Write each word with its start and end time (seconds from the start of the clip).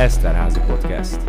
Eszterházi 0.00 0.60
Podcast. 0.66 1.20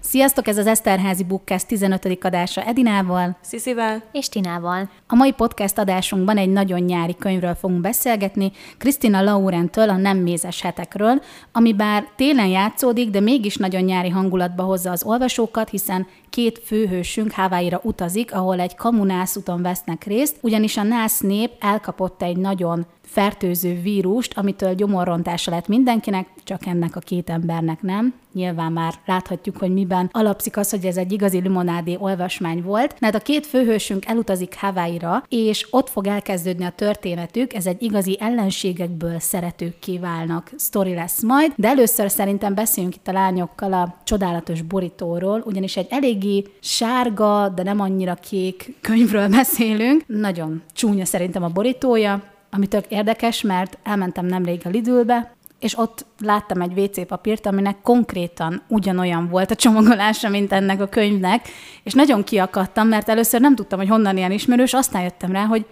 Sziasztok, 0.00 0.46
ez 0.46 0.58
az 0.58 0.66
Eszterházi 0.66 1.24
Bookcast 1.24 1.66
15. 1.66 2.18
adása 2.20 2.62
Edinával 2.62 3.36
Sziszivel 3.40 4.02
és 4.12 4.28
Tinával. 4.28 4.90
A 5.06 5.14
mai 5.14 5.32
podcast 5.32 5.78
adásunkban 5.78 6.36
egy 6.36 6.48
nagyon 6.48 6.80
nyári 6.80 7.16
könyvről 7.16 7.54
fogunk 7.54 7.80
beszélgetni, 7.80 8.52
Krisztina 8.78 9.22
Laurentől 9.22 9.88
a 9.88 9.96
Nem 9.96 10.18
mézes 10.18 10.62
hetekről, 10.62 11.22
ami 11.52 11.74
bár 11.74 12.04
télen 12.16 12.48
játszódik, 12.48 13.10
de 13.10 13.20
mégis 13.20 13.56
nagyon 13.56 13.82
nyári 13.82 14.08
hangulatba 14.08 14.62
hozza 14.62 14.90
az 14.90 15.04
olvasókat, 15.04 15.68
hiszen 15.68 16.06
két 16.32 16.62
főhősünk 16.64 17.32
Hawaii-ra 17.32 17.80
utazik, 17.82 18.34
ahol 18.34 18.60
egy 18.60 18.74
kamunászúton 18.74 19.62
vesznek 19.62 20.04
részt, 20.04 20.36
ugyanis 20.40 20.76
a 20.76 20.82
nász 20.82 21.20
nép 21.20 21.50
elkapott 21.60 22.22
egy 22.22 22.36
nagyon 22.36 22.86
fertőző 23.12 23.80
vírust, 23.82 24.38
amitől 24.38 24.74
gyomorrontása 24.74 25.50
lett 25.50 25.68
mindenkinek, 25.68 26.28
csak 26.44 26.66
ennek 26.66 26.96
a 26.96 27.00
két 27.00 27.30
embernek 27.30 27.82
nem. 27.82 28.14
Nyilván 28.32 28.72
már 28.72 28.94
láthatjuk, 29.06 29.56
hogy 29.56 29.72
miben 29.72 30.08
alapszik 30.12 30.56
az, 30.56 30.70
hogy 30.70 30.84
ez 30.84 30.96
egy 30.96 31.12
igazi 31.12 31.40
limonádé 31.40 31.96
olvasmány 32.00 32.62
volt. 32.62 32.96
Mert 33.00 33.14
a 33.14 33.18
két 33.18 33.46
főhősünk 33.46 34.06
elutazik 34.06 34.54
Hawaii-ra, 34.58 35.24
és 35.28 35.66
ott 35.70 35.88
fog 35.88 36.06
elkezdődni 36.06 36.64
a 36.64 36.70
történetük, 36.70 37.54
ez 37.54 37.66
egy 37.66 37.82
igazi 37.82 38.16
ellenségekből 38.20 39.18
szeretők 39.18 39.78
kiválnak 39.78 40.50
sztori 40.56 40.94
lesz 40.94 41.22
majd, 41.22 41.52
de 41.56 41.68
először 41.68 42.10
szerintem 42.10 42.54
beszéljünk 42.54 42.94
itt 42.94 43.08
a 43.08 43.12
lányokkal 43.12 43.72
a 43.72 43.96
csodálatos 44.04 44.62
borítóról, 44.62 45.42
ugyanis 45.46 45.76
egy 45.76 45.86
eléggé 46.22 46.44
sárga, 46.60 47.48
de 47.48 47.62
nem 47.62 47.80
annyira 47.80 48.14
kék 48.14 48.76
könyvről 48.80 49.28
beszélünk. 49.28 50.02
Nagyon 50.06 50.62
csúnya 50.72 51.04
szerintem 51.04 51.42
a 51.42 51.48
borítója, 51.48 52.22
ami 52.50 52.66
tök 52.66 52.84
érdekes, 52.88 53.42
mert 53.42 53.78
elmentem 53.82 54.26
nemrég 54.26 54.60
a 54.64 54.68
Lidlbe, 54.68 55.34
és 55.60 55.78
ott 55.78 56.06
láttam 56.20 56.60
egy 56.60 56.78
WC 56.78 57.06
papírt, 57.06 57.46
aminek 57.46 57.76
konkrétan 57.82 58.62
ugyanolyan 58.68 59.28
volt 59.28 59.50
a 59.50 59.54
csomagolása, 59.54 60.28
mint 60.28 60.52
ennek 60.52 60.80
a 60.80 60.88
könyvnek, 60.88 61.48
és 61.82 61.92
nagyon 61.92 62.24
kiakadtam, 62.24 62.88
mert 62.88 63.08
először 63.08 63.40
nem 63.40 63.54
tudtam, 63.54 63.78
hogy 63.78 63.88
honnan 63.88 64.16
ilyen 64.16 64.32
ismerős, 64.32 64.74
aztán 64.74 65.02
jöttem 65.02 65.32
rá, 65.32 65.44
hogy 65.44 65.66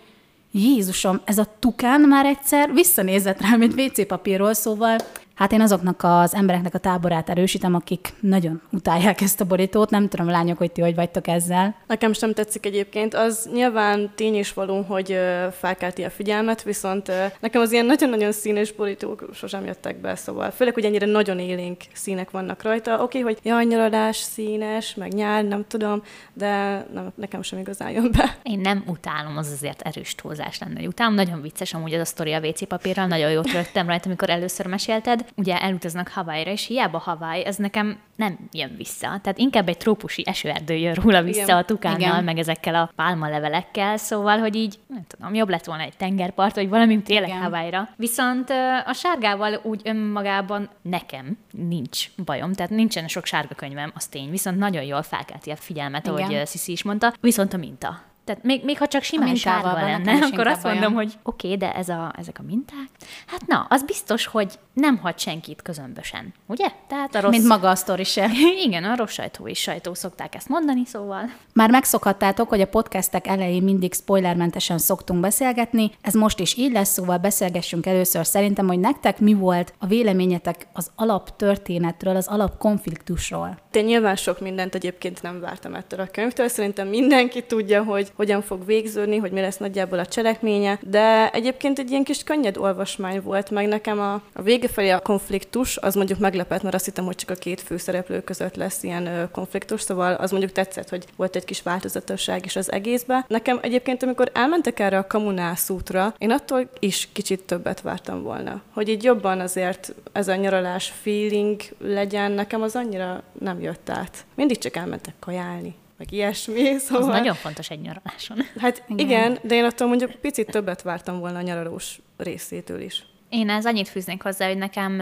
Jézusom, 0.52 1.20
ez 1.24 1.38
a 1.38 1.46
tukán 1.58 2.00
már 2.00 2.26
egyszer 2.26 2.72
visszanézett 2.72 3.40
rá, 3.40 3.56
mint 3.56 3.80
WC 3.80 4.06
papírról, 4.06 4.54
szóval 4.54 4.96
Hát 5.40 5.52
én 5.52 5.60
azoknak 5.60 6.02
az 6.02 6.34
embereknek 6.34 6.74
a 6.74 6.78
táborát 6.78 7.30
erősítem, 7.30 7.74
akik 7.74 8.12
nagyon 8.20 8.60
utálják 8.72 9.20
ezt 9.20 9.40
a 9.40 9.44
borítót. 9.44 9.90
Nem 9.90 10.08
tudom, 10.08 10.28
lányok, 10.28 10.58
hogy 10.58 10.72
ti 10.72 10.80
hogy 10.80 10.94
vagytok 10.94 11.26
ezzel. 11.26 11.74
Nekem 11.86 12.12
sem 12.12 12.32
tetszik 12.32 12.66
egyébként. 12.66 13.14
Az 13.14 13.48
nyilván 13.52 14.10
tény 14.14 14.34
is 14.34 14.52
való, 14.52 14.82
hogy 14.82 15.18
felkelti 15.52 16.02
a 16.04 16.10
figyelmet, 16.10 16.62
viszont 16.62 17.12
nekem 17.40 17.60
az 17.60 17.72
ilyen 17.72 17.86
nagyon-nagyon 17.86 18.32
színes 18.32 18.72
borítók 18.72 19.28
sosem 19.32 19.64
jöttek 19.64 20.00
be, 20.00 20.14
szóval 20.14 20.50
főleg, 20.50 20.74
hogy 20.74 20.84
ennyire 20.84 21.06
nagyon 21.06 21.38
élénk 21.38 21.80
színek 21.92 22.30
vannak 22.30 22.62
rajta. 22.62 22.92
Oké, 23.02 23.02
okay, 23.02 23.20
hogy 23.32 23.38
jaj, 23.42 23.64
nyaradás, 23.64 24.16
színes, 24.16 24.94
meg 24.94 25.12
nyár, 25.12 25.44
nem 25.44 25.64
tudom, 25.68 26.02
de 26.32 26.86
nem, 26.92 27.12
nekem 27.14 27.42
sem 27.42 27.58
igazán 27.58 27.90
jön 27.90 28.10
be. 28.16 28.36
Én 28.42 28.58
nem 28.58 28.84
utálom, 28.86 29.36
az 29.36 29.50
azért 29.50 29.82
erős 29.82 30.14
túlzás 30.14 30.58
lenne. 30.58 30.86
Utálom, 30.86 31.14
nagyon 31.14 31.42
vicces 31.42 31.74
amúgy 31.74 31.94
az 31.94 32.00
a 32.00 32.04
sztori 32.04 32.32
a 32.32 32.40
WC 32.40 32.66
papírral, 32.66 33.06
nagyon 33.06 33.30
jót 33.30 33.52
rögtem 33.52 33.86
rajta, 33.86 34.06
amikor 34.06 34.30
először 34.30 34.66
mesélted 34.66 35.28
ugye 35.36 35.60
elutaznak 35.60 36.08
Hawaii-ra, 36.08 36.50
és 36.50 36.66
hiába 36.66 36.98
Hawaii, 36.98 37.44
ez 37.44 37.56
nekem 37.56 37.98
nem 38.16 38.38
jön 38.52 38.74
vissza. 38.76 39.06
Tehát 39.22 39.38
inkább 39.38 39.68
egy 39.68 39.76
trópusi 39.76 40.22
esőerdő 40.26 40.74
jön 40.74 40.94
róla 40.94 41.22
vissza 41.22 41.42
Igen. 41.42 41.56
a 41.56 41.62
tukánnal, 41.62 41.98
Igen. 41.98 42.24
meg 42.24 42.38
ezekkel 42.38 42.74
a 42.74 42.90
pálmalevelekkel, 42.96 43.96
szóval, 43.96 44.38
hogy 44.38 44.54
így, 44.54 44.78
nem 44.86 45.04
tudom, 45.06 45.34
jobb 45.34 45.48
lett 45.48 45.64
volna 45.64 45.82
egy 45.82 45.96
tengerpart, 45.96 46.54
vagy 46.54 46.68
valami 46.68 47.02
tényleg 47.02 47.30
Hawaii-ra. 47.30 47.88
Viszont 47.96 48.50
a 48.86 48.92
sárgával 48.92 49.60
úgy 49.62 49.80
önmagában 49.84 50.68
nekem 50.82 51.38
nincs 51.50 52.06
bajom, 52.24 52.52
tehát 52.52 52.70
nincsen 52.70 53.08
sok 53.08 53.24
sárga 53.24 53.54
könyvem, 53.54 53.92
az 53.94 54.06
tény, 54.06 54.30
viszont 54.30 54.58
nagyon 54.58 54.82
jól 54.82 55.02
felkelti 55.02 55.50
a 55.50 55.56
figyelmet, 55.56 56.06
Igen. 56.06 56.22
ahogy 56.22 56.46
Sziszi 56.46 56.72
is 56.72 56.82
mondta, 56.82 57.14
viszont 57.20 57.52
a 57.52 57.56
minta 57.56 58.08
tehát 58.30 58.44
még, 58.44 58.64
még 58.64 58.78
ha 58.78 58.86
csak 58.86 59.02
simán 59.02 59.34
sárga 59.34 59.72
lenne, 59.72 60.12
akkor 60.32 60.46
azt 60.46 60.62
mondom, 60.62 60.92
hogy 60.94 61.12
oké, 61.22 61.46
okay, 61.46 61.58
de 61.58 61.74
ez 61.74 61.88
a, 61.88 62.12
ezek 62.18 62.38
a 62.38 62.42
minták, 62.42 62.88
hát 63.26 63.46
na, 63.46 63.66
az 63.68 63.82
biztos, 63.82 64.26
hogy 64.26 64.58
nem 64.72 64.98
hagy 64.98 65.18
senkit 65.18 65.62
közömbösen, 65.62 66.34
ugye? 66.46 66.66
Tehát 66.88 67.14
a 67.14 67.20
rossz... 67.20 67.30
Mint 67.30 67.46
maga 67.46 67.68
a 67.68 67.74
sztori 67.74 68.04
se. 68.04 68.28
Igen, 68.66 68.84
a 68.84 68.96
rossz 68.96 69.12
sajtó 69.12 69.46
is 69.46 69.58
sajtó 69.58 69.94
szokták 69.94 70.34
ezt 70.34 70.48
mondani, 70.48 70.82
szóval. 70.84 71.32
Már 71.54 71.70
megszokhattátok, 71.70 72.48
hogy 72.48 72.60
a 72.60 72.66
podcastek 72.66 73.26
elején 73.26 73.62
mindig 73.62 73.94
spoilermentesen 73.94 74.78
szoktunk 74.78 75.20
beszélgetni, 75.20 75.90
ez 76.00 76.14
most 76.14 76.40
is 76.40 76.56
így 76.56 76.72
lesz, 76.72 76.92
szóval 76.92 77.18
beszélgessünk 77.18 77.86
először 77.86 78.26
szerintem, 78.26 78.66
hogy 78.66 78.78
nektek 78.78 79.18
mi 79.18 79.34
volt 79.34 79.74
a 79.78 79.86
véleményetek 79.86 80.66
az 80.72 80.90
alaptörténetről, 80.94 82.16
az 82.16 82.26
alapkonfliktusról. 82.26 83.58
Én 83.72 83.84
nyilván 83.84 84.16
sok 84.16 84.40
mindent 84.40 84.74
egyébként 84.74 85.22
nem 85.22 85.40
vártam 85.40 85.74
ettől 85.74 86.00
a 86.00 86.06
könyvtől, 86.06 86.48
szerintem 86.48 86.88
mindenki 86.88 87.44
tudja, 87.46 87.82
hogy 87.82 88.12
hogyan 88.20 88.42
fog 88.42 88.66
végződni, 88.66 89.16
hogy 89.16 89.32
mi 89.32 89.40
lesz 89.40 89.56
nagyjából 89.56 89.98
a 89.98 90.06
cselekménye, 90.06 90.78
de 90.82 91.30
egyébként 91.30 91.78
egy 91.78 91.90
ilyen 91.90 92.04
kis 92.04 92.22
könnyed 92.22 92.56
olvasmány 92.56 93.22
volt, 93.22 93.50
meg 93.50 93.68
nekem 93.68 94.00
a, 94.00 94.12
a 94.32 94.42
vége 94.42 94.68
felé 94.68 94.90
a 94.90 95.00
konfliktus, 95.00 95.76
az 95.76 95.94
mondjuk 95.94 96.18
meglepett, 96.18 96.62
mert 96.62 96.74
azt 96.74 96.84
hittem, 96.84 97.04
hogy 97.04 97.14
csak 97.16 97.30
a 97.30 97.34
két 97.34 97.60
főszereplő 97.60 98.20
között 98.20 98.56
lesz 98.56 98.82
ilyen 98.82 99.28
konfliktus, 99.32 99.80
szóval 99.80 100.14
az 100.14 100.30
mondjuk 100.30 100.52
tetszett, 100.52 100.88
hogy 100.88 101.04
volt 101.16 101.36
egy 101.36 101.44
kis 101.44 101.62
változatosság 101.62 102.44
is 102.44 102.56
az 102.56 102.72
egészben. 102.72 103.24
Nekem 103.28 103.58
egyébként, 103.62 104.02
amikor 104.02 104.30
elmentek 104.34 104.80
erre 104.80 104.98
a 104.98 105.06
kamunász 105.06 105.70
útra, 105.70 106.14
én 106.18 106.30
attól 106.30 106.68
is 106.78 107.08
kicsit 107.12 107.42
többet 107.42 107.80
vártam 107.80 108.22
volna. 108.22 108.62
Hogy 108.74 108.88
így 108.88 109.04
jobban 109.04 109.40
azért 109.40 109.94
ez 110.12 110.28
a 110.28 110.34
nyaralás 110.34 110.92
feeling 111.02 111.60
legyen, 111.78 112.32
nekem 112.32 112.62
az 112.62 112.76
annyira 112.76 113.22
nem 113.38 113.60
jött 113.60 113.90
át. 113.90 114.24
Mindig 114.34 114.58
csak 114.58 114.76
elmentek 114.76 115.14
kajálni 115.18 115.74
meg 116.00 116.12
ilyesmi. 116.12 116.76
Szóval... 116.78 117.02
Az 117.02 117.08
nagyon 117.08 117.34
fontos 117.34 117.70
egy 117.70 117.80
nyaraláson. 117.80 118.38
Hát 118.58 118.82
igen. 118.86 119.06
igen, 119.06 119.38
de 119.42 119.54
én 119.54 119.64
attól 119.64 119.88
mondjuk 119.88 120.10
picit 120.10 120.50
többet 120.50 120.82
vártam 120.82 121.18
volna 121.18 121.38
a 121.38 121.42
nyaralós 121.42 122.00
részétől 122.16 122.80
is. 122.80 123.06
Én 123.28 123.50
ez 123.50 123.66
annyit 123.66 123.88
fűznék 123.88 124.22
hozzá, 124.22 124.46
hogy 124.46 124.58
nekem, 124.58 124.92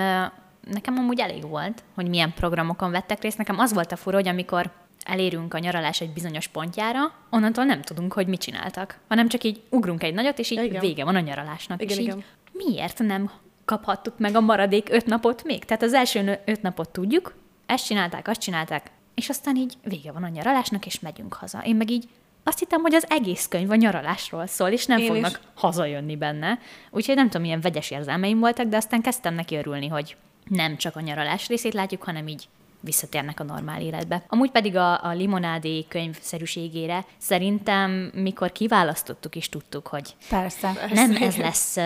nekem 0.71 0.97
amúgy 0.97 1.21
elég 1.21 1.49
volt, 1.49 1.83
hogy 1.95 2.09
milyen 2.09 2.33
programokon 2.35 2.91
vettek 2.91 3.23
részt. 3.23 3.39
Nekem 3.39 3.59
az 3.59 3.73
volt 3.73 3.93
a 3.93 3.97
fura, 3.97 4.17
hogy 4.17 4.29
amikor 4.29 4.71
elérünk 5.05 5.55
a 5.55 5.59
nyaralás 5.59 6.01
egy 6.01 6.11
bizonyos 6.11 6.47
pontjára, 6.47 7.13
onnantól 7.31 7.65
nem 7.65 7.83
tudunk, 7.83 8.13
hogy 8.13 8.27
mit 8.27 8.41
csináltak, 8.41 8.99
hanem 9.09 9.29
csak 9.29 9.45
így 9.45 9.63
ugrunk 9.71 10.03
egy 10.03 10.15
nagyot, 10.15 10.39
és 10.39 10.51
így 10.51 10.65
igen. 10.65 10.81
vége 10.81 11.05
van 11.05 11.17
a 11.17 11.21
nyaralásnak. 11.21 11.83
Igen, 11.83 11.99
és 11.99 12.05
igen. 12.05 12.17
így 12.17 12.25
miért 12.53 12.99
nem 12.99 13.31
kaphattuk 13.65 14.19
meg 14.19 14.35
a 14.35 14.41
maradék 14.41 14.89
öt 14.91 15.07
napot 15.07 15.45
még? 15.45 15.65
Tehát 15.65 15.83
az 15.83 15.95
első 15.95 16.39
öt 16.45 16.63
napot 16.63 16.89
tudjuk, 16.89 17.35
ezt 17.67 17.87
csinálták, 17.87 18.29
azt 18.29 18.41
csinálták, 18.41 18.91
és 19.19 19.29
aztán 19.29 19.57
így 19.57 19.75
vége 19.85 20.13
van 20.13 20.23
a 20.23 20.29
nyaralásnak, 20.29 20.87
és 20.87 21.01
megyünk 21.01 21.35
haza. 21.35 21.63
Én 21.65 21.77
meg 21.77 21.91
így 21.91 22.09
azt 22.43 22.59
hittem, 22.59 22.81
hogy 22.81 22.95
az 22.95 23.05
egész 23.09 23.47
könyv 23.49 23.71
a 23.71 23.75
nyaralásról 23.75 24.47
szól, 24.47 24.69
és 24.69 24.87
nem 24.87 24.99
Én 24.99 25.07
fognak 25.07 25.31
is. 25.31 25.39
hazajönni 25.55 26.17
benne. 26.17 26.59
Úgyhogy 26.91 27.15
nem 27.15 27.27
tudom, 27.27 27.43
milyen 27.43 27.61
vegyes 27.61 27.91
érzelmeim 27.91 28.39
voltak, 28.39 28.67
de 28.67 28.77
aztán 28.77 29.01
kezdtem 29.01 29.35
neki 29.35 29.57
örülni, 29.57 29.89
hogy 29.89 30.17
nem 30.45 30.77
csak 30.77 30.97
a 30.97 31.01
nyaralás 31.01 31.49
részét 31.49 31.75
látjuk, 31.75 32.03
hanem 32.03 32.29
így 32.29 32.49
visszatérnek 32.81 33.41
a 33.41 33.45
normál 33.45 33.81
életbe. 33.81 34.23
Amúgy 34.29 34.51
pedig 34.51 34.77
a, 34.77 35.05
a 35.05 35.13
limonádé 35.13 35.85
könyvszerűségére 35.89 37.05
szerintem, 37.17 38.11
mikor 38.15 38.53
kiválasztottuk 38.53 39.35
is 39.35 39.49
tudtuk, 39.49 39.87
hogy 39.87 40.15
Persze. 40.29 40.73
nem 40.93 41.17
ez 41.21 41.37
lesz 41.37 41.77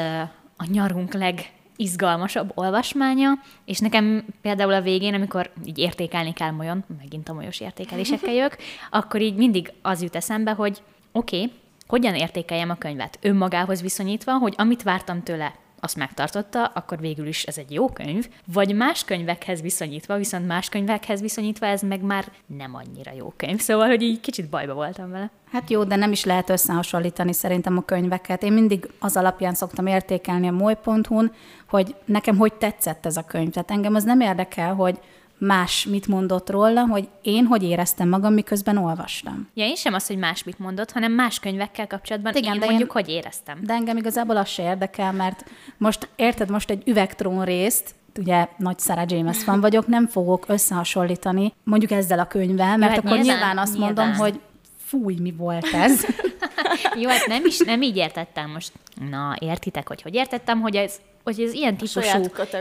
a 0.56 0.66
nyarunk 0.70 1.14
leg 1.14 1.52
izgalmasabb 1.76 2.52
olvasmánya, 2.54 3.30
és 3.64 3.78
nekem 3.78 4.24
például 4.42 4.72
a 4.72 4.80
végén, 4.80 5.14
amikor 5.14 5.50
így 5.64 5.78
értékelni 5.78 6.32
kell 6.32 6.50
molyon, 6.50 6.84
megint 6.98 7.28
a 7.28 7.32
molyos 7.32 7.60
értékelésekkel 7.60 8.32
jövök, 8.32 8.56
akkor 8.90 9.20
így 9.20 9.36
mindig 9.36 9.72
az 9.82 10.02
jut 10.02 10.16
eszembe, 10.16 10.52
hogy 10.52 10.82
oké, 11.12 11.36
okay, 11.36 11.52
hogyan 11.86 12.14
értékeljem 12.14 12.70
a 12.70 12.74
könyvet? 12.78 13.18
Önmagához 13.22 13.82
viszonyítva, 13.82 14.38
hogy 14.38 14.54
amit 14.56 14.82
vártam 14.82 15.22
tőle, 15.22 15.54
azt 15.84 15.96
megtartotta, 15.96 16.64
akkor 16.64 16.98
végül 16.98 17.26
is 17.26 17.42
ez 17.42 17.58
egy 17.58 17.72
jó 17.72 17.88
könyv, 17.88 18.28
vagy 18.52 18.74
más 18.74 19.04
könyvekhez 19.04 19.60
viszonyítva, 19.60 20.16
viszont 20.16 20.46
más 20.46 20.68
könyvekhez 20.68 21.20
viszonyítva 21.20 21.66
ez 21.66 21.82
meg 21.82 22.02
már 22.02 22.24
nem 22.46 22.74
annyira 22.74 23.12
jó 23.12 23.32
könyv. 23.36 23.60
Szóval, 23.60 23.88
hogy 23.88 24.02
így 24.02 24.20
kicsit 24.20 24.48
bajba 24.48 24.74
voltam 24.74 25.10
vele. 25.10 25.30
Hát 25.50 25.70
jó, 25.70 25.84
de 25.84 25.96
nem 25.96 26.12
is 26.12 26.24
lehet 26.24 26.50
összehasonlítani 26.50 27.32
szerintem 27.32 27.76
a 27.76 27.84
könyveket. 27.84 28.42
Én 28.42 28.52
mindig 28.52 28.90
az 28.98 29.16
alapján 29.16 29.54
szoktam 29.54 29.86
értékelni 29.86 30.48
a 30.48 30.52
moly.hu-n, 30.52 31.32
hogy 31.68 31.94
nekem 32.04 32.36
hogy 32.36 32.54
tetszett 32.54 33.06
ez 33.06 33.16
a 33.16 33.24
könyv. 33.24 33.50
Tehát 33.50 33.70
engem 33.70 33.94
az 33.94 34.04
nem 34.04 34.20
érdekel, 34.20 34.74
hogy 34.74 34.98
más 35.46 35.86
mit 35.86 36.06
mondott 36.06 36.50
róla, 36.50 36.86
hogy 36.86 37.08
én 37.22 37.44
hogy 37.44 37.62
éreztem 37.62 38.08
magam, 38.08 38.32
miközben 38.32 38.76
olvastam. 38.76 39.48
Ja, 39.54 39.64
én 39.64 39.74
sem 39.74 39.94
az, 39.94 40.06
hogy 40.06 40.16
más 40.16 40.44
mit 40.44 40.58
mondott, 40.58 40.92
hanem 40.92 41.12
más 41.12 41.38
könyvekkel 41.38 41.86
kapcsolatban 41.86 42.34
Igen, 42.34 42.54
én 42.54 42.60
de 42.60 42.66
mondjuk, 42.66 42.88
én, 42.88 42.94
hogy 42.94 43.08
éreztem. 43.08 43.58
De 43.62 43.72
engem 43.72 43.96
igazából 43.96 44.36
az 44.36 44.48
se 44.48 44.62
érdekel, 44.62 45.12
mert 45.12 45.44
most, 45.76 46.08
érted, 46.16 46.50
most 46.50 46.70
egy 46.70 46.82
üvegtrón 46.86 47.44
részt, 47.44 47.94
ugye 48.18 48.48
nagy 48.56 48.78
Sarah 48.78 49.04
James 49.08 49.44
van 49.44 49.60
vagyok, 49.60 49.86
nem 49.86 50.06
fogok 50.06 50.44
összehasonlítani 50.48 51.52
mondjuk 51.64 51.90
ezzel 51.90 52.18
a 52.18 52.26
könyvvel, 52.26 52.76
mert 52.76 52.80
Jó, 52.80 52.88
hát 52.88 52.98
akkor 52.98 53.18
nyilván, 53.18 53.36
nyilván 53.36 53.58
azt 53.58 53.72
nyilván. 53.72 53.94
mondom, 53.94 54.14
hogy 54.14 54.40
fúj, 54.86 55.16
mi 55.20 55.32
volt 55.32 55.66
ez. 55.72 56.06
Jó, 57.00 57.08
hát 57.08 57.26
nem 57.26 57.44
is, 57.44 57.58
nem 57.58 57.82
így 57.82 57.96
értettem 57.96 58.50
most. 58.50 58.72
Na, 59.10 59.36
értitek, 59.38 59.88
hogy 59.88 60.02
hogy 60.02 60.14
értettem, 60.14 60.60
hogy 60.60 60.76
ez 60.76 61.00
hogy 61.24 61.40
az 61.40 61.52
ilyen 61.52 61.76
típusú 61.76 62.00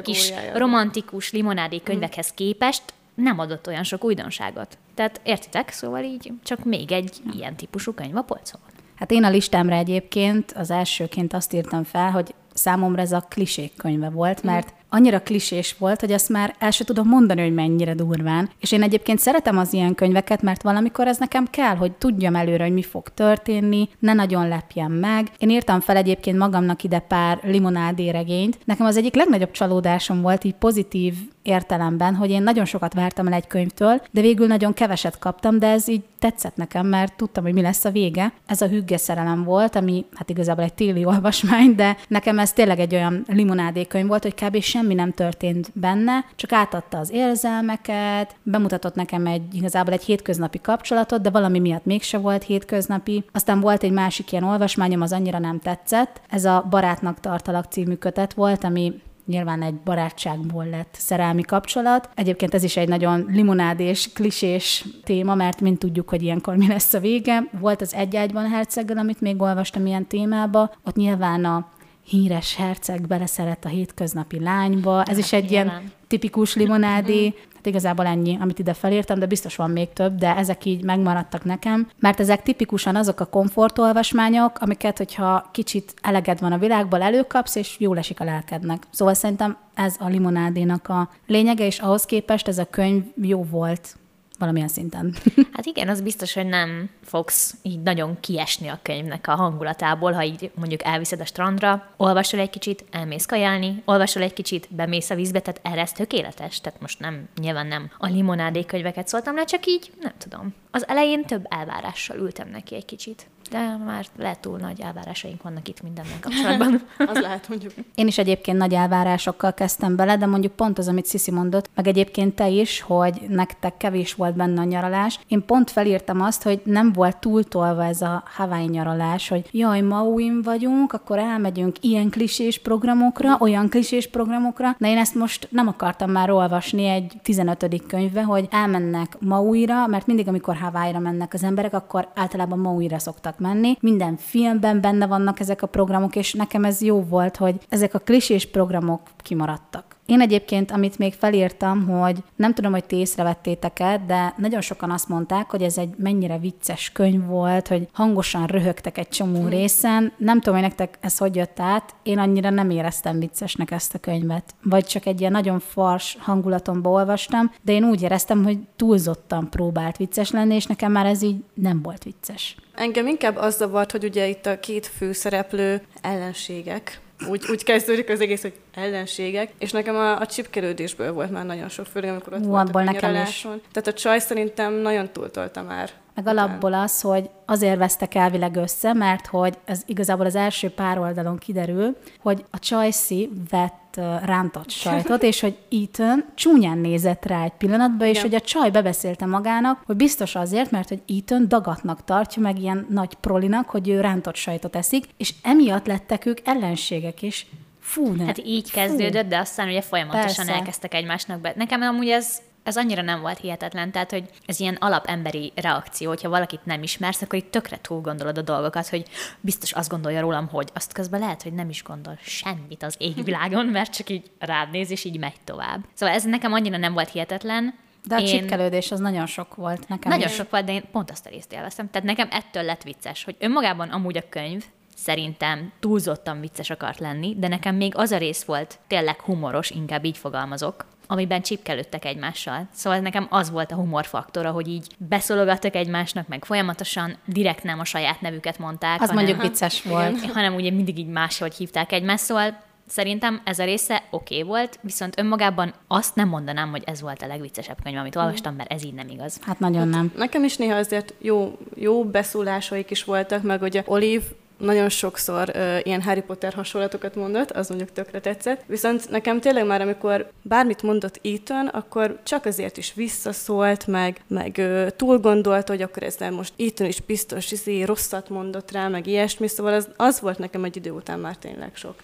kis 0.01 0.33
romantikus 0.53 1.31
limonádé 1.31 1.79
könyvekhez 1.83 2.31
képest 2.31 2.83
nem 3.13 3.39
adott 3.39 3.67
olyan 3.67 3.83
sok 3.83 4.03
újdonságot. 4.03 4.77
Tehát 4.93 5.21
értitek? 5.23 5.69
Szóval 5.69 6.03
így 6.03 6.31
csak 6.43 6.63
még 6.65 6.91
egy 6.91 7.17
ilyen 7.33 7.55
típusú 7.55 7.93
könyv 7.93 8.15
a 8.15 8.21
polcon. 8.21 8.61
Hát 8.95 9.11
én 9.11 9.23
a 9.23 9.29
listámra 9.29 9.75
egyébként 9.75 10.51
az 10.51 10.71
elsőként 10.71 11.33
azt 11.33 11.53
írtam 11.53 11.83
fel, 11.83 12.11
hogy 12.11 12.33
számomra 12.53 13.01
ez 13.01 13.11
a 13.11 13.25
klisék 13.29 13.75
könyve 13.75 14.09
volt, 14.09 14.43
mert 14.43 14.73
annyira 14.93 15.21
klisés 15.21 15.75
volt, 15.79 15.99
hogy 15.99 16.11
azt 16.11 16.29
már 16.29 16.55
el 16.59 16.71
sem 16.71 16.85
tudom 16.85 17.07
mondani, 17.07 17.41
hogy 17.41 17.53
mennyire 17.53 17.93
durván. 17.93 18.49
És 18.59 18.71
én 18.71 18.83
egyébként 18.83 19.19
szeretem 19.19 19.57
az 19.57 19.73
ilyen 19.73 19.95
könyveket, 19.95 20.41
mert 20.41 20.61
valamikor 20.61 21.07
ez 21.07 21.17
nekem 21.17 21.45
kell, 21.49 21.75
hogy 21.75 21.91
tudjam 21.91 22.35
előre, 22.35 22.63
hogy 22.63 22.73
mi 22.73 22.83
fog 22.83 23.09
történni, 23.13 23.89
ne 23.99 24.13
nagyon 24.13 24.47
lepjen 24.47 24.91
meg. 24.91 25.27
Én 25.37 25.49
írtam 25.49 25.79
fel 25.79 25.95
egyébként 25.95 26.37
magamnak 26.37 26.83
ide 26.83 26.99
pár 26.99 27.39
limonádé 27.43 28.09
regényt. 28.09 28.59
Nekem 28.65 28.85
az 28.85 28.97
egyik 28.97 29.15
legnagyobb 29.15 29.51
csalódásom 29.51 30.21
volt 30.21 30.43
így 30.43 30.55
pozitív 30.55 31.13
értelemben, 31.41 32.15
hogy 32.15 32.29
én 32.29 32.43
nagyon 32.43 32.65
sokat 32.65 32.93
vártam 32.93 33.27
el 33.27 33.33
egy 33.33 33.47
könyvtől, 33.47 34.01
de 34.11 34.21
végül 34.21 34.47
nagyon 34.47 34.73
keveset 34.73 35.19
kaptam, 35.19 35.59
de 35.59 35.67
ez 35.67 35.87
így 35.87 36.03
tetszett 36.19 36.55
nekem, 36.55 36.87
mert 36.87 37.15
tudtam, 37.15 37.43
hogy 37.43 37.53
mi 37.53 37.61
lesz 37.61 37.85
a 37.85 37.91
vége. 37.91 38.33
Ez 38.45 38.61
a 38.61 38.67
hügge 38.67 38.97
szerelem 38.97 39.43
volt, 39.43 39.75
ami 39.75 40.05
hát 40.15 40.29
igazából 40.29 40.63
egy 40.63 40.73
téli 40.73 41.05
olvasmány, 41.13 41.75
de 41.75 41.97
nekem 42.07 42.39
ez 42.39 42.53
tényleg 42.53 42.79
egy 42.79 42.93
olyan 42.93 43.25
limonádé 43.27 43.85
könyv 43.87 44.07
volt, 44.07 44.23
hogy 44.23 44.35
kb. 44.35 44.59
Semmi 44.81 44.93
nem 44.93 45.11
történt 45.11 45.71
benne, 45.73 46.25
csak 46.35 46.51
átadta 46.51 46.97
az 46.97 47.11
érzelmeket, 47.11 48.35
bemutatott 48.43 48.95
nekem 48.95 49.25
egy 49.25 49.55
igazából 49.55 49.93
egy 49.93 50.03
hétköznapi 50.03 50.59
kapcsolatot, 50.61 51.21
de 51.21 51.29
valami 51.29 51.59
miatt 51.59 51.85
mégse 51.85 52.17
volt 52.17 52.43
hétköznapi. 52.43 53.23
Aztán 53.31 53.59
volt 53.59 53.83
egy 53.83 53.91
másik 53.91 54.31
ilyen 54.31 54.43
olvasmányom, 54.43 55.01
az 55.01 55.11
annyira 55.11 55.39
nem 55.39 55.59
tetszett. 55.59 56.21
Ez 56.29 56.45
a 56.45 56.65
Barátnak 56.69 57.19
tartalak 57.19 57.65
című 57.65 57.93
kötet 57.93 58.33
volt, 58.33 58.63
ami 58.63 58.93
nyilván 59.25 59.61
egy 59.61 59.75
barátságból 59.75 60.65
lett 60.65 60.95
szerelmi 60.97 61.41
kapcsolat. 61.41 62.09
Egyébként 62.15 62.53
ez 62.53 62.63
is 62.63 62.77
egy 62.77 62.87
nagyon 62.87 63.25
limonádés, 63.27 64.09
klisés 64.13 64.85
téma, 65.03 65.35
mert 65.35 65.61
mind 65.61 65.77
tudjuk, 65.77 66.09
hogy 66.09 66.21
ilyenkor 66.21 66.55
mi 66.55 66.67
lesz 66.67 66.93
a 66.93 66.99
vége. 66.99 67.43
Volt 67.59 67.81
az 67.81 67.93
egy 67.93 68.15
ágyban 68.15 68.49
herceggel, 68.49 68.97
amit 68.97 69.21
még 69.21 69.41
olvastam 69.41 69.85
ilyen 69.85 70.07
témába. 70.07 70.71
Ott 70.85 70.95
nyilván 70.95 71.45
a 71.45 71.69
híres 72.03 72.55
herceg 72.55 73.07
beleszeret 73.07 73.65
a 73.65 73.69
hétköznapi 73.69 74.39
lányba. 74.39 75.03
Ez 75.03 75.17
is 75.17 75.33
egy 75.33 75.51
ilyen 75.51 75.91
tipikus 76.07 76.55
limonádé. 76.55 77.33
Hát 77.55 77.65
igazából 77.65 78.05
ennyi, 78.05 78.37
amit 78.41 78.59
ide 78.59 78.73
felírtam, 78.73 79.19
de 79.19 79.25
biztos 79.25 79.55
van 79.55 79.71
még 79.71 79.93
több, 79.93 80.15
de 80.15 80.35
ezek 80.35 80.65
így 80.65 80.83
megmaradtak 80.83 81.43
nekem, 81.43 81.89
mert 81.99 82.19
ezek 82.19 82.43
tipikusan 82.43 82.95
azok 82.95 83.19
a 83.19 83.25
komfortolvasmányok, 83.25 84.57
amiket, 84.59 84.97
hogyha 84.97 85.49
kicsit 85.51 85.93
eleged 86.01 86.39
van 86.39 86.51
a 86.51 86.57
világból, 86.57 87.01
előkapsz, 87.01 87.55
és 87.55 87.75
jól 87.79 87.97
esik 87.97 88.19
a 88.19 88.23
lelkednek. 88.23 88.83
Szóval 88.89 89.13
szerintem 89.13 89.57
ez 89.73 89.95
a 89.99 90.07
limonádénak 90.07 90.87
a 90.87 91.09
lényege, 91.27 91.65
és 91.65 91.79
ahhoz 91.79 92.05
képest 92.05 92.47
ez 92.47 92.57
a 92.57 92.69
könyv 92.69 93.03
jó 93.15 93.43
volt 93.43 93.95
valamilyen 94.41 94.67
szinten. 94.67 95.15
Hát 95.53 95.65
igen, 95.65 95.89
az 95.89 96.01
biztos, 96.01 96.33
hogy 96.33 96.45
nem 96.45 96.89
fogsz 97.03 97.55
így 97.61 97.81
nagyon 97.81 98.19
kiesni 98.19 98.67
a 98.67 98.79
könyvnek 98.81 99.27
a 99.27 99.35
hangulatából, 99.35 100.11
ha 100.11 100.23
így 100.23 100.51
mondjuk 100.55 100.83
elviszed 100.83 101.19
a 101.19 101.25
strandra, 101.25 101.93
olvasol 101.97 102.39
egy 102.39 102.49
kicsit, 102.49 102.85
elmész 102.91 103.25
kajálni, 103.25 103.81
olvasol 103.85 104.23
egy 104.23 104.33
kicsit, 104.33 104.67
bemész 104.69 105.09
a 105.09 105.15
vízbe, 105.15 105.39
tehát 105.39 105.59
erre 105.63 105.81
ez 105.81 105.91
tökéletes. 105.91 106.61
Tehát 106.61 106.81
most 106.81 106.99
nem, 106.99 107.29
nyilván 107.41 107.67
nem 107.67 107.91
a 107.97 108.07
limonádé 108.07 108.65
könyveket 108.65 109.07
szóltam 109.07 109.35
le, 109.35 109.45
csak 109.45 109.65
így, 109.65 109.91
nem 110.01 110.13
tudom. 110.17 110.53
Az 110.71 110.87
elején 110.87 111.25
több 111.25 111.45
elvárással 111.49 112.17
ültem 112.17 112.49
neki 112.49 112.75
egy 112.75 112.85
kicsit 112.85 113.25
de 113.51 113.77
már 113.85 114.05
lehet 114.17 114.39
túl 114.39 114.57
nagy 114.57 114.81
elvárásaink 114.81 115.43
vannak 115.43 115.67
itt 115.67 115.81
mindennel 115.81 116.19
kapcsolatban. 116.21 116.81
az 117.13 117.19
lehet 117.19 117.49
mondjuk. 117.49 117.73
Én 117.95 118.07
is 118.07 118.17
egyébként 118.17 118.57
nagy 118.57 118.73
elvárásokkal 118.73 119.53
kezdtem 119.53 119.95
bele, 119.95 120.17
de 120.17 120.25
mondjuk 120.25 120.53
pont 120.53 120.77
az, 120.77 120.87
amit 120.87 121.05
Sziszi 121.05 121.31
mondott, 121.31 121.69
meg 121.75 121.87
egyébként 121.87 122.35
te 122.35 122.49
is, 122.49 122.81
hogy 122.81 123.21
nektek 123.27 123.77
kevés 123.77 124.13
volt 124.13 124.35
benne 124.35 124.61
a 124.61 124.63
nyaralás. 124.63 125.19
Én 125.27 125.45
pont 125.45 125.71
felírtam 125.71 126.21
azt, 126.21 126.43
hogy 126.43 126.61
nem 126.63 126.91
volt 126.91 127.17
túltolva 127.17 127.85
ez 127.85 128.01
a 128.01 128.23
Hawaii 128.35 128.67
nyaralás, 128.67 129.27
hogy 129.27 129.49
jaj, 129.51 129.81
Mauim 129.81 130.41
vagyunk, 130.41 130.93
akkor 130.93 131.19
elmegyünk 131.19 131.75
ilyen 131.81 132.09
klisés 132.09 132.59
programokra, 132.59 133.37
olyan 133.39 133.69
klisés 133.69 134.07
programokra, 134.07 134.75
de 134.77 134.89
én 134.89 134.97
ezt 134.97 135.15
most 135.15 135.47
nem 135.51 135.67
akartam 135.67 136.11
már 136.11 136.29
olvasni 136.29 136.85
egy 136.85 137.13
15. 137.23 137.83
könyvbe, 137.87 138.23
hogy 138.23 138.47
elmennek 138.51 139.17
Mauira, 139.19 139.87
mert 139.87 140.07
mindig, 140.07 140.27
amikor 140.27 140.55
Hawaii-ra 140.55 140.99
mennek 140.99 141.33
az 141.33 141.43
emberek, 141.43 141.73
akkor 141.73 142.07
általában 142.15 142.59
Mauira 142.59 142.99
szoktak 142.99 143.39
menni. 143.41 143.77
Minden 143.79 144.17
filmben 144.17 144.81
benne 144.81 145.07
vannak 145.07 145.39
ezek 145.39 145.61
a 145.61 145.67
programok, 145.67 146.15
és 146.15 146.33
nekem 146.33 146.63
ez 146.63 146.81
jó 146.81 147.03
volt, 147.03 147.37
hogy 147.37 147.55
ezek 147.69 147.93
a 147.93 147.99
klisés 147.99 148.45
programok 148.45 149.01
kimaradtak. 149.17 149.95
Én 150.11 150.21
egyébként, 150.21 150.71
amit 150.71 150.97
még 150.97 151.13
felírtam, 151.13 151.87
hogy 151.87 152.17
nem 152.35 152.53
tudom, 152.53 152.71
hogy 152.71 152.83
ti 152.83 152.95
észrevettétek-e, 152.95 154.03
de 154.07 154.33
nagyon 154.37 154.61
sokan 154.61 154.91
azt 154.91 155.07
mondták, 155.07 155.49
hogy 155.49 155.61
ez 155.61 155.77
egy 155.77 155.93
mennyire 155.97 156.37
vicces 156.37 156.91
könyv 156.91 157.25
volt, 157.25 157.67
hogy 157.67 157.87
hangosan 157.91 158.45
röhögtek 158.45 158.97
egy 158.97 159.07
csomó 159.07 159.47
részen. 159.47 160.13
Nem 160.17 160.39
tudom, 160.39 160.59
hogy 160.59 160.67
nektek 160.67 160.97
ez 161.01 161.17
hogy 161.17 161.35
jött 161.35 161.59
át. 161.59 161.95
Én 162.03 162.17
annyira 162.17 162.49
nem 162.49 162.69
éreztem 162.69 163.19
viccesnek 163.19 163.71
ezt 163.71 163.93
a 163.93 163.99
könyvet. 163.99 164.55
Vagy 164.63 164.85
csak 164.85 165.05
egy 165.05 165.19
ilyen 165.19 165.31
nagyon 165.31 165.59
fars 165.59 166.17
hangulatomba 166.19 166.89
olvastam, 166.89 167.51
de 167.61 167.71
én 167.71 167.83
úgy 167.83 168.01
éreztem, 168.01 168.43
hogy 168.43 168.57
túlzottan 168.75 169.49
próbált 169.49 169.97
vicces 169.97 170.31
lenni, 170.31 170.55
és 170.55 170.65
nekem 170.65 170.91
már 170.91 171.05
ez 171.05 171.21
így 171.21 171.43
nem 171.53 171.81
volt 171.81 172.03
vicces. 172.03 172.55
Engem 172.75 173.07
inkább 173.07 173.35
az 173.35 173.57
zavart, 173.57 173.91
hogy 173.91 174.03
ugye 174.03 174.27
itt 174.27 174.45
a 174.45 174.59
két 174.59 174.87
főszereplő 174.87 175.81
ellenségek, 176.01 177.01
úgy, 177.29 177.45
úgy 177.49 177.63
kezdődik 177.63 178.09
az 178.09 178.21
egész, 178.21 178.41
hogy 178.41 178.53
ellenségek, 178.73 179.51
és 179.59 179.71
nekem 179.71 179.95
a, 179.95 180.19
a 180.19 180.25
csipkelődésből 180.25 181.13
volt 181.13 181.31
már 181.31 181.45
nagyon 181.45 181.69
sok, 181.69 181.85
főleg 181.85 182.09
amikor 182.09 182.33
ott 182.33 182.45
volt 182.45 182.75
a 182.75 182.83
nekem 182.83 183.15
is. 183.15 183.41
Tehát 183.41 183.87
a 183.87 183.93
csaj 183.93 184.19
szerintem 184.19 184.73
nagyon 184.73 185.09
túltolta 185.11 185.61
már. 185.61 185.89
Meg 186.15 186.27
alapból 186.27 186.73
az, 186.73 187.01
hogy 187.01 187.29
azért 187.45 187.77
vesztek 187.77 188.15
elvileg 188.15 188.55
össze, 188.55 188.93
mert 188.93 189.27
hogy 189.27 189.57
ez 189.65 189.81
igazából 189.85 190.25
az 190.25 190.35
első 190.35 190.69
pár 190.69 190.99
oldalon 190.99 191.37
kiderül, 191.37 191.97
hogy 192.19 192.45
a 192.51 192.59
Csajci 192.59 193.29
vett 193.49 193.99
rántott 194.23 194.69
sajtot, 194.83 195.23
és 195.23 195.39
hogy 195.39 195.57
Ethan 195.71 196.25
csúnyán 196.35 196.77
nézett 196.77 197.25
rá 197.25 197.43
egy 197.43 197.53
pillanatban, 197.57 198.07
és 198.07 198.17
Igen. 198.17 198.29
hogy 198.29 198.35
a 198.35 198.45
csaj 198.45 198.69
bebeszélte 198.69 199.25
magának, 199.25 199.81
hogy 199.85 199.95
biztos 199.95 200.35
azért, 200.35 200.71
mert 200.71 200.87
hogy 200.89 201.01
Ethan 201.07 201.47
dagatnak 201.47 202.03
tartja, 202.03 202.41
meg 202.41 202.59
ilyen 202.59 202.85
nagy 202.89 203.13
prolinak, 203.13 203.69
hogy 203.69 203.89
ő 203.89 204.01
rántott 204.01 204.35
sajtot 204.35 204.75
eszik, 204.75 205.05
és 205.17 205.33
emiatt 205.43 205.87
lettek 205.87 206.25
ők 206.25 206.37
ellenségek, 206.43 207.21
és 207.21 207.45
Fú, 207.79 208.13
ne. 208.13 208.25
Hát 208.25 208.37
így 208.45 208.71
kezdődött, 208.71 209.23
Fú. 209.23 209.29
de 209.29 209.37
aztán 209.37 209.67
ugye 209.67 209.81
folyamatosan 209.81 210.45
Persze. 210.45 210.53
elkezdtek 210.53 210.93
egymásnak 210.93 211.39
be. 211.39 211.53
Nekem 211.55 211.81
amúgy 211.81 212.09
ez 212.09 212.41
ez 212.63 212.77
annyira 212.77 213.01
nem 213.01 213.21
volt 213.21 213.37
hihetetlen, 213.37 213.91
tehát, 213.91 214.11
hogy 214.11 214.29
ez 214.45 214.59
ilyen 214.59 214.77
alapemberi 214.79 215.51
reakció, 215.55 216.07
hogyha 216.07 216.29
valakit 216.29 216.65
nem 216.65 216.83
ismersz, 216.83 217.21
akkor 217.21 217.39
itt 217.39 217.51
tökre 217.51 217.77
túl 217.81 218.01
gondolod 218.01 218.37
a 218.37 218.41
dolgokat, 218.41 218.87
hogy 218.87 219.05
biztos 219.39 219.71
azt 219.71 219.89
gondolja 219.89 220.21
rólam, 220.21 220.47
hogy 220.47 220.69
azt 220.73 220.93
közben 220.93 221.19
lehet, 221.19 221.43
hogy 221.43 221.53
nem 221.53 221.69
is 221.69 221.83
gondol 221.83 222.17
semmit 222.21 222.83
az 222.83 222.95
égvilágon, 223.07 223.65
mert 223.65 223.93
csak 223.93 224.09
így 224.09 224.31
rád 224.39 224.71
néz, 224.71 224.91
és 224.91 225.03
így 225.03 225.19
megy 225.19 225.41
tovább. 225.43 225.85
Szóval 225.93 226.15
ez 226.15 226.23
nekem 226.23 226.53
annyira 226.53 226.77
nem 226.77 226.93
volt 226.93 227.09
hihetetlen, 227.09 227.73
de 228.07 228.15
a 228.15 228.19
én... 228.19 228.25
csipkelődés 228.25 228.91
az 228.91 228.99
nagyon 228.99 229.25
sok 229.25 229.55
volt 229.55 229.87
nekem 229.87 230.11
Nagyon 230.11 230.27
is. 230.27 230.33
sok 230.33 230.49
volt, 230.49 230.65
de 230.65 230.73
én 230.73 230.83
pont 230.91 231.11
azt 231.11 231.25
a 231.25 231.29
részt 231.29 231.53
élveztem. 231.53 231.89
Tehát 231.89 232.07
nekem 232.07 232.27
ettől 232.31 232.63
lett 232.63 232.83
vicces, 232.83 233.23
hogy 233.23 233.35
önmagában 233.39 233.89
amúgy 233.89 234.17
a 234.17 234.29
könyv 234.29 234.65
szerintem 234.95 235.71
túlzottan 235.79 236.39
vicces 236.39 236.69
akart 236.69 236.99
lenni, 236.99 237.35
de 237.37 237.47
nekem 237.47 237.75
még 237.75 237.95
az 237.95 238.11
a 238.11 238.17
rész 238.17 238.43
volt 238.43 238.79
tényleg 238.87 239.21
humoros, 239.21 239.69
inkább 239.69 240.05
így 240.05 240.17
fogalmazok, 240.17 240.85
amiben 241.11 241.41
csipkelődtek 241.41 242.05
egymással. 242.05 242.67
Szóval 242.73 242.99
nekem 242.99 243.27
az 243.29 243.49
volt 243.49 243.71
a 243.71 243.75
humorfaktora, 243.75 244.51
hogy 244.51 244.67
így 244.67 244.87
beszologattak 244.97 245.75
egymásnak, 245.75 246.27
meg 246.27 246.45
folyamatosan 246.45 247.17
direkt 247.25 247.63
nem 247.63 247.79
a 247.79 247.85
saját 247.85 248.21
nevüket 248.21 248.59
mondták. 248.59 249.01
Az 249.01 249.09
hanem, 249.09 249.23
mondjuk 249.23 249.41
vicces 249.41 249.83
volt. 249.83 250.31
Hanem 250.33 250.55
ugye 250.55 250.71
mindig 250.71 250.97
így 250.97 251.07
máshogy 251.07 251.55
hívták 251.55 251.91
egymást, 251.91 252.23
szóval 252.23 252.69
Szerintem 252.87 253.41
ez 253.43 253.59
a 253.59 253.63
része 253.63 254.03
oké 254.09 254.35
okay 254.35 254.47
volt, 254.47 254.79
viszont 254.81 255.19
önmagában 255.19 255.73
azt 255.87 256.15
nem 256.15 256.27
mondanám, 256.27 256.69
hogy 256.69 256.83
ez 256.85 257.01
volt 257.01 257.21
a 257.21 257.27
legviccesebb 257.27 257.77
könyv, 257.83 257.97
amit 257.97 258.15
olvastam, 258.15 258.55
mert 258.55 258.71
ez 258.71 258.83
így 258.83 258.93
nem 258.93 259.07
igaz. 259.07 259.39
Hát 259.41 259.59
nagyon 259.59 259.87
nem. 259.87 260.07
Hát 260.09 260.17
nekem 260.17 260.43
is 260.43 260.57
néha 260.57 260.75
azért 260.75 261.13
jó, 261.19 261.57
jó 261.75 262.03
beszólásaik 262.03 262.89
is 262.89 263.03
voltak, 263.03 263.43
meg 263.43 263.61
ugye 263.61 263.83
Olive 263.85 264.25
nagyon 264.61 264.89
sokszor 264.89 265.51
uh, 265.55 265.79
ilyen 265.83 266.01
Harry 266.01 266.21
Potter 266.21 266.53
hasonlatokat 266.53 267.15
mondott, 267.15 267.51
az 267.51 267.67
mondjuk 267.67 267.91
tökre 267.91 268.19
tetszett. 268.19 268.63
Viszont 268.65 269.09
nekem 269.09 269.39
tényleg 269.39 269.65
már, 269.65 269.81
amikor 269.81 270.31
bármit 270.41 270.81
mondott 270.81 271.19
Ethan, 271.23 271.67
akkor 271.67 272.19
csak 272.23 272.45
azért 272.45 272.77
is 272.77 272.93
visszaszólt, 272.93 273.87
meg, 273.87 274.21
meg 274.27 274.55
uh, 274.57 274.87
túl 274.89 275.19
gondolt, 275.19 275.67
hogy 275.67 275.81
akkor 275.81 276.03
ezzel 276.03 276.31
most 276.31 276.53
Ethan 276.57 276.87
is 276.87 276.99
biztos 277.01 277.51
izé, 277.51 277.83
rosszat 277.83 278.29
mondott 278.29 278.71
rá, 278.71 278.87
meg 278.87 279.07
ilyesmi, 279.07 279.47
szóval 279.47 279.73
az, 279.73 279.89
az 279.97 280.19
volt 280.19 280.37
nekem 280.37 280.63
egy 280.63 280.75
idő 280.75 280.91
után 280.91 281.19
már 281.19 281.35
tényleg 281.35 281.71
sok. 281.75 281.95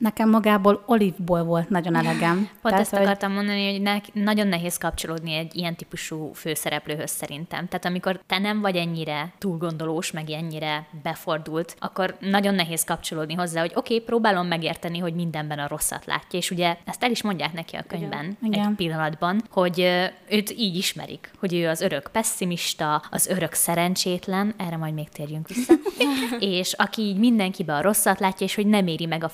Nekem 0.00 0.30
magából 0.30 0.82
olívból 0.86 1.42
volt 1.42 1.68
nagyon 1.68 1.94
elegem. 1.94 2.36
Pont 2.36 2.60
Tehát, 2.62 2.80
ezt 2.80 2.90
hogy- 2.90 3.00
akartam 3.02 3.32
mondani, 3.32 3.70
hogy 3.70 3.82
ne, 3.82 3.96
nagyon 4.12 4.46
nehéz 4.46 4.78
kapcsolódni 4.78 5.34
egy 5.34 5.56
ilyen 5.56 5.76
típusú 5.76 6.30
főszereplőhöz 6.34 7.10
szerintem. 7.10 7.68
Tehát 7.68 7.84
amikor 7.84 8.20
te 8.26 8.38
nem 8.38 8.60
vagy 8.60 8.76
ennyire 8.76 9.32
túlgondolós, 9.38 10.10
meg 10.10 10.30
ennyire 10.30 10.86
befordult, 11.02 11.76
akkor 11.78 12.16
nagyon 12.20 12.54
nehéz 12.54 12.84
kapcsolódni 12.84 13.34
hozzá, 13.34 13.60
hogy 13.60 13.72
oké, 13.74 13.94
okay, 13.94 14.06
próbálom 14.06 14.46
megérteni, 14.46 14.98
hogy 14.98 15.14
mindenben 15.14 15.58
a 15.58 15.68
rosszat 15.68 16.04
látja, 16.04 16.38
és 16.38 16.50
ugye 16.50 16.76
ezt 16.84 17.04
el 17.04 17.10
is 17.10 17.22
mondják 17.22 17.52
neki 17.52 17.76
a 17.76 17.84
könyvben 17.86 18.36
Igen. 18.42 18.68
egy 18.68 18.74
pillanatban, 18.76 19.42
hogy 19.50 19.80
őt 20.28 20.50
így 20.50 20.76
ismerik, 20.76 21.30
hogy 21.38 21.54
ő 21.54 21.68
az 21.68 21.80
örök 21.80 22.08
pessimista, 22.12 23.02
az 23.10 23.26
örök 23.26 23.52
szerencsétlen, 23.52 24.54
erre 24.56 24.76
majd 24.76 24.94
még 24.94 25.08
térjünk 25.08 25.48
vissza, 25.48 25.74
és 26.38 26.72
aki 26.72 27.02
így 27.02 27.18
mindenkiben 27.18 27.76
a 27.76 27.82
rosszat 27.82 28.20
látja, 28.20 28.46
és 28.46 28.54
hogy 28.54 28.66
nem 28.66 28.86
éri 28.86 29.06
meg 29.06 29.24
a 29.24 29.28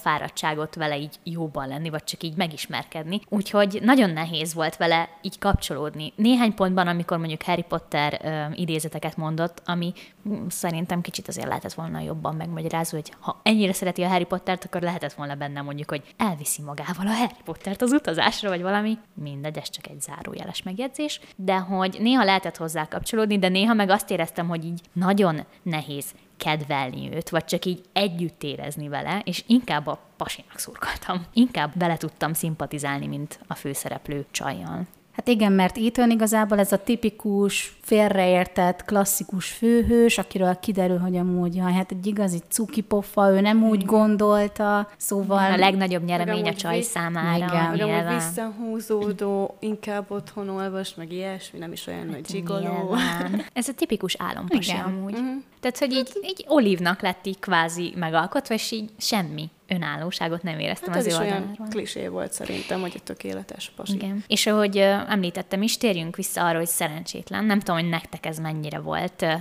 fáradtságot 0.56 0.74
vele 0.74 0.98
így 0.98 1.18
jóban 1.24 1.68
lenni, 1.68 1.90
vagy 1.90 2.04
csak 2.04 2.22
így 2.22 2.36
megismerkedni. 2.36 3.20
Úgyhogy 3.28 3.78
nagyon 3.82 4.10
nehéz 4.10 4.54
volt 4.54 4.76
vele 4.76 5.08
így 5.22 5.38
kapcsolódni. 5.38 6.12
Néhány 6.16 6.54
pontban, 6.54 6.86
amikor 6.86 7.18
mondjuk 7.18 7.42
Harry 7.42 7.64
Potter 7.68 8.20
ö, 8.24 8.54
idézeteket 8.54 9.16
mondott, 9.16 9.62
ami 9.64 9.92
mm, 10.28 10.46
szerintem 10.48 11.00
kicsit 11.00 11.28
azért 11.28 11.46
lehetett 11.46 11.72
volna 11.72 12.00
jobban 12.00 12.34
megmagyarázó, 12.34 12.96
hogy 12.96 13.12
ha 13.20 13.40
ennyire 13.42 13.72
szereti 13.72 14.02
a 14.02 14.08
Harry 14.08 14.24
Pottert, 14.24 14.64
akkor 14.64 14.80
lehetett 14.80 15.12
volna 15.12 15.34
benne 15.34 15.62
mondjuk, 15.62 15.90
hogy 15.90 16.02
elviszi 16.16 16.62
magával 16.62 17.06
a 17.06 17.14
Harry 17.14 17.42
Pottert 17.44 17.82
az 17.82 17.92
utazásra, 17.92 18.48
vagy 18.48 18.62
valami. 18.62 18.98
Mindegy, 19.14 19.58
ez 19.58 19.70
csak 19.70 19.86
egy 19.86 20.00
zárójeles 20.00 20.62
megjegyzés. 20.62 21.20
De 21.36 21.56
hogy 21.56 21.96
néha 22.00 22.24
lehetett 22.24 22.56
hozzá 22.56 22.88
kapcsolódni, 22.88 23.38
de 23.38 23.48
néha 23.48 23.74
meg 23.74 23.90
azt 23.90 24.10
éreztem, 24.10 24.48
hogy 24.48 24.64
így 24.64 24.80
nagyon 24.92 25.44
nehéz 25.62 26.14
kedvelni 26.36 27.14
őt, 27.14 27.28
vagy 27.28 27.44
csak 27.44 27.64
így 27.64 27.84
együtt 27.92 28.42
érezni 28.42 28.88
vele, 28.88 29.20
és 29.24 29.44
inkább 29.46 29.86
a 29.86 30.00
pasinak 30.16 30.58
szurkoltam. 30.58 31.26
Inkább 31.32 31.72
vele 31.78 31.96
tudtam 31.96 32.32
szimpatizálni, 32.32 33.06
mint 33.06 33.40
a 33.46 33.54
főszereplő 33.54 34.26
csajjal. 34.30 34.86
Hát 35.16 35.28
igen, 35.28 35.52
mert 35.52 35.76
Ethan 35.78 36.10
igazából 36.10 36.58
ez 36.58 36.72
a 36.72 36.82
tipikus, 36.82 37.76
félreértett, 37.80 38.84
klasszikus 38.84 39.48
főhős, 39.48 40.18
akiről 40.18 40.58
kiderül, 40.60 40.98
hogy 40.98 41.16
amúgy, 41.16 41.54
jaj, 41.54 41.72
hát 41.72 41.90
egy 41.90 42.06
igazi 42.06 42.38
cukipofa, 42.48 43.30
ő 43.30 43.40
nem 43.40 43.64
úgy 43.64 43.84
gondolta, 43.84 44.88
szóval... 44.96 45.52
A 45.52 45.56
legnagyobb 45.56 46.04
nyeremény 46.04 46.48
a 46.48 46.54
csaj 46.54 46.76
vi- 46.76 46.82
számára. 46.82 47.36
Igen. 47.36 47.90
Amúgy 47.90 48.14
visszahúzódó, 48.14 49.56
inkább 49.60 50.10
otthon 50.10 50.48
olvas, 50.48 50.94
meg 50.94 51.12
ilyesmi, 51.12 51.58
nem 51.58 51.72
is 51.72 51.86
olyan 51.86 52.06
nagy 52.06 52.26
zsigoló. 52.26 52.96
Ez 53.52 53.68
a 53.68 53.72
tipikus 53.72 54.16
álompasi 54.18 54.76
amúgy. 54.84 55.12
Uh-huh. 55.12 55.42
Tehát, 55.60 55.78
hogy 55.78 55.92
így, 55.92 56.10
így 56.22 56.44
olívnak 56.48 57.00
lett 57.00 57.26
így 57.26 57.38
kvázi 57.38 57.92
megalkotva, 57.96 58.54
és 58.54 58.70
így 58.70 58.90
semmi 58.98 59.50
önállóságot 59.68 60.42
nem 60.42 60.58
éreztem 60.58 60.88
Hát 60.92 60.98
ez 60.98 61.06
az 61.06 61.12
is 61.12 61.18
ő 61.18 61.22
olyan 61.22 61.36
oldaláról. 61.36 61.66
klisé 61.68 62.06
volt 62.06 62.32
szerintem, 62.32 62.80
hogy 62.80 62.92
egy 62.94 63.02
tökéletes 63.02 63.72
pasi. 63.76 63.94
Igen. 63.94 64.24
És 64.26 64.46
ahogy 64.46 64.76
említettem 65.08 65.62
is, 65.62 65.76
térjünk 65.76 66.16
vissza 66.16 66.46
arra, 66.46 66.58
hogy 66.58 66.66
szerencsétlen. 66.66 67.44
Nem 67.44 67.58
tudom, 67.58 67.80
hogy 67.80 67.88
nektek 67.88 68.26
ez 68.26 68.38
mennyire 68.38 68.78
volt 68.78 69.22
ö, 69.22 69.32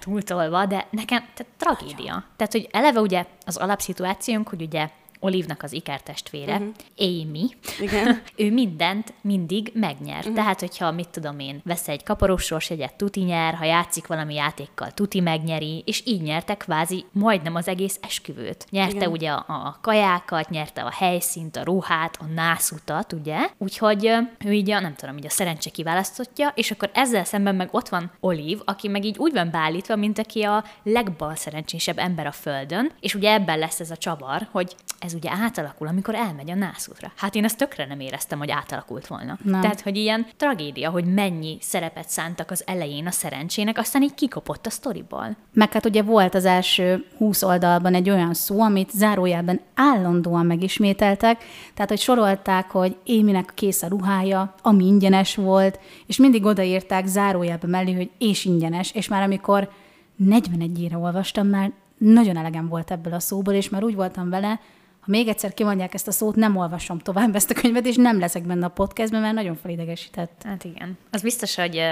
túltolva, 0.00 0.66
de 0.66 0.86
nekem 0.90 1.18
tehát 1.34 1.52
tragédia. 1.56 2.24
Tehát, 2.36 2.52
hogy 2.52 2.68
eleve 2.72 3.00
ugye 3.00 3.24
az 3.46 3.56
alapszituációnk, 3.56 4.48
hogy 4.48 4.62
ugye 4.62 4.88
Olivnak 5.20 5.62
az 5.62 5.72
ikertestvére, 5.72 6.52
uh-huh. 6.52 6.68
Amy, 6.98 7.48
Igen. 7.80 8.22
ő 8.36 8.52
mindent 8.52 9.14
mindig 9.22 9.70
megnyer. 9.74 10.18
Uh-huh. 10.18 10.34
Tehát, 10.34 10.60
hogyha, 10.60 10.90
mit 10.90 11.08
tudom 11.08 11.38
én, 11.38 11.60
vesz 11.64 11.88
egy 11.88 12.02
kaparós 12.02 12.44
sorsjegyet, 12.44 12.94
tuti 12.94 13.20
nyer, 13.20 13.54
ha 13.54 13.64
játszik 13.64 14.06
valami 14.06 14.34
játékkal, 14.34 14.90
tuti 14.90 15.20
megnyeri, 15.20 15.82
és 15.86 16.02
így 16.06 16.22
nyerte 16.22 16.54
kvázi 16.54 17.04
majdnem 17.12 17.54
az 17.54 17.68
egész 17.68 17.98
esküvőt. 18.02 18.66
Nyerte 18.70 18.96
Igen. 18.96 19.10
ugye 19.10 19.30
a, 19.30 19.44
a 19.46 19.78
kajákat, 19.82 20.48
nyerte 20.48 20.82
a 20.82 20.90
helyszínt, 20.90 21.56
a 21.56 21.62
ruhát, 21.62 22.16
a 22.20 22.24
nászutat, 22.24 23.12
ugye? 23.12 23.38
Úgyhogy 23.58 24.12
ő 24.44 24.52
így 24.52 24.70
a, 24.70 24.80
nem 24.80 24.94
tudom, 24.94 25.16
így 25.16 25.26
a 25.26 25.30
szerencse 25.30 25.70
kiválasztottja, 25.70 26.52
és 26.54 26.70
akkor 26.70 26.90
ezzel 26.92 27.24
szemben 27.24 27.54
meg 27.54 27.68
ott 27.72 27.88
van 27.88 28.10
Olive, 28.20 28.62
aki 28.64 28.88
meg 28.88 29.04
így 29.04 29.18
úgy 29.18 29.32
van 29.32 29.50
beállítva, 29.50 29.96
mint 29.96 30.18
aki 30.18 30.42
a 30.42 30.64
legbalszerencsésebb 30.82 31.98
ember 31.98 32.26
a 32.26 32.32
földön, 32.32 32.92
és 33.00 33.14
ugye 33.14 33.32
ebben 33.32 33.58
lesz 33.58 33.80
ez 33.80 33.90
a 33.90 33.96
csavar, 33.96 34.48
hogy 34.50 34.74
ez 34.98 35.09
ugye 35.14 35.30
átalakul, 35.30 35.86
amikor 35.86 36.14
elmegy 36.14 36.50
a 36.50 36.54
nászútra. 36.54 37.12
Hát 37.16 37.34
én 37.34 37.44
ezt 37.44 37.56
tökre 37.56 37.86
nem 37.86 38.00
éreztem, 38.00 38.38
hogy 38.38 38.50
átalakult 38.50 39.06
volna. 39.06 39.38
Nem. 39.42 39.60
Tehát, 39.60 39.80
hogy 39.80 39.96
ilyen 39.96 40.26
tragédia, 40.36 40.90
hogy 40.90 41.04
mennyi 41.04 41.58
szerepet 41.60 42.08
szántak 42.08 42.50
az 42.50 42.62
elején 42.66 43.06
a 43.06 43.10
szerencsének, 43.10 43.78
aztán 43.78 44.02
így 44.02 44.14
kikopott 44.14 44.66
a 44.66 44.70
sztoriból. 44.70 45.36
Meg 45.52 45.72
hát 45.72 45.84
ugye 45.84 46.02
volt 46.02 46.34
az 46.34 46.44
első 46.44 47.06
20 47.16 47.42
oldalban 47.42 47.94
egy 47.94 48.10
olyan 48.10 48.34
szó, 48.34 48.60
amit 48.60 48.90
zárójelben 48.90 49.60
állandóan 49.74 50.46
megismételtek, 50.46 51.44
tehát 51.74 51.90
hogy 51.90 52.00
sorolták, 52.00 52.70
hogy 52.70 52.96
Éminek 53.04 53.52
kész 53.54 53.82
a 53.82 53.88
ruhája, 53.88 54.54
ami 54.62 54.84
ingyenes 54.84 55.34
volt, 55.34 55.78
és 56.06 56.16
mindig 56.16 56.44
odaírták 56.44 57.06
zárójelben 57.06 57.70
mellé, 57.70 57.92
hogy 57.92 58.10
és 58.18 58.44
ingyenes, 58.44 58.92
és 58.92 59.08
már 59.08 59.22
amikor 59.22 59.70
41 60.16 60.82
éra 60.82 60.98
olvastam, 60.98 61.46
már 61.46 61.72
nagyon 61.98 62.36
elegem 62.36 62.68
volt 62.68 62.90
ebből 62.90 63.12
a 63.12 63.20
szóból, 63.20 63.54
és 63.54 63.68
már 63.68 63.84
úgy 63.84 63.94
voltam 63.94 64.30
vele, 64.30 64.60
ha 65.00 65.10
még 65.10 65.28
egyszer 65.28 65.54
kimondják 65.54 65.94
ezt 65.94 66.08
a 66.08 66.12
szót, 66.12 66.34
nem 66.34 66.56
olvasom 66.56 66.98
tovább 66.98 67.34
ezt 67.34 67.50
a 67.50 67.54
könyvet, 67.54 67.86
és 67.86 67.96
nem 67.96 68.18
leszek 68.18 68.46
benne 68.46 68.64
a 68.64 68.68
podcastben, 68.68 69.20
mert 69.20 69.34
nagyon 69.34 69.56
felidegesített. 69.56 70.42
Hát 70.44 70.64
igen. 70.64 70.98
Az 71.10 71.22
biztos, 71.22 71.54
hogy 71.54 71.82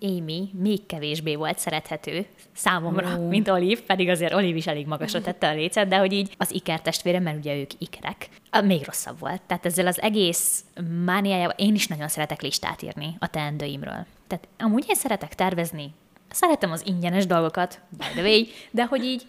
Amy 0.00 0.50
még 0.52 0.86
kevésbé 0.86 1.34
volt 1.34 1.58
szerethető 1.58 2.26
számomra, 2.54 3.18
Ó. 3.18 3.28
mint 3.28 3.48
Olive, 3.48 3.80
pedig 3.86 4.08
azért 4.08 4.34
Olive 4.34 4.56
is 4.56 4.66
elég 4.66 4.86
magasra 4.86 5.20
tette 5.20 5.48
a 5.48 5.54
lécet, 5.54 5.88
de 5.88 5.96
hogy 5.96 6.12
így 6.12 6.34
az 6.38 6.54
ikertestvére, 6.54 7.20
mert 7.20 7.36
ugye 7.36 7.56
ők 7.56 7.70
ikerek, 7.78 8.28
még 8.64 8.84
rosszabb 8.84 9.18
volt. 9.18 9.42
Tehát 9.42 9.66
ezzel 9.66 9.86
az 9.86 10.00
egész 10.00 10.64
mániájával 11.04 11.54
én 11.58 11.74
is 11.74 11.86
nagyon 11.86 12.08
szeretek 12.08 12.42
listát 12.42 12.82
írni 12.82 13.16
a 13.18 13.26
teendőimről. 13.26 14.06
Tehát 14.26 14.48
amúgy 14.58 14.84
én 14.88 14.94
szeretek 14.94 15.34
tervezni, 15.34 15.94
szeretem 16.30 16.72
az 16.72 16.86
ingyenes 16.86 17.26
dolgokat, 17.26 17.80
by 17.90 18.04
the 18.12 18.22
way, 18.22 18.42
de 18.70 18.84
hogy 18.84 19.04
így 19.04 19.26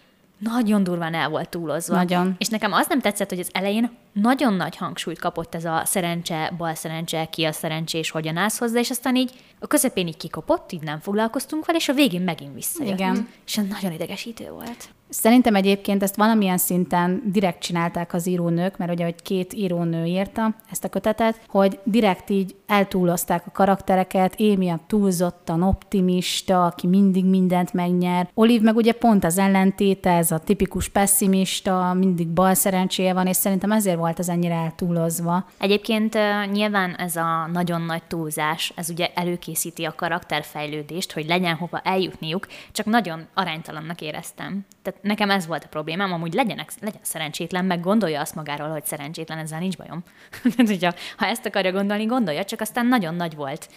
nagyon 0.52 0.84
durván 0.84 1.14
el 1.14 1.28
volt 1.28 1.48
túlozva. 1.48 1.94
Nagyon. 1.94 2.34
És 2.38 2.48
nekem 2.48 2.72
az 2.72 2.86
nem 2.88 3.00
tetszett, 3.00 3.28
hogy 3.28 3.38
az 3.38 3.50
elején 3.52 3.90
nagyon 4.12 4.54
nagy 4.54 4.76
hangsúlyt 4.76 5.18
kapott 5.18 5.54
ez 5.54 5.64
a 5.64 5.82
szerencse, 5.84 6.52
bal 6.56 6.74
szerencse, 6.74 7.24
ki 7.24 7.44
a 7.44 7.52
szerencsés, 7.52 8.10
hogyan 8.10 8.36
állsz 8.36 8.58
hozzá, 8.58 8.78
és 8.78 8.90
aztán 8.90 9.16
így 9.16 9.32
a 9.64 9.66
közepén 9.66 10.06
így 10.06 10.16
kikopott, 10.16 10.72
így 10.72 10.82
nem 10.82 11.00
foglalkoztunk 11.00 11.66
vele, 11.66 11.78
és 11.78 11.88
a 11.88 11.92
végén 11.92 12.22
megint 12.22 12.54
visszajött. 12.54 12.92
Igen. 12.92 13.28
És 13.46 13.58
ez 13.58 13.64
nagyon 13.66 13.92
idegesítő 13.92 14.50
volt. 14.50 14.88
Szerintem 15.08 15.54
egyébként 15.54 16.02
ezt 16.02 16.16
valamilyen 16.16 16.58
szinten 16.58 17.22
direkt 17.26 17.60
csinálták 17.62 18.14
az 18.14 18.26
írónők, 18.26 18.76
mert 18.76 18.92
ugye, 18.92 19.04
hogy 19.04 19.22
két 19.22 19.52
írónő 19.52 20.04
írta 20.04 20.54
ezt 20.70 20.84
a 20.84 20.88
kötetet, 20.88 21.40
hogy 21.48 21.78
direkt 21.84 22.30
így 22.30 22.54
eltúlozták 22.66 23.46
a 23.46 23.50
karaktereket, 23.50 24.34
Émi 24.36 24.68
a 24.68 24.80
túlzottan 24.86 25.62
optimista, 25.62 26.64
aki 26.64 26.86
mindig 26.86 27.24
mindent 27.24 27.72
megnyer. 27.72 28.28
Olive 28.34 28.64
meg 28.64 28.76
ugye 28.76 28.92
pont 28.92 29.24
az 29.24 29.38
ellentéte, 29.38 30.10
ez 30.10 30.30
a 30.30 30.38
tipikus 30.38 30.88
pessimista, 30.88 31.92
mindig 31.92 32.28
bal 32.28 32.54
szerencséje 32.54 33.12
van, 33.12 33.26
és 33.26 33.36
szerintem 33.36 33.72
ezért 33.72 33.98
volt 33.98 34.18
ez 34.18 34.28
ennyire 34.28 34.54
eltúlozva. 34.54 35.46
Egyébként 35.58 36.18
nyilván 36.52 36.94
ez 36.94 37.16
a 37.16 37.48
nagyon 37.52 37.82
nagy 37.82 38.02
túlzás, 38.02 38.72
ez 38.76 38.90
ugye 38.90 39.10
előkészíti 39.54 39.84
a 39.84 39.94
karakterfejlődést, 39.94 41.12
hogy 41.12 41.26
legyen 41.26 41.54
hova 41.54 41.80
eljutniuk, 41.80 42.46
csak 42.72 42.86
nagyon 42.86 43.26
aránytalannak 43.34 44.00
éreztem. 44.00 44.66
Tehát 44.82 45.02
nekem 45.02 45.30
ez 45.30 45.46
volt 45.46 45.64
a 45.64 45.68
problémám, 45.68 46.12
amúgy 46.12 46.34
legyenek, 46.34 46.70
legyen 46.80 47.00
szerencsétlen, 47.02 47.64
meg 47.64 47.80
gondolja 47.80 48.20
azt 48.20 48.34
magáról, 48.34 48.68
hogy 48.68 48.84
szerencsétlen, 48.84 49.38
ezzel 49.38 49.58
nincs 49.58 49.76
bajom. 49.76 50.02
Tehát, 50.56 50.70
hogyha, 50.70 50.94
ha 51.16 51.26
ezt 51.26 51.46
akarja 51.46 51.72
gondolni, 51.72 52.04
gondolja, 52.04 52.44
csak 52.44 52.60
aztán 52.60 52.86
nagyon 52.86 53.14
nagy 53.14 53.34
volt 53.34 53.68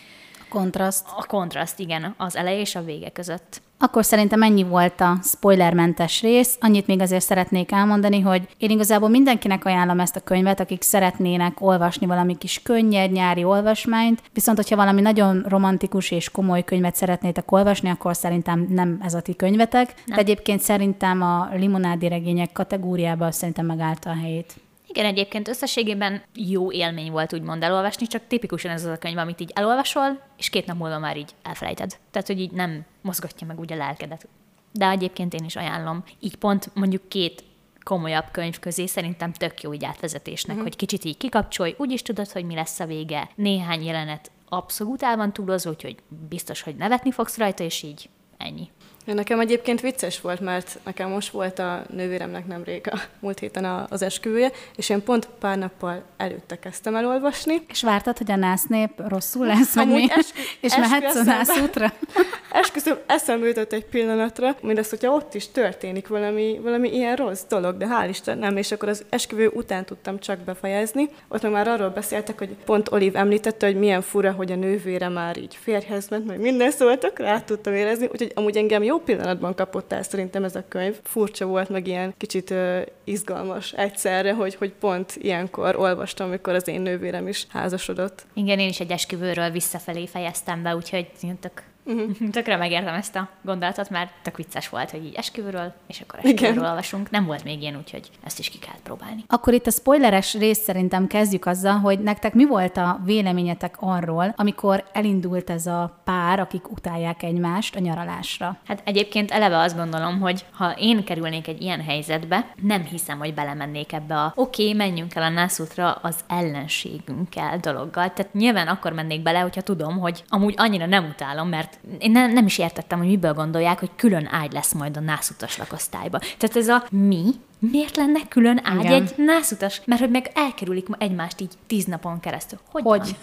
Kontraszt. 0.50 1.06
a 1.16 1.26
kontraszt, 1.26 1.80
igen, 1.80 2.14
az 2.18 2.36
eleje 2.36 2.60
és 2.60 2.76
a 2.76 2.84
vége 2.84 3.10
között. 3.10 3.62
Akkor 3.80 4.06
szerintem 4.06 4.42
ennyi 4.42 4.64
volt 4.64 5.02
a 5.02 5.18
spoilermentes 5.24 6.22
rész. 6.22 6.58
Annyit 6.60 6.88
még 6.88 7.02
azért 7.02 7.24
szeretnék 7.24 7.72
elmondani, 7.72 8.20
hogy 8.20 8.48
én 8.58 8.70
igazából 8.70 9.10
mindenkinek 9.10 9.66
ajánlom 9.66 10.00
ezt 10.00 10.16
a 10.16 10.20
könyvet, 10.20 10.60
akik 10.60 10.82
szeretnének 10.82 11.62
olvasni 11.62 12.06
valami 12.06 12.38
kis 12.38 12.62
könnyed 12.64 13.12
nyári 13.12 13.44
olvasmányt, 13.44 14.22
viszont 14.34 14.58
hogyha 14.58 14.76
valami 14.76 15.02
nagyon 15.02 15.46
romantikus 15.48 16.12
és 16.12 16.30
komoly 16.30 16.64
könyvet 16.64 16.96
szeretnétek 16.96 17.52
olvasni, 17.52 17.90
akkor 17.90 18.16
szerintem 18.16 18.68
nem 18.70 19.00
ez 19.04 19.14
a 19.14 19.22
ti 19.22 19.36
könyvetek. 19.36 19.94
De 20.06 20.16
egyébként 20.16 20.62
szerintem 20.62 21.22
a 21.22 21.50
limonádi 21.54 22.08
regények 22.08 22.52
kategóriában 22.52 23.32
szerintem 23.32 23.66
megállta 23.66 24.10
a 24.10 24.16
helyét. 24.22 24.54
Igen, 24.98 25.10
egyébként 25.10 25.48
összességében 25.48 26.22
jó 26.34 26.72
élmény 26.72 27.12
volt 27.12 27.34
úgymond 27.34 27.64
elolvasni, 27.64 28.08
csak 28.08 28.28
tipikusan 28.28 28.72
ez 28.72 28.86
az 28.86 28.92
a 28.92 28.98
könyv, 28.98 29.18
amit 29.18 29.40
így 29.40 29.52
elolvasol, 29.54 30.22
és 30.38 30.50
két 30.50 30.66
nap 30.66 30.78
múlva 30.78 31.00
már 31.00 31.18
így 31.18 31.32
elfelejted. 31.44 31.98
Tehát, 32.12 32.28
hogy 32.28 32.40
így 32.40 32.52
nem 32.52 32.86
mozgatja 33.02 33.48
meg 33.48 33.60
úgy 33.60 33.74
a 33.74 33.76
lelkedet. 33.76 34.28
De 34.72 34.90
egyébként 34.90 35.34
én 35.34 35.46
is 35.46 35.56
ajánlom. 35.56 36.04
Így 36.20 36.36
pont 36.36 36.70
mondjuk 36.74 37.10
két 37.10 37.44
komolyabb 37.84 38.26
könyv 38.32 38.60
közé 38.60 38.86
szerintem 38.86 39.34
tök 39.34 39.62
jó 39.62 39.74
így 39.74 39.86
átvezetésnek, 39.86 40.56
uh-huh. 40.56 40.70
hogy 40.70 40.78
kicsit 40.78 41.06
így 41.06 41.18
kikapcsolj, 41.18 41.76
úgyis 41.78 42.02
tudod, 42.02 42.32
hogy 42.32 42.46
mi 42.46 42.56
lesz 42.56 42.80
a 42.80 42.86
vége. 42.86 43.30
Néhány 43.36 43.84
jelenet 43.84 44.32
abszolút 44.50 45.04
el 45.04 45.18
van 45.18 45.34
túlozva, 45.34 45.70
úgyhogy 45.70 45.96
biztos, 46.30 46.62
hogy 46.62 46.76
nevetni 46.76 47.12
fogsz 47.12 47.38
rajta, 47.38 47.64
és 47.64 47.84
így 47.84 48.10
ennyi. 48.38 48.70
Nekem 49.14 49.40
egyébként 49.40 49.82
vicces 49.82 50.22
volt, 50.22 50.40
mert 50.40 50.80
nekem 50.84 51.10
most 51.10 51.30
volt 51.30 51.60
a 51.60 51.84
nővéremnek 51.90 52.48
nemrég 52.48 52.88
a 52.92 53.00
múlt 53.20 53.40
héten 53.40 53.66
a, 53.66 53.86
az 53.90 54.02
esküvője, 54.02 54.52
és 54.76 54.90
én 54.90 55.04
pont 55.04 55.28
pár 55.40 55.58
nappal 55.58 56.04
előtte 56.18 56.60
kezdtem 56.60 56.96
el 56.96 57.08
olvasni. 57.08 57.62
És 57.68 57.82
vártad, 57.84 58.18
hogy 58.18 58.32
a 58.32 58.36
nász 58.36 58.66
nép 58.66 58.92
rosszul 59.08 59.46
lesz, 59.46 59.74
vagy 59.74 59.88
mi? 59.88 60.06
eskü- 60.10 60.36
és 60.62 60.72
eskü 60.72 60.80
mehetsz 60.80 61.04
a 61.04 61.08
eszembe. 61.08 61.32
nász 61.32 61.62
útra? 61.62 61.94
Esküszöm, 62.52 62.98
eszembe 63.06 63.48
jutott 63.48 63.74
egy 63.74 63.86
pillanatra, 63.86 64.56
mindezt, 64.62 64.90
hogyha 64.90 65.14
ott 65.14 65.34
is 65.34 65.52
történik 65.52 66.08
valami, 66.08 66.60
valami 66.64 66.94
ilyen 66.94 67.16
rossz 67.16 67.44
dolog, 67.50 67.78
de 67.78 67.88
hál' 67.90 68.10
Isten 68.10 68.38
nem, 68.38 68.58
és 68.58 68.72
akkor 68.72 68.90
az 68.90 69.06
esküvő 69.10 69.48
után 69.48 69.86
tudtam 69.86 70.20
csak 70.20 70.40
befejezni. 70.40 71.10
Ott 71.28 71.52
már 71.52 71.68
arról 71.68 71.90
beszéltek, 71.90 72.38
hogy 72.38 72.56
pont 72.66 72.92
Oliv 72.92 73.16
említette, 73.16 73.66
hogy 73.66 73.78
milyen 73.78 74.02
fura, 74.02 74.32
hogy 74.32 74.52
a 74.52 74.56
nővére 74.56 75.10
már 75.10 75.38
így 75.38 75.58
férjhez 75.62 76.10
ment, 76.10 76.26
meg 76.26 76.40
minden 76.40 76.72
tökre 77.00 77.30
át 77.30 77.46
tudtam 77.46 77.74
érezni, 77.74 78.06
úgyhogy 78.12 78.32
amúgy 78.36 78.58
engem 78.58 78.84
jó 78.84 78.97
pillanatban 79.00 79.56
kapott 79.56 79.92
el 79.92 80.04
szerintem 80.04 80.44
ez 80.44 80.56
a 80.56 80.64
könyv. 80.68 81.00
Furcsa 81.04 81.46
volt, 81.46 81.70
meg 81.70 81.88
ilyen 81.88 82.14
kicsit 82.18 82.50
uh, 82.50 82.82
izgalmas 83.04 83.72
egyszerre, 83.72 84.34
hogy, 84.34 84.56
hogy 84.56 84.74
pont 84.74 85.16
ilyenkor 85.16 85.76
olvastam, 85.76 86.28
amikor 86.28 86.54
az 86.54 86.68
én 86.68 86.82
nővérem 86.82 87.28
is 87.28 87.48
házasodott. 87.50 88.26
Igen, 88.34 88.60
én 88.60 88.68
is 88.68 88.80
egy 88.80 88.92
esküvőről 88.92 89.50
visszafelé 89.50 90.08
fejeztem 90.08 90.64
be, 90.64 90.76
úgyhogy 90.76 91.08
tök, 91.40 91.64
uh-huh. 91.88 92.30
tökre 92.30 92.58
megértem 92.58 92.94
ezt 92.94 93.16
a 93.16 93.30
gondolatot, 93.42 93.90
mert 93.90 94.12
tök 94.24 94.38
vicces 94.38 94.70
volt, 94.70 94.92
hogy 94.92 95.06
így 95.06 95.16
esküvőről, 95.16 95.74
és 95.88 96.02
akkor 96.02 96.20
esküvőről 96.20 96.52
Igen. 96.54 96.70
olvasunk. 96.70 97.10
Nem 97.10 97.26
volt 97.26 97.44
még 97.44 97.62
ilyen, 97.62 97.76
úgyhogy 97.78 98.10
ezt 98.24 98.40
is 98.40 98.50
ki 98.50 98.60
kellett 98.60 98.82
próbálni. 98.82 99.24
Akkor 99.28 99.54
itt 99.54 99.68
a 99.68 99.72
spoileres 99.72 100.34
részt 100.34 100.64
szerintem 100.64 101.08
kezdjük 101.08 101.46
azzal, 101.46 101.74
hogy 101.74 102.00
nektek 102.00 102.34
mi 102.34 102.46
volt 102.46 102.78
a 102.78 103.00
véleményetek 103.06 103.76
arról, 103.80 104.34
amikor 104.36 104.84
elindult 104.94 105.50
ez 105.50 105.66
a 105.66 106.02
pár, 106.04 106.40
akik 106.40 106.72
utálják 106.72 107.24
egymást 107.24 107.76
a 107.76 107.80
nyaralásra. 107.80 108.58
Hát 108.68 108.82
egyébként 108.86 109.32
eleve 109.32 109.58
azt 109.58 109.76
gondolom, 109.76 110.20
hogy 110.20 110.46
ha 110.52 110.72
én 110.72 111.04
kerülnék 111.04 111.48
egy 111.48 111.62
ilyen 111.62 111.82
helyzetbe, 111.82 112.52
nem 112.62 112.84
hiszem, 112.84 113.18
hogy 113.18 113.34
belemennék 113.34 113.94
ebbe 113.94 114.16
a 114.16 114.34
oké, 114.36 114.64
okay, 114.64 114.74
menjünk 114.74 115.16
el 115.16 115.24
a 115.24 115.30
nászútra 115.30 115.92
az 115.92 116.20
ellenségünkkel 116.28 117.58
dologgal. 117.58 118.14
Tehát 118.14 118.34
nyilván 118.34 118.68
akkor 118.68 118.94
mennék 118.94 119.22
bele, 119.22 119.40
hogyha 119.40 119.62
tudom, 119.62 120.00
hogy 120.00 120.24
amúgy 120.28 120.54
annyira 120.58 120.86
nem 120.86 121.06
utálom, 121.06 121.50
mert 121.50 121.77
én 122.00 122.12
ne, 122.12 122.28
nem 122.28 122.46
is 122.46 122.58
értettem, 122.58 122.98
hogy 122.98 123.08
miből 123.08 123.34
gondolják, 123.34 123.80
hogy 123.80 123.90
külön 123.96 124.28
ágy 124.32 124.52
lesz 124.52 124.74
majd 124.74 124.98
a 124.98 125.00
nászutas 125.00 125.58
lakosztályba. 125.58 126.20
Tehát 126.20 126.56
ez 126.56 126.68
a 126.68 126.86
mi? 126.92 127.24
Miért 127.60 127.96
lenne 127.96 128.20
külön 128.28 128.62
ágy 128.64 128.84
Igen. 128.84 128.94
egy 128.94 129.14
nászutas? 129.18 129.82
Mert 129.86 130.02
hogy 130.02 130.10
meg 130.10 130.32
elkerülik 130.34 130.88
egymást 130.98 131.42
így 131.42 131.52
tíz 131.68 131.86
napon 131.86 132.20
keresztül. 132.20 132.60
Hogy? 132.72 132.84
Hogy? 132.84 133.16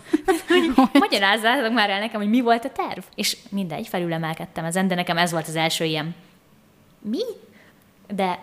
van? 0.75 0.91
Magyarázzátok 1.09 1.73
már 1.73 1.91
el 1.91 1.99
nekem, 2.01 2.21
hogy 2.21 2.31
mi 2.31 2.41
volt 2.41 2.65
a 2.65 2.71
terv. 2.71 3.03
És 3.15 3.37
mindegy, 3.51 3.89
felülemelkedtem 3.89 4.65
ezen, 4.65 4.89
de 4.89 4.95
nekem 4.95 5.17
ez 5.17 5.33
volt 5.33 5.49
az 5.49 5.57
első 5.57 5.85
ilyen 5.85 6.15
mi? 7.01 7.23
De 8.15 8.39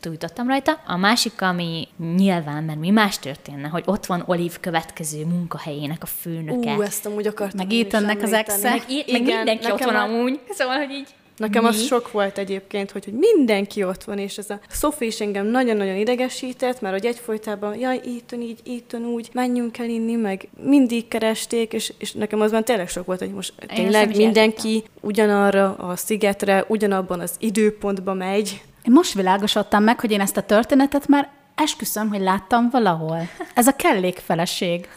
túljutottam 0.00 0.48
rajta. 0.48 0.80
A 0.86 0.96
másik, 0.96 1.42
ami 1.42 1.88
nyilván, 2.16 2.64
mert 2.64 2.78
mi 2.78 2.90
más 2.90 3.18
történne, 3.18 3.68
hogy 3.68 3.82
ott 3.86 4.06
van 4.06 4.22
Oliv 4.26 4.60
következő 4.60 5.24
munkahelyének 5.24 6.02
a 6.02 6.06
főnöke. 6.06 6.76
Ú, 6.76 6.80
ezt 6.82 7.06
amúgy 7.06 7.26
akartam 7.26 7.58
Meg 7.66 7.72
én 7.72 7.78
is 7.78 7.84
Ethannek 7.92 8.22
az 8.22 8.32
exe. 8.32 8.68
meg, 8.70 8.82
meg 9.12 9.22
mindenki 9.22 9.70
ott 9.72 9.84
van 9.84 9.94
a- 9.94 10.02
amúgy. 10.02 10.40
Szóval, 10.50 10.76
hogy 10.76 10.90
így 10.90 11.06
Nekem 11.36 11.62
mi? 11.62 11.68
az 11.68 11.82
sok 11.86 12.10
volt 12.12 12.38
egyébként, 12.38 12.90
hogy, 12.90 13.04
hogy 13.04 13.12
mindenki 13.14 13.84
ott 13.84 14.04
van, 14.04 14.18
és 14.18 14.38
ez 14.38 14.50
a 14.50 14.60
Sophie 14.70 15.06
is 15.08 15.20
engem 15.20 15.46
nagyon-nagyon 15.46 15.96
idegesített, 15.96 16.80
mert 16.80 16.94
hogy 16.94 17.06
egyfolytában, 17.06 17.76
jaj, 17.78 18.00
Ethan 18.16 18.40
így, 18.40 18.58
Ethan 18.66 19.04
úgy, 19.04 19.28
menjünk 19.32 19.78
el 19.78 19.88
inni, 19.88 20.14
meg 20.14 20.48
mindig 20.62 21.08
keresték, 21.08 21.72
és, 21.72 21.92
és 21.98 22.12
nekem 22.12 22.40
az 22.40 22.50
már 22.50 22.62
tényleg 22.62 22.88
sok 22.88 23.06
volt, 23.06 23.18
hogy 23.18 23.32
most 23.32 23.52
tényleg 23.66 24.16
mindenki 24.16 24.82
ugyanarra 25.00 25.74
a 25.74 25.96
szigetre, 25.96 26.64
ugyanabban 26.68 27.20
az 27.20 27.32
időpontba 27.38 28.14
megy. 28.14 28.62
Én 28.88 28.94
most 28.94 29.14
világosodtam 29.14 29.82
meg, 29.82 30.00
hogy 30.00 30.10
én 30.10 30.20
ezt 30.20 30.36
a 30.36 30.42
történetet 30.42 31.08
már 31.08 31.28
esküszöm, 31.54 32.08
hogy 32.08 32.20
láttam 32.20 32.68
valahol. 32.70 33.28
Ez 33.54 33.66
a 33.66 33.76
kellékfeleség. 33.76 34.88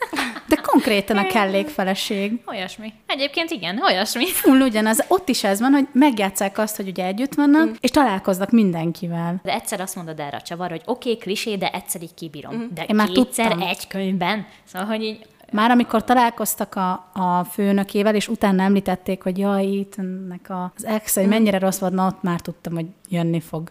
De 0.47 0.55
konkrétan 0.55 1.17
a 1.17 1.27
kellékfeleség. 1.27 2.41
Olyasmi. 2.45 2.93
Egyébként 3.07 3.49
igen, 3.49 3.81
olyasmi. 3.83 4.27
Full 4.27 4.59
ugyanaz. 4.59 5.03
Ott 5.07 5.29
is 5.29 5.43
ez 5.43 5.59
van, 5.59 5.71
hogy 5.71 5.87
megjátszák 5.91 6.57
azt, 6.57 6.75
hogy 6.75 6.87
ugye 6.87 7.05
együtt 7.05 7.33
vannak, 7.33 7.69
mm. 7.69 7.73
és 7.79 7.89
találkoznak 7.89 8.51
mindenkivel. 8.51 9.39
De 9.43 9.53
egyszer 9.53 9.81
azt 9.81 9.95
mondod 9.95 10.19
erre 10.19 10.37
a 10.37 10.41
csavar, 10.41 10.69
hogy 10.69 10.81
oké, 10.85 11.09
okay, 11.09 11.21
klisé, 11.21 11.55
de 11.55 11.69
egyszer 11.69 12.01
így 12.01 12.13
kibírom. 12.13 12.67
De 12.73 12.83
Én 12.83 12.95
már 12.95 13.07
kétszer 13.07 13.47
tudtam. 13.47 13.67
egy 13.67 13.87
könyvben. 13.87 14.45
Szóval, 14.63 14.87
hogy 14.87 15.03
így 15.03 15.25
Már 15.51 15.71
amikor 15.71 16.03
találkoztak 16.03 16.75
a, 16.75 16.91
a 17.13 17.43
főnökével, 17.43 18.15
és 18.15 18.27
utána 18.27 18.63
említették, 18.63 19.23
hogy 19.23 19.37
jaj, 19.37 19.65
itt 19.65 19.93
ennek 19.97 20.45
az 20.49 20.85
ex, 20.85 21.15
hogy 21.15 21.27
mennyire 21.27 21.59
rossz 21.59 21.79
volt, 21.79 21.93
na 21.93 22.07
ott 22.07 22.21
már 22.21 22.39
tudtam, 22.39 22.73
hogy 22.73 22.85
jönni 23.09 23.39
fog. 23.39 23.69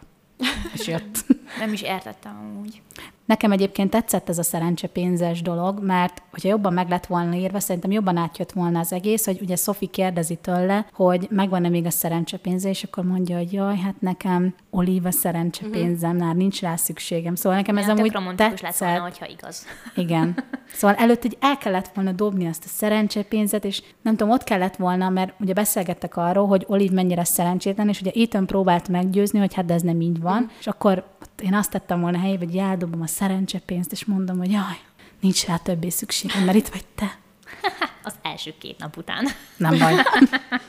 És 0.73 0.87
jött. 0.87 1.27
nem 1.59 1.73
is 1.73 1.83
értettem 1.83 2.37
amúgy. 2.37 2.83
Nekem 3.31 3.53
egyébként 3.53 3.91
tetszett 3.91 4.29
ez 4.29 4.39
a 4.39 4.43
szerencsepénzes 4.43 5.43
dolog, 5.43 5.85
mert 5.85 6.23
hogyha 6.31 6.49
jobban 6.49 6.73
meg 6.73 6.89
lett 6.89 7.07
volna 7.07 7.35
írva, 7.35 7.61
szerintem 7.61 7.91
jobban 7.91 8.17
átjött 8.17 8.53
volna 8.53 8.79
az 8.79 8.93
egész, 8.93 9.25
hogy 9.25 9.39
ugye 9.41 9.57
Sophie 9.57 9.89
kérdezi 9.91 10.35
tőle, 10.35 10.87
hogy 10.93 11.27
megvan-e 11.31 11.69
még 11.69 11.87
a 11.87 11.91
szerencsepénze, 11.91 12.69
és 12.69 12.85
akkor 12.85 13.05
mondja, 13.05 13.37
hogy 13.37 13.53
jaj, 13.53 13.77
hát 13.79 14.01
nekem 14.01 14.55
Oliva 14.71 15.11
szerencsepénzem, 15.11 16.17
már 16.17 16.35
nincs 16.35 16.61
rá 16.61 16.77
szükségem. 16.77 17.35
Szóval 17.35 17.59
nekem 17.59 17.77
ez 17.77 17.85
Olyan 17.85 17.99
amúgy 17.99 18.13
romantikus 18.13 18.61
lett 18.61 18.71
tetszett. 18.71 18.89
volna, 18.89 19.03
hogyha 19.03 19.27
igaz. 19.27 19.67
Igen. 19.95 20.35
Szóval 20.73 20.97
előtt 20.97 21.25
így 21.25 21.37
el 21.41 21.59
kellett 21.59 21.91
volna 21.95 22.13
dobni 22.13 22.47
azt 22.47 22.65
a 22.65 22.69
szerencsépénzet, 22.69 23.65
és 23.65 23.83
nem 24.03 24.17
tudom, 24.17 24.33
ott 24.33 24.45
kellett 24.45 24.77
volna, 24.77 25.09
mert 25.09 25.33
ugye 25.41 25.53
beszélgettek 25.53 26.17
arról, 26.17 26.47
hogy 26.47 26.65
Olive 26.69 26.95
mennyire 26.95 27.25
szerencsétlen, 27.25 27.89
és 27.89 28.01
ugye 28.01 28.11
Ethan 28.15 28.47
próbált 28.47 28.89
meggyőzni, 28.89 29.39
hogy 29.39 29.55
hát 29.55 29.65
de 29.65 29.75
ez 29.75 29.83
nem 29.83 30.01
így 30.01 30.21
van, 30.21 30.51
és 30.59 30.67
akkor 30.67 31.05
én 31.43 31.55
azt 31.55 31.71
tettem 31.71 32.01
volna 32.01 32.19
helyébe, 32.19 32.45
hogy 32.45 32.57
eldobom 32.57 33.03
a 33.03 33.07
szerencsépénzt, 33.21 33.93
és 33.93 34.05
mondom, 34.05 34.39
hogy 34.39 34.51
jaj, 34.51 34.79
nincs 35.21 35.47
rá 35.47 35.57
többé 35.57 35.89
szükségem, 35.89 36.45
mert 36.45 36.57
itt 36.57 36.69
vagy 36.69 36.85
te. 36.95 37.19
Az 38.03 38.15
első 38.23 38.55
két 38.59 38.79
nap 38.79 38.97
után. 38.97 39.27
Nem 39.57 39.79
baj. 39.79 39.95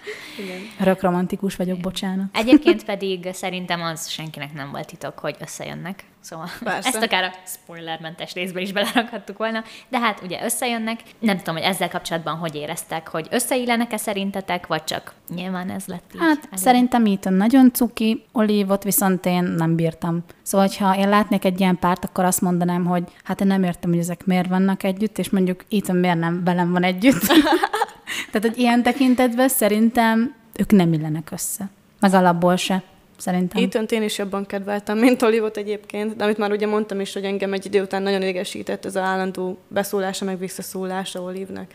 Örök 0.82 1.02
romantikus 1.02 1.56
vagyok, 1.56 1.80
bocsánat. 1.80 2.26
Egyébként 2.34 2.86
pedig 2.86 3.30
szerintem 3.34 3.82
az 3.82 4.10
senkinek 4.10 4.54
nem 4.54 4.72
volt 4.72 4.88
titok, 4.88 5.20
hogy 5.20 5.36
összejönnek. 5.40 6.04
Szóval 6.22 6.50
Persze. 6.64 6.88
ezt 6.88 7.04
akár 7.04 7.24
a 7.24 7.34
spoilermentes 7.46 8.34
részbe 8.34 8.62
is 8.62 8.72
belerakhattuk 8.72 9.38
volna. 9.38 9.64
De 9.90 10.00
hát 10.00 10.22
ugye 10.24 10.44
összejönnek. 10.44 11.00
Nem 11.20 11.38
tudom, 11.38 11.56
hogy 11.56 11.64
ezzel 11.64 11.90
kapcsolatban 11.90 12.36
hogy 12.36 12.56
éreztek, 12.56 13.08
hogy 13.08 13.28
összeillenek-e 13.32 13.98
szerintetek, 13.98 14.68
vagy 14.68 14.84
csak 14.84 15.14
nyilván 15.36 15.70
ez 15.70 15.86
lett 15.86 16.12
így. 16.16 16.22
Hát 16.22 16.38
elég. 16.38 16.60
szerintem 16.60 17.06
Ethan 17.06 17.34
nagyon 17.34 17.74
cuki, 17.74 18.24
Olivot 18.32 18.84
viszont 18.84 19.26
én 19.26 19.44
nem 19.44 19.76
bírtam. 19.76 20.24
Szóval, 20.42 20.68
ha 20.80 20.98
én 20.98 21.10
látnék 21.10 21.46
egy 21.46 21.60
ilyen 21.60 21.80
párt, 21.80 22.04
akkor 22.04 22.24
azt 22.24 22.42
mondanám, 22.42 22.86
hogy 22.86 23.04
hát 23.24 23.42
én 23.42 23.48
nem 23.48 23.64
értem, 23.64 23.90
hogy 23.90 24.00
ezek 24.00 24.26
miért 24.26 24.48
vannak 24.48 24.84
együtt, 24.84 25.18
és 25.18 25.30
mondjuk 25.30 25.66
Ethan 25.70 25.96
miért 25.96 26.20
nem 26.20 26.44
velem 26.44 26.72
van 26.72 26.84
együtt. 26.84 27.21
Tehát, 28.32 28.48
hogy 28.48 28.58
ilyen 28.58 28.84
tekintetben 28.84 29.50
szerintem 29.50 30.36
ők 30.60 30.72
nem 30.72 30.94
illenek 30.94 31.30
össze. 31.32 31.70
Meg 32.00 32.14
alapból 32.14 32.56
se, 32.56 32.84
szerintem. 33.18 33.64
Ethan 33.64 33.86
én 33.90 34.04
is 34.04 34.18
jobban 34.18 34.46
kedveltem, 34.46 34.98
mint 34.98 35.22
Olivot 35.22 35.58
egyébként, 35.58 36.16
de 36.16 36.24
amit 36.24 36.38
már 36.38 36.52
ugye 36.52 36.68
mondtam 36.68 37.00
is, 37.00 37.14
hogy 37.14 37.24
engem 37.24 37.54
egy 37.54 37.66
idő 37.66 37.82
után 37.82 38.02
nagyon 38.02 38.22
idegesített 38.22 38.86
ez 38.86 38.96
az 38.96 39.04
állandó 39.04 39.60
beszólása, 39.68 40.26
meg 40.26 40.40
visszaszólása 40.40 41.22
Olivnek. 41.22 41.74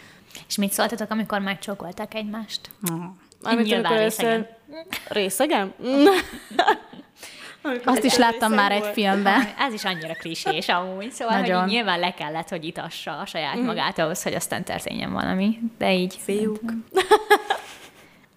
És 0.48 0.56
mit 0.56 0.72
szóltatok, 0.72 1.10
amikor 1.10 1.40
megcsókolták 1.40 2.14
egymást? 2.14 2.70
Oh. 2.90 3.04
Mármint 3.42 3.68
Nyilván 3.68 3.98
részegen. 3.98 4.46
Részegen? 5.08 5.74
Azt 7.84 8.04
is 8.04 8.16
láttam 8.16 8.52
már 8.52 8.72
egy 8.72 8.80
volt. 8.80 8.92
filmben. 8.92 9.42
Ez 9.58 9.72
is 9.72 9.84
annyira 9.84 10.14
klisés 10.14 10.68
amúgy, 10.68 11.10
szóval 11.10 11.34
hogy 11.38 11.48
Nagyon. 11.48 11.62
így 11.68 11.74
nyilván 11.74 11.98
le 11.98 12.14
kellett, 12.14 12.48
hogy 12.48 12.64
itassa 12.64 13.18
a 13.18 13.26
saját 13.26 13.62
magát 13.62 13.98
ahhoz, 13.98 14.22
hogy 14.22 14.34
aztán 14.34 14.64
történjen 14.64 15.12
valami. 15.12 15.58
De 15.78 15.92
így 15.94 16.14
Fiúk. 16.24 16.60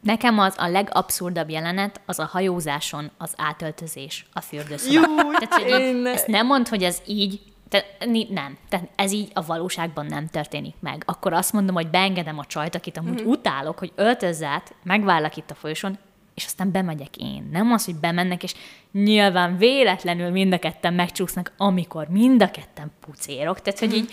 Nekem 0.02 0.40
az 0.40 0.56
a 0.58 0.68
legabszurdabb 0.68 1.50
jelenet, 1.50 2.02
az 2.06 2.20
a 2.20 2.26
hajózáson 2.32 3.12
az 3.18 3.34
átöltözés 3.38 4.26
a 4.34 4.42
fürdőszobában. 4.42 5.32
Tehát, 5.40 5.54
hogy 5.54 5.96
így, 5.96 6.06
ezt 6.06 6.28
nem 6.28 6.46
mond, 6.46 6.68
hogy 6.68 6.84
ez 6.84 6.98
így, 7.06 7.40
te, 7.70 7.86
nem, 8.30 8.58
tehát 8.70 8.90
ez 8.96 9.12
így 9.12 9.32
a 9.34 9.46
valóságban 9.46 10.06
nem 10.06 10.28
történik 10.28 10.76
meg. 10.80 11.04
Akkor 11.06 11.34
azt 11.34 11.54
mondom, 11.54 11.76
hogy 11.76 11.88
beengedem 11.90 12.38
a 12.40 12.46
csajt, 12.46 12.76
akit 12.76 12.98
amúgy 12.98 13.20
Mhm. 13.22 13.30
utálok, 13.30 13.80
hogy 13.80 13.92
öltözz 13.96 14.42
át, 14.44 14.76
megvárlak 14.84 15.36
itt 15.38 15.52
a 15.52 15.56
folyosón, 15.56 15.98
és 16.40 16.46
aztán 16.46 16.72
bemegyek 16.72 17.18
én. 17.18 17.50
Nem 17.52 17.72
az, 17.72 17.86
hogy 17.86 17.96
bemennek, 17.96 18.44
és 18.44 18.54
nyilván 18.92 19.58
véletlenül 19.58 20.30
mind 20.30 20.54
a 20.54 20.60
ketten 20.60 20.94
megcsúsznak, 20.94 21.54
amikor 21.58 22.08
mind 22.08 22.42
a 22.42 22.52
ketten 22.52 22.92
pucérok. 23.00 23.62
Tehát, 23.62 23.80
Mhm. 23.82 23.90
hogy 23.90 24.00
így, 24.00 24.12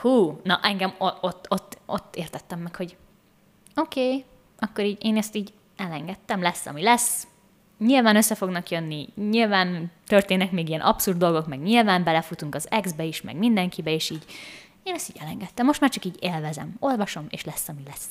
hú, 0.00 0.40
na 0.42 0.60
engem 0.62 0.94
ott, 0.98 1.46
ott, 1.48 1.78
ott, 1.86 2.16
értettem 2.16 2.58
meg, 2.60 2.76
hogy 2.76 2.96
oké, 3.76 4.06
okay, 4.06 4.24
akkor 4.58 4.84
így 4.84 4.98
én 5.00 5.16
ezt 5.16 5.36
így 5.36 5.52
elengedtem, 5.76 6.42
lesz, 6.42 6.66
ami 6.66 6.82
lesz. 6.82 7.26
Nyilván 7.78 8.16
össze 8.16 8.34
fognak 8.34 8.70
jönni, 8.70 9.08
nyilván 9.30 9.90
történnek 10.06 10.50
még 10.50 10.68
ilyen 10.68 10.80
abszurd 10.80 11.18
dolgok, 11.18 11.46
meg 11.46 11.60
nyilván 11.62 12.04
belefutunk 12.04 12.54
az 12.54 12.66
ex-be 12.70 13.04
is, 13.04 13.22
meg 13.22 13.36
mindenkibe, 13.36 13.90
és 13.90 14.10
így 14.10 14.24
én 14.82 14.94
ezt 14.94 15.08
így 15.10 15.22
elengedtem. 15.22 15.66
Most 15.66 15.80
már 15.80 15.90
csak 15.90 16.04
így 16.04 16.16
élvezem, 16.20 16.76
olvasom, 16.78 17.26
és 17.30 17.44
lesz, 17.44 17.68
ami 17.68 17.82
lesz. 17.86 18.08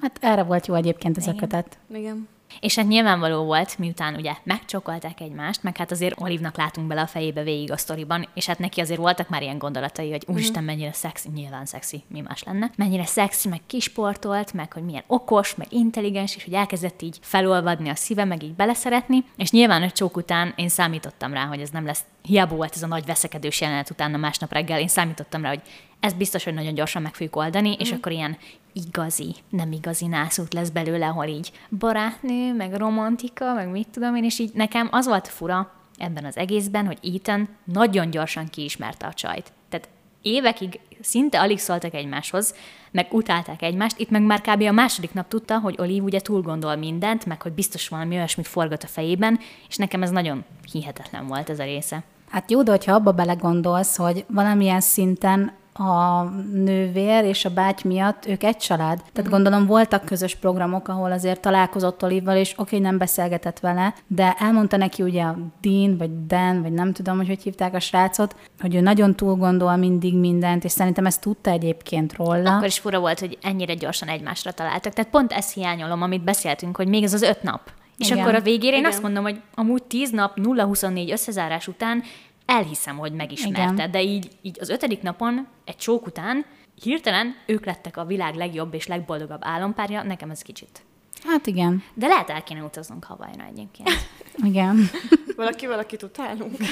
Hát 0.00 0.18
erre 0.20 0.42
volt 0.42 0.66
jó 0.66 0.74
egyébként 0.74 1.16
ez 1.16 1.26
a 1.26 1.30
Igen. 1.30 1.40
kötet. 1.40 1.78
Igen. 1.94 2.28
És 2.60 2.76
hát 2.76 2.86
nyilvánvaló 2.86 3.44
volt, 3.44 3.78
miután 3.78 4.14
ugye 4.14 4.32
megcsokolták 4.42 5.20
egymást, 5.20 5.62
meg 5.62 5.76
hát 5.76 5.90
azért 5.90 6.20
Olivnak 6.20 6.56
látunk 6.56 6.86
bele 6.86 7.00
a 7.00 7.06
fejébe 7.06 7.42
végig 7.42 7.72
a 7.72 7.76
sztoriban, 7.76 8.28
és 8.34 8.46
hát 8.46 8.58
neki 8.58 8.80
azért 8.80 9.00
voltak 9.00 9.28
már 9.28 9.42
ilyen 9.42 9.58
gondolatai, 9.58 10.10
hogy 10.10 10.24
úristen, 10.26 10.64
mennyire 10.64 10.92
szexi, 10.92 11.28
nyilván 11.34 11.64
szexi, 11.64 12.02
mi 12.08 12.20
más 12.20 12.42
lenne, 12.42 12.70
mennyire 12.76 13.06
szexi, 13.06 13.48
meg 13.48 13.60
kisportolt, 13.66 14.52
meg 14.52 14.72
hogy 14.72 14.84
milyen 14.84 15.04
okos, 15.06 15.54
meg 15.54 15.72
intelligens, 15.72 16.36
és 16.36 16.44
hogy 16.44 16.54
elkezdett 16.54 17.02
így 17.02 17.18
felolvadni 17.20 17.88
a 17.88 17.94
szíve, 17.94 18.24
meg 18.24 18.42
így 18.42 18.54
beleszeretni, 18.54 19.24
és 19.36 19.50
nyilván 19.50 19.82
a 19.82 19.90
csók 19.90 20.16
után 20.16 20.52
én 20.56 20.68
számítottam 20.68 21.32
rá, 21.32 21.44
hogy 21.44 21.60
ez 21.60 21.70
nem 21.70 21.86
lesz, 21.86 22.04
hiába 22.22 22.54
volt 22.54 22.74
ez 22.74 22.82
a 22.82 22.86
nagy 22.86 23.04
veszekedős 23.04 23.60
jelenet 23.60 23.90
utána 23.90 24.16
másnap 24.16 24.52
reggel, 24.52 24.80
én 24.80 24.88
számítottam 24.88 25.42
rá, 25.42 25.48
hogy 25.48 25.62
ez 26.00 26.12
biztos, 26.12 26.44
hogy 26.44 26.54
nagyon 26.54 26.74
gyorsan 26.74 27.02
meg 27.02 27.14
fogjuk 27.14 27.36
oldani, 27.36 27.68
mm. 27.68 27.78
és 27.78 27.92
akkor 27.92 28.12
ilyen 28.12 28.36
igazi, 28.72 29.34
nem 29.48 29.72
igazi 29.72 30.06
nászút 30.06 30.52
lesz 30.52 30.68
belőle, 30.68 31.06
ahol 31.06 31.26
így 31.26 31.52
barátnő, 31.78 32.54
meg 32.54 32.74
romantika, 32.74 33.54
meg 33.54 33.70
mit 33.70 33.88
tudom 33.88 34.14
én, 34.14 34.24
és 34.24 34.38
így 34.38 34.50
nekem 34.54 34.88
az 34.90 35.06
volt 35.06 35.28
fura 35.28 35.72
ebben 35.98 36.24
az 36.24 36.36
egészben, 36.36 36.86
hogy 36.86 36.98
Ethan 37.14 37.48
nagyon 37.64 38.10
gyorsan 38.10 38.46
kiismerte 38.46 39.06
a 39.06 39.12
csajt. 39.12 39.52
Tehát 39.68 39.88
évekig 40.22 40.80
szinte 41.00 41.40
alig 41.40 41.58
szóltak 41.58 41.94
egymáshoz, 41.94 42.54
meg 42.90 43.06
utálták 43.10 43.62
egymást, 43.62 43.98
itt 43.98 44.10
meg 44.10 44.22
már 44.22 44.40
kb. 44.40 44.62
a 44.62 44.72
második 44.72 45.12
nap 45.12 45.28
tudta, 45.28 45.58
hogy 45.58 45.74
Olive 45.78 46.04
ugye 46.04 46.20
túl 46.20 46.42
gondol 46.42 46.76
mindent, 46.76 47.26
meg 47.26 47.42
hogy 47.42 47.52
biztos 47.52 47.88
valami 47.88 48.16
olyasmit 48.16 48.46
forgat 48.46 48.82
a 48.82 48.86
fejében, 48.86 49.38
és 49.68 49.76
nekem 49.76 50.02
ez 50.02 50.10
nagyon 50.10 50.44
hihetetlen 50.72 51.26
volt 51.26 51.50
ez 51.50 51.58
a 51.58 51.64
része. 51.64 52.02
Hát 52.30 52.50
jó, 52.50 52.62
de 52.62 52.70
hogyha 52.70 52.94
abba 52.94 53.12
belegondolsz, 53.12 53.96
hogy 53.96 54.24
valamilyen 54.28 54.80
szinten 54.80 55.52
a 55.72 56.22
nővér 56.52 57.24
és 57.24 57.44
a 57.44 57.50
báty 57.50 57.86
miatt 57.86 58.26
ők 58.26 58.42
egy 58.42 58.56
család. 58.56 59.02
Tehát 59.12 59.28
mm. 59.30 59.32
gondolom 59.32 59.66
voltak 59.66 60.04
közös 60.04 60.34
programok, 60.34 60.88
ahol 60.88 61.12
azért 61.12 61.40
találkozott 61.40 62.02
Olivval, 62.02 62.36
és 62.36 62.52
oké, 62.52 62.60
okay, 62.62 62.78
nem 62.78 62.98
beszélgetett 62.98 63.58
vele, 63.58 63.94
de 64.06 64.34
elmondta 64.38 64.76
neki 64.76 65.02
ugye 65.02 65.22
a 65.22 65.38
Dean, 65.60 65.96
vagy 65.96 66.26
Dan, 66.26 66.62
vagy 66.62 66.72
nem 66.72 66.92
tudom, 66.92 67.16
hogy 67.16 67.26
hogy 67.26 67.42
hívták 67.42 67.74
a 67.74 67.80
srácot, 67.80 68.36
hogy 68.60 68.74
ő 68.74 68.80
nagyon 68.80 69.14
túl 69.14 69.34
gondol 69.34 69.76
mindig 69.76 70.16
mindent, 70.16 70.64
és 70.64 70.72
szerintem 70.72 71.06
ezt 71.06 71.20
tudta 71.20 71.50
egyébként 71.50 72.16
róla. 72.16 72.54
Akkor 72.54 72.66
is 72.66 72.78
fura 72.78 72.98
volt, 72.98 73.20
hogy 73.20 73.38
ennyire 73.42 73.74
gyorsan 73.74 74.08
egymásra 74.08 74.52
találtak. 74.52 74.92
Tehát 74.92 75.10
pont 75.10 75.32
ezt 75.32 75.54
hiányolom, 75.54 76.02
amit 76.02 76.24
beszéltünk, 76.24 76.76
hogy 76.76 76.88
még 76.88 77.02
ez 77.02 77.14
az 77.14 77.22
öt 77.22 77.42
nap. 77.42 77.60
És 78.00 78.10
Igen. 78.10 78.22
akkor 78.22 78.34
a 78.34 78.40
végére 78.40 78.72
én 78.72 78.78
Igen. 78.78 78.90
azt 78.90 79.02
mondom, 79.02 79.22
hogy 79.22 79.40
amúgy 79.54 79.82
10 79.82 80.10
nap 80.10 80.38
0-24 80.42 81.12
összezárás 81.12 81.68
után 81.68 82.02
elhiszem, 82.50 82.96
hogy 82.96 83.12
megismerte, 83.12 83.72
Igen. 83.72 83.90
de 83.90 84.02
így, 84.02 84.30
így 84.42 84.56
az 84.60 84.68
ötödik 84.68 85.02
napon, 85.02 85.46
egy 85.64 85.76
csók 85.76 86.06
után, 86.06 86.44
hirtelen 86.82 87.34
ők 87.46 87.64
lettek 87.64 87.96
a 87.96 88.04
világ 88.04 88.34
legjobb 88.34 88.74
és 88.74 88.86
legboldogabb 88.86 89.40
állampárja, 89.44 90.02
nekem 90.02 90.30
ez 90.30 90.42
kicsit. 90.42 90.82
Hát 91.24 91.46
igen. 91.46 91.82
De 91.94 92.06
lehet 92.06 92.30
el 92.30 92.42
kéne 92.42 92.62
utaznunk 92.62 93.04
Havajra 93.04 93.44
egyébként. 93.44 93.88
Igen. 94.50 94.76
Valaki 95.36 95.66
valakit 95.66 96.02
utálunk. 96.02 96.56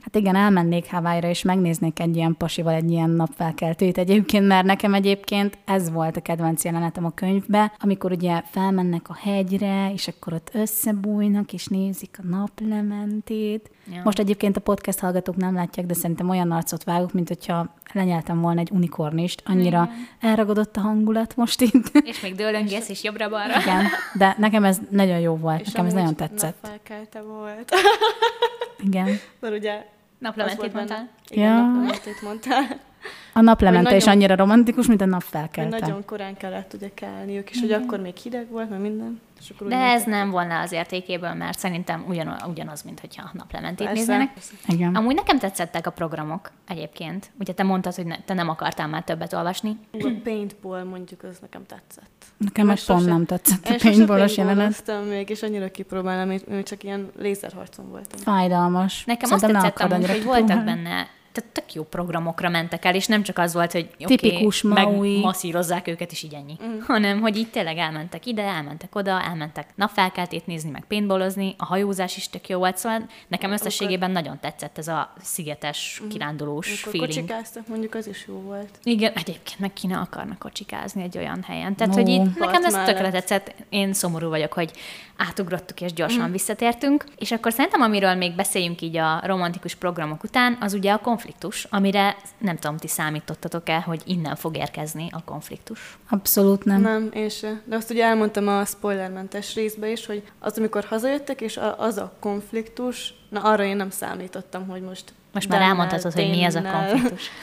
Hát 0.00 0.14
igen, 0.16 0.36
elmennék 0.36 0.90
Hawaii-ra, 0.90 1.28
és 1.28 1.42
megnéznék 1.42 2.00
egy 2.00 2.16
ilyen 2.16 2.34
pasival 2.38 2.74
egy 2.74 2.90
ilyen 2.90 3.10
napfelkeltőt 3.10 3.98
egyébként, 3.98 4.46
mert 4.46 4.66
nekem 4.66 4.94
egyébként 4.94 5.58
ez 5.64 5.90
volt 5.90 6.16
a 6.16 6.20
kedvenc 6.20 6.64
jelenetem 6.64 7.04
a 7.04 7.10
könyvbe, 7.10 7.72
amikor 7.78 8.12
ugye 8.12 8.42
felmennek 8.50 9.08
a 9.08 9.14
hegyre, 9.14 9.92
és 9.92 10.08
akkor 10.08 10.32
ott 10.32 10.50
összebújnak, 10.52 11.52
és 11.52 11.66
nézik 11.66 12.18
a 12.22 12.26
naplementét. 12.26 13.70
Ja. 13.92 14.00
Most 14.04 14.18
egyébként 14.18 14.56
a 14.56 14.60
podcast 14.60 14.98
hallgatók 14.98 15.36
nem 15.36 15.54
látják, 15.54 15.86
de 15.86 15.94
szerintem 15.94 16.28
olyan 16.28 16.50
arcot 16.50 16.84
vágok, 16.84 17.12
mint 17.12 17.28
hogyha 17.28 17.74
lenyeltem 17.92 18.40
volna 18.40 18.60
egy 18.60 18.70
unikornist. 18.70 19.42
Annyira 19.44 19.82
mm. 19.82 20.02
elragadott 20.20 20.76
a 20.76 20.80
hangulat 20.80 21.36
most 21.36 21.60
itt. 21.60 21.90
És 22.04 22.20
még 22.20 22.34
dőlöngész, 22.34 22.88
és 22.88 23.04
jobbra-balra. 23.04 23.60
Igen, 23.60 23.84
de 24.14 24.34
nekem 24.38 24.64
ez 24.64 24.78
nagyon 24.90 25.18
jó 25.18 25.36
volt, 25.36 25.60
és 25.60 25.66
nekem 25.66 25.86
ez 25.86 25.92
nagyon 25.92 26.14
tetszett. 26.14 26.62
Napfelkelte 26.62 27.22
volt. 27.22 27.72
Igen. 28.84 29.18
Mert 29.40 29.54
ugye... 29.54 29.84
Naplementét 30.18 30.72
mondtál? 30.72 31.08
Igen, 31.28 31.48
ja. 31.48 31.60
naplementét 31.60 32.22
mondtál. 32.22 32.80
A 33.32 33.40
naplemente 33.40 33.82
nagyon, 33.82 33.98
is 33.98 34.06
annyira 34.06 34.36
romantikus, 34.36 34.86
mint 34.86 35.00
a 35.00 35.06
nap 35.06 35.22
felkelte. 35.22 35.78
Nagyon 35.78 36.04
korán 36.04 36.36
kellett 36.36 36.72
ugye 36.74 36.90
kelniük, 36.94 37.50
és 37.50 37.60
hogy 37.60 37.72
akkor 37.72 38.00
még 38.00 38.16
hideg 38.16 38.50
volt, 38.50 38.70
mert 38.70 38.82
minden. 38.82 39.20
És 39.40 39.50
akkor 39.50 39.66
De 39.66 39.76
ez 39.76 40.04
nem 40.04 40.30
volna 40.30 40.60
az 40.60 40.72
értékéből, 40.72 41.32
mert 41.32 41.58
szerintem 41.58 42.04
ugyan, 42.08 42.36
ugyanaz, 42.48 42.82
mint 42.82 43.00
hogyha 43.00 43.30
naplementét 43.32 43.86
Persze. 43.86 43.92
néznének. 43.92 44.30
Igen. 44.66 44.94
Amúgy 44.94 45.14
nekem 45.14 45.38
tetszettek 45.38 45.86
a 45.86 45.90
programok 45.90 46.50
egyébként. 46.66 47.30
Ugye 47.38 47.52
te 47.52 47.62
mondtad, 47.62 47.94
hogy 47.94 48.06
ne, 48.06 48.16
te 48.24 48.34
nem 48.34 48.48
akartál 48.48 48.88
már 48.88 49.02
többet 49.02 49.32
olvasni. 49.32 49.78
A 49.92 50.10
paintball 50.24 50.84
mondjuk, 50.84 51.22
az 51.22 51.38
nekem 51.40 51.62
tetszett. 51.66 52.24
Nekem 52.36 52.66
meg 52.66 52.78
pont 52.86 53.06
nem 53.06 53.24
tetszett 53.24 53.66
a 53.66 53.74
paintballos 53.82 54.36
jelenet. 54.36 54.92
még, 55.08 55.30
és 55.30 55.42
annyira 55.42 55.70
kipróbálom, 55.70 56.28
hogy 56.28 56.62
csak 56.62 56.82
ilyen 56.82 57.10
lézerharcon 57.18 57.88
voltam. 57.88 58.20
Fájdalmas. 58.20 59.04
Nekem 59.04 59.28
Szerintem 59.28 59.64
azt 59.64 59.74
tetszett 59.74 59.92
amúgy, 59.92 60.10
hogy 60.10 60.24
voltak 60.24 60.64
benne 60.64 61.08
tehát 61.36 61.52
tök 61.52 61.74
jó 61.74 61.82
programokra 61.82 62.48
mentek 62.48 62.84
el, 62.84 62.94
és 62.94 63.06
nem 63.06 63.22
csak 63.22 63.38
az 63.38 63.52
volt, 63.52 63.72
hogy 63.72 63.88
okay, 64.00 64.16
Tipikus 64.16 64.62
Maui. 64.62 65.12
megmasszírozzák 65.12 65.88
őket, 65.88 66.12
és 66.12 66.22
így 66.22 66.34
ennyi. 66.34 66.56
Mm. 66.64 66.78
Hanem, 66.80 67.20
hogy 67.20 67.36
így 67.36 67.50
tényleg 67.50 67.76
elmentek 67.76 68.26
ide, 68.26 68.42
elmentek 68.42 68.94
oda, 68.94 69.22
elmentek 69.22 69.68
napfelkeltét 69.74 70.46
nézni, 70.46 70.70
meg 70.70 70.84
paintballozni, 70.88 71.54
a 71.58 71.64
hajózás 71.64 72.16
is 72.16 72.28
tök 72.28 72.48
jó 72.48 72.58
volt, 72.58 72.76
szóval 72.76 73.06
nekem 73.28 73.52
összességében 73.52 74.10
Akkor... 74.10 74.22
nagyon 74.22 74.38
tetszett 74.40 74.78
ez 74.78 74.88
a 74.88 75.12
szigetes, 75.20 76.00
mm. 76.04 76.08
kirándulós 76.08 76.66
Amikor 76.66 76.90
feeling. 76.90 77.28
kocsikáztak, 77.28 77.68
mondjuk 77.68 77.94
az 77.94 78.06
is 78.06 78.24
jó 78.28 78.34
volt. 78.34 78.78
Igen, 78.82 79.12
egyébként 79.12 79.58
meg 79.58 79.72
ki 79.72 79.86
ne 79.86 79.96
akarnak 79.96 80.38
kocsikázni 80.38 81.02
egy 81.02 81.18
olyan 81.18 81.42
helyen. 81.46 81.74
Tehát, 81.76 81.94
no. 81.94 82.02
hogy 82.02 82.10
itt 82.10 82.38
nekem 82.38 82.64
ez 82.64 82.72
tökre 82.72 83.10
tetszett. 83.10 83.54
Én 83.68 83.92
szomorú 83.92 84.28
vagyok, 84.28 84.52
hogy 84.52 84.70
átugrottuk 85.16 85.80
és 85.80 85.92
gyorsan 85.92 86.28
mm. 86.28 86.32
visszatértünk. 86.32 87.04
És 87.16 87.32
akkor 87.32 87.52
szerintem, 87.52 87.80
amiről 87.80 88.14
még 88.14 88.34
beszéljünk 88.34 88.80
így 88.80 88.96
a 88.96 89.20
romantikus 89.24 89.74
programok 89.74 90.22
után, 90.22 90.58
az 90.60 90.74
ugye 90.74 90.92
a 90.92 90.98
konfliktus, 90.98 91.25
amire 91.70 92.16
nem 92.38 92.56
tudom, 92.56 92.76
ti 92.76 92.88
számítottatok-e, 92.88 93.80
hogy 93.80 94.02
innen 94.04 94.36
fog 94.36 94.56
érkezni 94.56 95.08
a 95.10 95.24
konfliktus? 95.24 95.98
Abszolút 96.10 96.64
nem. 96.64 96.80
Nem, 96.80 97.08
én 97.12 97.28
se. 97.28 97.60
De 97.64 97.76
azt 97.76 97.90
ugye 97.90 98.04
elmondtam 98.04 98.48
a 98.48 98.64
spoilermentes 98.64 99.54
részbe 99.54 99.90
is, 99.90 100.06
hogy 100.06 100.22
az, 100.38 100.58
amikor 100.58 100.84
hazajöttek, 100.84 101.40
és 101.40 101.60
az 101.76 101.96
a 101.96 102.12
konfliktus, 102.20 103.14
na 103.28 103.40
arra 103.40 103.64
én 103.64 103.76
nem 103.76 103.90
számítottam, 103.90 104.68
hogy 104.68 104.82
most 104.82 105.12
most 105.32 105.48
már 105.48 105.60
elmondhatod, 105.62 106.12
hogy 106.12 106.30
mi 106.30 106.42
ez 106.42 106.54
a 106.54 106.62
konfliktus. 106.62 107.30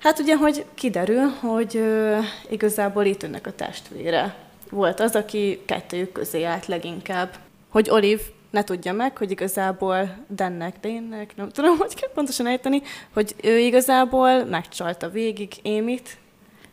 Hát 0.00 0.18
ugye, 0.18 0.36
hogy 0.36 0.64
kiderül, 0.74 1.26
hogy 1.40 1.76
ö, 1.76 2.18
igazából 2.48 3.04
itt 3.04 3.22
önnek 3.22 3.46
a 3.46 3.52
testvére 3.52 4.34
volt 4.70 5.00
az, 5.00 5.14
aki 5.14 5.62
kettőjük 5.66 6.12
közé 6.12 6.42
állt 6.42 6.66
leginkább. 6.66 7.28
Hogy 7.68 7.90
Olive 7.90 8.22
ne 8.50 8.64
tudja 8.64 8.92
meg, 8.92 9.16
hogy 9.16 9.30
igazából 9.30 10.16
Dennek, 10.28 10.80
Dénnek, 10.80 11.36
nem 11.36 11.48
tudom, 11.48 11.78
hogy 11.78 11.94
kell 11.94 12.10
pontosan 12.14 12.46
ejteni, 12.46 12.82
hogy 13.12 13.34
ő 13.42 13.58
igazából 13.58 14.44
megcsalta 14.44 15.08
végig 15.08 15.52
Émit, 15.62 16.18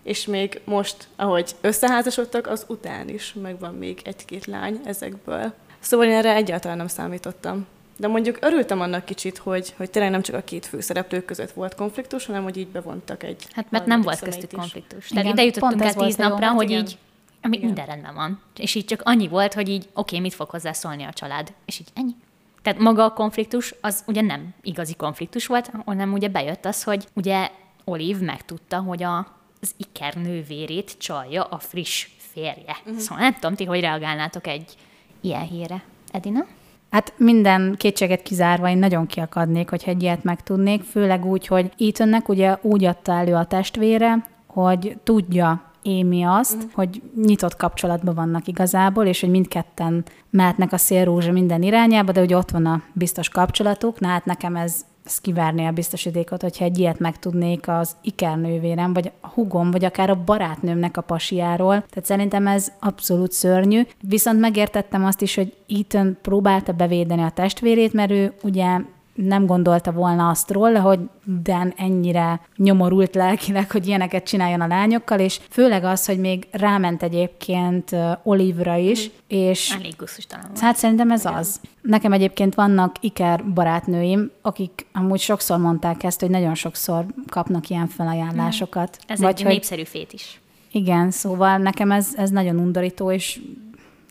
és 0.03 0.25
még 0.25 0.61
most, 0.65 1.07
ahogy 1.15 1.55
összeházasodtak, 1.61 2.47
az 2.47 2.65
után 2.67 3.09
is 3.09 3.33
megvan 3.41 3.73
még 3.73 4.01
egy-két 4.03 4.45
lány 4.45 4.79
ezekből. 4.85 5.53
Szóval 5.79 6.05
én 6.05 6.13
erre 6.13 6.35
egyáltalán 6.35 6.77
nem 6.77 6.87
számítottam. 6.87 7.67
De 7.97 8.07
mondjuk 8.07 8.37
örültem 8.41 8.81
annak 8.81 9.05
kicsit, 9.05 9.37
hogy, 9.37 9.73
hogy 9.77 9.89
tényleg 9.89 10.11
nem 10.11 10.21
csak 10.21 10.35
a 10.35 10.41
két 10.41 10.65
főszereplő 10.65 11.21
között 11.21 11.51
volt 11.51 11.75
konfliktus, 11.75 12.25
hanem 12.25 12.43
hogy 12.43 12.57
így 12.57 12.67
bevontak 12.67 13.23
egy... 13.23 13.47
Hát 13.51 13.71
mert 13.71 13.85
nem 13.85 14.01
volt 14.01 14.19
köztük 14.19 14.51
konfliktus. 14.51 15.07
Tehát 15.07 15.25
ide 15.25 15.43
jutottunk 15.43 15.83
el 15.83 15.93
tíz 15.93 16.15
napra, 16.15 16.49
hogy 16.49 16.71
így 16.71 16.97
ami 17.41 17.55
Igen. 17.55 17.67
minden 17.67 17.85
rendben 17.85 18.15
van. 18.15 18.41
És 18.57 18.75
így 18.75 18.85
csak 18.85 19.01
annyi 19.03 19.27
volt, 19.27 19.53
hogy 19.53 19.69
így, 19.69 19.83
oké, 19.83 19.89
okay, 19.93 20.19
mit 20.19 20.33
fog 20.33 20.49
hozzászólni 20.49 21.03
a 21.03 21.13
család. 21.13 21.53
És 21.65 21.79
így 21.79 21.89
ennyi. 21.93 22.15
Tehát 22.61 22.79
maga 22.79 23.03
a 23.03 23.13
konfliktus, 23.13 23.75
az 23.81 24.03
ugye 24.07 24.21
nem 24.21 24.53
igazi 24.61 24.95
konfliktus 24.95 25.45
volt, 25.45 25.71
hanem 25.85 26.13
ugye 26.13 26.27
bejött 26.27 26.65
az, 26.65 26.83
hogy 26.83 27.07
ugye 27.13 27.49
Olive 27.83 28.25
megtudta, 28.25 28.79
hogy 28.79 29.03
a, 29.03 29.17
az 29.61 29.75
Iker 29.77 30.13
nővérét 30.13 30.95
csalja 30.97 31.43
a 31.43 31.59
friss 31.59 32.07
férje. 32.17 32.77
Uh-huh. 32.79 32.97
Szóval 32.97 33.23
nem 33.23 33.33
tudom 33.33 33.55
ti, 33.55 33.65
hogy 33.65 33.79
reagálnátok 33.79 34.47
egy 34.47 34.75
ilyen 35.21 35.47
híre. 35.47 35.83
Edina? 36.11 36.45
Hát 36.89 37.13
minden 37.17 37.75
kétséget 37.77 38.21
kizárva 38.21 38.69
én 38.69 38.77
nagyon 38.77 39.05
kiakadnék, 39.05 39.69
hogyha 39.69 39.91
egy 39.91 40.03
ilyet 40.03 40.23
megtudnék, 40.23 40.83
főleg 40.83 41.25
úgy, 41.25 41.47
hogy 41.47 41.71
Ethannek 41.77 42.29
ugye 42.29 42.57
úgy 42.61 42.85
adta 42.85 43.11
elő 43.11 43.33
a 43.33 43.45
testvére, 43.45 44.27
hogy 44.47 44.97
tudja, 45.03 45.66
Émi 45.87 46.23
azt, 46.23 46.55
mm. 46.55 46.69
hogy 46.73 47.01
nyitott 47.15 47.55
kapcsolatban 47.55 48.15
vannak 48.15 48.47
igazából, 48.47 49.05
és 49.05 49.19
hogy 49.19 49.29
mindketten 49.29 50.05
mehetnek 50.29 50.73
a 50.73 50.77
szélrózsa 50.77 51.31
minden 51.31 51.61
irányába, 51.61 52.11
de 52.11 52.19
hogy 52.19 52.33
ott 52.33 52.51
van 52.51 52.65
a 52.65 52.81
biztos 52.93 53.29
kapcsolatuk. 53.29 53.99
Na 53.99 54.07
hát 54.07 54.25
nekem 54.25 54.55
ez, 54.55 54.85
ez 55.05 55.17
kivárné 55.17 55.65
a 55.65 55.71
biztosítékot, 55.71 56.41
hogyha 56.41 56.65
egy 56.65 56.79
ilyet 56.79 56.99
megtudnék 56.99 57.67
az 57.67 57.95
ikernővérem, 58.01 58.93
vagy 58.93 59.11
a 59.21 59.27
hugom, 59.27 59.71
vagy 59.71 59.85
akár 59.85 60.09
a 60.09 60.23
barátnőmnek 60.25 60.97
a 60.97 61.01
pasiáról. 61.01 61.79
Tehát 61.89 62.05
szerintem 62.05 62.47
ez 62.47 62.71
abszolút 62.79 63.31
szörnyű. 63.31 63.81
Viszont 64.01 64.39
megértettem 64.39 65.05
azt 65.05 65.21
is, 65.21 65.35
hogy 65.35 65.53
Ethan 65.67 66.17
próbálta 66.21 66.71
bevédeni 66.71 67.21
a 67.21 67.31
testvérét, 67.31 67.93
mert 67.93 68.11
ő 68.11 68.33
ugye 68.43 68.79
nem 69.17 69.45
gondolta 69.45 69.91
volna 69.91 70.29
azt 70.29 70.51
róla, 70.51 70.79
hogy 70.79 70.99
Dan 71.41 71.73
ennyire 71.77 72.41
nyomorult 72.55 73.15
lelkileg, 73.15 73.71
hogy 73.71 73.87
ilyeneket 73.87 74.23
csináljon 74.23 74.61
a 74.61 74.67
lányokkal, 74.67 75.19
és 75.19 75.39
főleg 75.49 75.83
az, 75.83 76.05
hogy 76.05 76.19
még 76.19 76.47
ráment 76.51 77.03
egyébként 77.03 77.95
Olivra 78.23 78.75
is, 78.75 79.07
mm. 79.07 79.11
és... 79.27 79.75
Elég 79.79 79.95
gusztustalan 79.97 80.45
volt. 80.47 80.59
Hát 80.59 80.75
szerintem 80.75 81.11
ez 81.11 81.25
az. 81.25 81.59
Nekem 81.81 82.13
egyébként 82.13 82.55
vannak 82.55 82.95
iker 82.99 83.45
barátnőim, 83.53 84.31
akik 84.41 84.85
amúgy 84.93 85.19
sokszor 85.19 85.57
mondták 85.57 86.03
ezt, 86.03 86.19
hogy 86.19 86.29
nagyon 86.29 86.55
sokszor 86.55 87.05
kapnak 87.27 87.69
ilyen 87.69 87.87
felajánlásokat. 87.87 88.97
Ez 89.07 89.19
Vagy 89.19 89.29
egy 89.29 89.41
hogy 89.41 89.51
népszerű 89.51 89.83
fét 89.83 90.13
is. 90.13 90.41
igen, 90.71 91.11
szóval 91.11 91.57
nekem 91.57 91.91
ez, 91.91 92.13
ez 92.15 92.29
nagyon 92.29 92.59
undorító, 92.59 93.11
és 93.11 93.41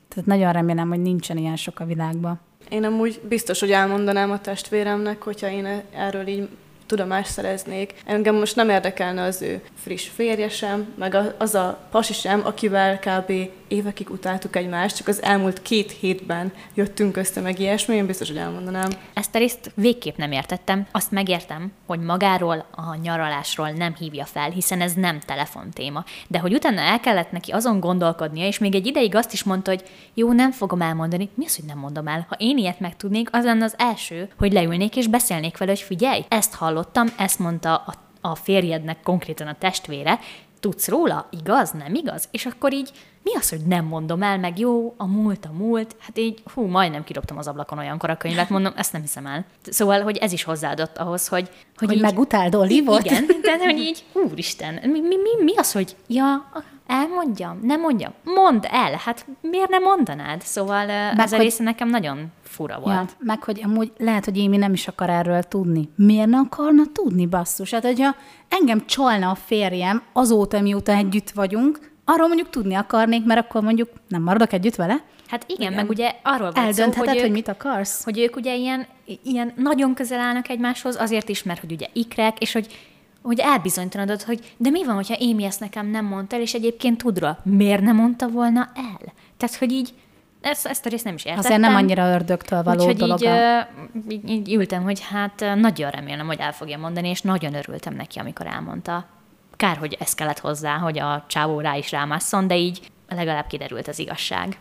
tehát 0.09 0.27
nagyon 0.27 0.53
remélem, 0.53 0.89
hogy 0.89 1.01
nincsen 1.01 1.37
ilyen 1.37 1.57
sok 1.57 1.81
a 1.81 1.85
világban. 1.85 2.41
Én 2.69 2.85
amúgy 2.85 3.21
biztos, 3.29 3.61
hogy 3.61 3.73
elmondanám 3.73 4.31
a 4.31 4.41
testvéremnek, 4.41 5.23
hogyha 5.23 5.51
én 5.51 5.83
erről 5.93 6.27
így 6.27 6.49
tudomást 6.87 7.31
szereznék. 7.31 7.95
Engem 8.05 8.35
most 8.35 8.57
nem 8.57 8.69
érdekelne 8.69 9.23
az 9.23 9.43
ő 9.43 9.61
friss 9.75 10.09
férje 10.09 10.49
sem, 10.49 10.93
meg 10.99 11.17
az 11.39 11.55
a 11.55 11.79
pasi 11.91 12.13
sem, 12.13 12.41
akivel 12.45 12.99
kb. 12.99 13.33
évekig 13.69 14.11
utáltuk 14.11 14.57
egymást, 14.57 14.97
csak 14.97 15.09
az 15.09 15.23
elmúlt 15.23 15.63
két 15.63 15.91
hétben 15.91 16.53
jöttünk 16.75 17.17
össze 17.17 17.41
meg 17.41 17.59
ilyesmi, 17.59 17.95
én 17.95 18.07
biztos, 18.07 18.29
hogy 18.29 18.37
elmondanám. 18.37 18.91
Ezt 19.15 19.35
a 19.35 19.39
részt 19.39 19.71
végképp 19.75 20.17
nem 20.17 20.33
értettem. 20.33 20.87
Azt 20.93 21.11
megértem, 21.11 21.73
hogy 21.87 22.01
magáról 22.01 22.67
a 22.71 22.95
nyaralásról 22.95 23.71
nem 23.71 23.95
hívja 23.95 24.25
fel, 24.25 24.51
hiszen 24.51 24.81
ez 24.81 24.93
nem 24.93 25.21
telefontéma. 25.21 26.05
De 26.29 26.39
hogy 26.39 26.55
utána 26.55 26.81
el 26.81 27.01
kellett 27.01 27.31
neki 27.31 27.53
azon 27.53 27.81
gondolkodnia, 27.81 28.47
és 28.47 28.59
még 28.59 28.75
egy 28.75 28.87
ideig 28.87 29.15
azt 29.15 29.33
is 29.33 29.43
mondta, 29.43 29.71
hogy 29.71 29.83
jó, 30.15 30.33
nem 30.33 30.51
fogom 30.51 30.83
elmondani. 30.83 31.29
Mi 31.35 31.45
az, 31.45 31.57
hogy 31.57 31.65
nem 31.65 31.79
mondom 31.79 32.09
el? 32.09 32.27
Ha 32.29 32.37
én 32.39 32.59
ilyet 32.59 32.81
megtudnék, 32.81 33.29
az 33.33 33.45
lenne 33.45 33.65
az 33.65 33.75
első, 33.79 34.29
hogy 34.39 34.53
leülnék 34.53 34.97
és 34.97 35.07
beszélnék 35.07 35.59
vele, 35.59 35.71
hogy 35.71 35.81
figyelj, 35.81 36.25
ezt 36.29 36.55
hallottam, 36.77 37.07
ezt 37.19 37.39
mondta 37.39 37.77
a, 37.77 37.95
a 38.21 38.35
férjednek 38.35 39.03
konkrétan 39.03 39.47
a 39.47 39.55
testvére, 39.59 40.19
tudsz 40.61 40.89
róla? 40.89 41.29
Igaz? 41.31 41.71
Nem 41.71 41.95
igaz? 41.95 42.29
És 42.31 42.47
akkor 42.47 42.73
így 42.73 42.91
mi 43.23 43.35
az, 43.35 43.49
hogy 43.49 43.61
nem 43.67 43.85
mondom 43.85 44.23
el, 44.23 44.39
meg 44.39 44.59
jó, 44.59 44.95
a 44.97 45.07
múlt 45.07 45.45
a 45.45 45.53
múlt, 45.53 45.97
hát 45.99 46.19
így, 46.19 46.43
hú, 46.55 46.67
majdnem 46.67 47.05
kidobtam 47.05 47.39
az 47.39 47.47
ablakon 47.47 47.79
olyankor 47.79 48.11
a 48.11 48.17
könyvet, 48.17 48.51
mondom, 48.51 48.73
ezt 48.77 48.93
nem 48.93 49.01
hiszem 49.01 49.27
el. 49.27 49.45
Szóval, 49.63 50.03
hogy 50.03 50.17
ez 50.17 50.33
is 50.33 50.43
hozzáadott 50.43 50.99
ahhoz, 50.99 51.29
hogy... 51.29 51.51
Hogy, 51.77 51.89
hogy 51.89 52.01
megutáld 52.01 52.55
Olivot? 52.55 53.05
Igen, 53.05 53.27
tehát, 53.43 53.63
hogy 53.63 53.79
így, 53.79 54.05
úristen, 54.13 54.75
mi, 54.75 55.01
mi, 55.01 55.17
mi, 55.17 55.45
mi 55.45 55.57
az, 55.57 55.73
hogy, 55.73 55.97
ja, 56.07 56.51
elmondjam, 56.87 57.59
nem 57.63 57.81
mondjam, 57.81 58.13
mondd 58.25 58.67
el, 58.71 59.01
hát 59.05 59.27
miért 59.41 59.71
nem 59.71 59.83
mondanád? 59.83 60.43
Szóval 60.43 60.87
meg 60.87 61.19
ez 61.19 61.33
a 61.33 61.37
hogy- 61.37 61.45
része 61.45 61.63
nekem 61.63 61.89
nagyon 61.89 62.33
fura 62.43 62.79
volt. 62.81 62.95
Ja, 63.11 63.17
meg 63.19 63.43
hogy 63.43 63.61
amúgy 63.65 63.93
lehet, 63.99 64.25
hogy 64.25 64.39
Émi 64.39 64.57
nem 64.57 64.73
is 64.73 64.89
akar 64.89 65.11
erről 65.11 65.43
tudni. 65.43 65.89
Miért 65.97 66.29
ne 66.29 66.39
akarna 66.39 66.83
tudni, 66.93 67.27
basszus? 67.27 67.71
Hát, 67.71 67.85
hogyha 67.85 68.15
engem 68.49 68.87
csalna 68.87 69.31
a 69.31 69.35
férjem 69.35 70.03
azóta, 70.13 70.61
mióta 70.61 70.93
együtt 70.93 71.31
vagyunk, 71.31 71.95
arról 72.05 72.27
mondjuk 72.27 72.51
tudni 72.51 72.75
akarnék, 72.75 73.25
mert 73.25 73.41
akkor 73.41 73.63
mondjuk 73.63 73.89
nem 74.09 74.23
maradok 74.23 74.53
együtt 74.53 74.75
vele. 74.75 75.03
Hát 75.27 75.45
igen, 75.47 75.61
igen, 75.61 75.73
meg 75.73 75.89
ugye 75.89 76.13
arról 76.23 76.51
volt 76.51 76.73
szó, 76.75 76.85
hogy, 76.85 77.09
hogy, 77.09 77.17
ők, 77.17 77.31
mit 77.31 77.49
akarsz. 77.49 78.05
hogy 78.05 78.19
ők 78.19 78.37
ugye 78.37 78.55
ilyen, 78.55 78.87
ilyen 79.23 79.53
nagyon 79.57 79.95
közel 79.95 80.21
állnak 80.21 80.49
egymáshoz, 80.49 80.97
azért 81.01 81.29
is, 81.29 81.43
mert 81.43 81.61
hogy 81.61 81.73
ugye 81.73 81.87
ikrek, 81.93 82.39
és 82.39 82.53
hogy 82.53 82.67
hogy 83.27 83.39
elbizonytalanodott, 83.39 84.23
hogy 84.23 84.55
de 84.57 84.71
mi 84.71 84.85
van, 84.85 84.95
hogyha 84.95 85.15
Émi 85.19 85.45
ezt 85.45 85.61
nekem 85.61 85.87
nem 85.87 86.05
mondta 86.05 86.37
el, 86.37 86.43
és 86.43 86.55
egyébként 86.55 86.99
tud 86.99 87.19
róla. 87.19 87.39
Miért 87.43 87.83
nem 87.83 87.97
mondta 87.97 88.29
volna 88.29 88.71
el? 88.75 89.13
Tehát, 89.37 89.55
hogy 89.59 89.73
így, 89.73 89.95
ezt, 90.41 90.67
ezt 90.67 90.87
a 90.87 90.89
részt 90.89 91.05
nem 91.05 91.15
is 91.15 91.25
értettem. 91.25 91.45
Azért 91.53 91.61
nem 91.61 91.75
annyira 91.75 92.13
ördögtől 92.13 92.63
való 92.63 92.79
Úgyhogy 92.79 92.97
dolog. 92.97 93.21
így, 93.21 93.27
a- 93.27 93.69
így, 94.09 94.29
így 94.31 94.55
ültem, 94.55 94.83
hogy 94.83 95.01
hát 95.11 95.45
nagyon 95.55 95.91
remélem, 95.91 96.27
hogy 96.27 96.41
el 96.41 96.53
fogja 96.53 96.79
mondani, 96.79 97.09
és 97.09 97.21
nagyon 97.21 97.55
örültem 97.55 97.95
neki, 97.95 98.19
amikor 98.19 98.47
elmondta. 98.47 99.07
Kár, 99.57 99.77
hogy 99.77 99.97
ez 100.01 100.15
kellett 100.15 100.39
hozzá, 100.39 100.77
hogy 100.77 100.99
a 100.99 101.25
csávó 101.29 101.61
rá 101.61 101.77
is 101.77 101.91
rámásszon, 101.91 102.47
de 102.47 102.57
így 102.57 102.91
legalább 103.09 103.47
kiderült 103.47 103.89
az 103.89 103.99
igazság. 103.99 104.59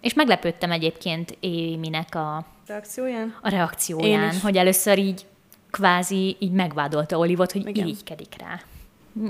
És 0.00 0.14
meglepődtem 0.14 0.70
egyébként 0.70 1.36
Éminek 1.40 2.14
a, 2.14 2.44
Reakcióján? 2.66 3.34
a 3.42 3.48
reakcióján, 3.48 4.40
hogy 4.42 4.56
először 4.56 4.98
így 4.98 5.26
kvázi 5.74 6.36
így 6.38 6.52
megvádolta 6.52 7.18
Olivot, 7.18 7.52
hogy 7.52 7.68
Igen. 7.68 7.86
irigykedik 7.86 8.36
rá. 8.38 8.60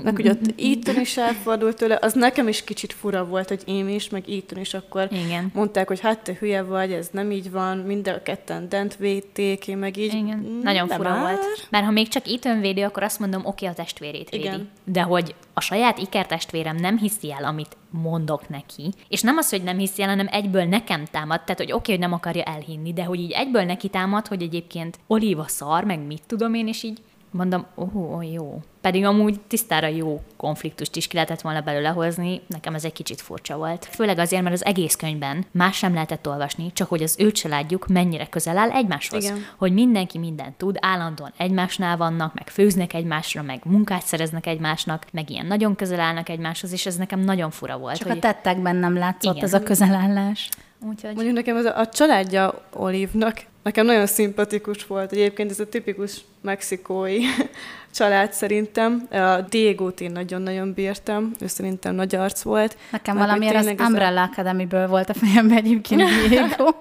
Meg 0.03 0.15
hogy 0.15 0.27
ott 0.27 0.53
Ethan 0.57 0.99
is 0.99 1.17
elfordult 1.17 1.77
tőle, 1.77 1.97
az 2.01 2.13
nekem 2.13 2.47
is 2.47 2.63
kicsit 2.63 2.93
fura 2.93 3.25
volt, 3.25 3.47
hogy 3.47 3.61
én 3.65 3.89
is, 3.89 4.09
meg 4.09 4.29
Ethan 4.29 4.59
is 4.59 4.73
akkor 4.73 5.07
Igen. 5.11 5.51
mondták, 5.53 5.87
hogy 5.87 5.99
hát 5.99 6.19
te 6.19 6.35
hülye 6.39 6.61
vagy, 6.61 6.91
ez 6.91 7.09
nem 7.11 7.31
így 7.31 7.51
van, 7.51 7.77
mind 7.77 8.07
a 8.07 8.21
ketten 8.23 8.69
dent 8.69 8.95
védték, 8.95 9.67
én 9.67 9.77
meg 9.77 9.97
így... 9.97 10.13
Igen, 10.13 10.37
"Mm, 10.37 10.59
nagyon 10.61 10.87
fura 10.87 11.09
már?" 11.09 11.21
volt. 11.21 11.67
Mert 11.69 11.85
ha 11.85 11.91
még 11.91 12.07
csak 12.07 12.27
Ethan 12.27 12.59
védi, 12.59 12.81
akkor 12.81 13.03
azt 13.03 13.19
mondom, 13.19 13.45
oké, 13.45 13.65
a 13.65 13.73
testvérét 13.73 14.29
védi. 14.29 14.43
Igen. 14.43 14.69
De 14.83 15.01
hogy 15.01 15.35
a 15.53 15.61
saját 15.61 15.97
ikertestvérem 15.97 16.75
nem 16.75 16.97
hiszi 16.97 17.31
el, 17.31 17.43
amit 17.43 17.77
mondok 17.89 18.49
neki, 18.49 18.93
és 19.07 19.21
nem 19.21 19.37
az, 19.37 19.49
hogy 19.49 19.63
nem 19.63 19.77
hiszi 19.77 20.01
el, 20.01 20.09
hanem 20.09 20.27
egyből 20.31 20.63
nekem 20.63 21.05
támad, 21.05 21.41
tehát 21.41 21.57
hogy 21.57 21.71
oké, 21.71 21.91
hogy 21.91 22.01
nem 22.01 22.13
akarja 22.13 22.43
elhinni, 22.43 22.93
de 22.93 23.03
hogy 23.03 23.19
így 23.19 23.31
egyből 23.31 23.63
neki 23.63 23.87
támad, 23.87 24.27
hogy 24.27 24.41
egyébként 24.41 24.99
Oliva 25.07 25.47
szar, 25.47 25.83
meg 25.83 26.05
mit 26.05 26.21
tudom 26.27 26.53
én, 26.53 26.67
és 26.67 26.83
így 26.83 26.99
mondom, 27.35 27.65
ó, 27.75 27.83
oh, 27.93 28.31
jó. 28.31 28.61
Pedig 28.81 29.05
amúgy 29.05 29.39
tisztára 29.47 29.87
jó 29.87 30.21
konfliktust 30.37 30.95
is 30.95 31.07
ki 31.07 31.15
lehetett 31.15 31.41
volna 31.41 31.61
belőle 31.61 31.89
hozni, 31.89 32.41
nekem 32.47 32.75
ez 32.75 32.85
egy 32.85 32.93
kicsit 32.93 33.21
furcsa 33.21 33.57
volt. 33.57 33.85
Főleg 33.85 34.17
azért, 34.17 34.41
mert 34.41 34.55
az 34.55 34.65
egész 34.65 34.95
könyvben 34.95 35.45
más 35.51 35.77
sem 35.77 35.93
lehetett 35.93 36.27
olvasni, 36.27 36.71
csak 36.73 36.89
hogy 36.89 37.03
az 37.03 37.15
ő 37.19 37.31
családjuk 37.31 37.87
mennyire 37.87 38.25
közel 38.25 38.57
áll 38.57 38.71
egymáshoz. 38.71 39.23
Igen. 39.23 39.45
Hogy 39.57 39.73
mindenki 39.73 40.17
mindent 40.17 40.57
tud, 40.57 40.77
állandóan 40.79 41.33
egymásnál 41.37 41.97
vannak, 41.97 42.33
meg 42.33 42.49
főznek 42.49 42.93
egymásra, 42.93 43.41
meg 43.41 43.61
munkát 43.63 44.05
szereznek 44.05 44.47
egymásnak, 44.47 45.05
meg 45.11 45.29
ilyen 45.29 45.45
nagyon 45.45 45.75
közel 45.75 45.99
állnak 45.99 46.29
egymáshoz, 46.29 46.71
és 46.71 46.85
ez 46.85 46.95
nekem 46.95 47.19
nagyon 47.19 47.51
fura 47.51 47.77
volt. 47.77 47.97
Csak 47.97 48.07
hogy... 48.07 48.17
a 48.17 48.19
tettekben 48.19 48.75
nem 48.75 48.97
látszott 48.97 49.35
Igen. 49.35 49.45
ez 49.45 49.53
a 49.53 49.63
közelállás. 49.63 50.49
Úgyhogy... 50.79 51.15
Mondjuk 51.15 51.35
nekem 51.35 51.55
az 51.55 51.65
a, 51.65 51.79
a 51.79 51.87
családja 51.87 52.61
Olivnak, 52.73 53.45
nekem 53.65 53.85
nagyon 53.85 54.05
szimpatikus 54.05 54.85
volt. 54.87 55.11
Egyébként 55.11 55.51
ez 55.51 55.59
a 55.59 55.69
tipikus 55.69 56.17
mexikói 56.41 57.19
család 57.95 58.33
szerintem. 58.33 59.07
A 59.11 59.41
Diego-t 59.49 60.01
én 60.01 60.11
nagyon-nagyon 60.11 60.73
bírtam, 60.73 61.31
ő 61.39 61.47
szerintem 61.47 61.95
nagy 61.95 62.15
arc 62.15 62.41
volt. 62.41 62.77
Nekem 62.91 63.15
hogy 63.17 63.25
valamiért 63.25 63.55
az 63.55 63.65
ez 63.67 63.79
a- 63.79 63.83
Umbrella 63.83 64.21
Academy-ből 64.21 64.87
volt 64.87 65.09
a 65.09 65.13
fejemben 65.13 65.57
egyébként 65.57 66.01
Diego. 66.29 66.71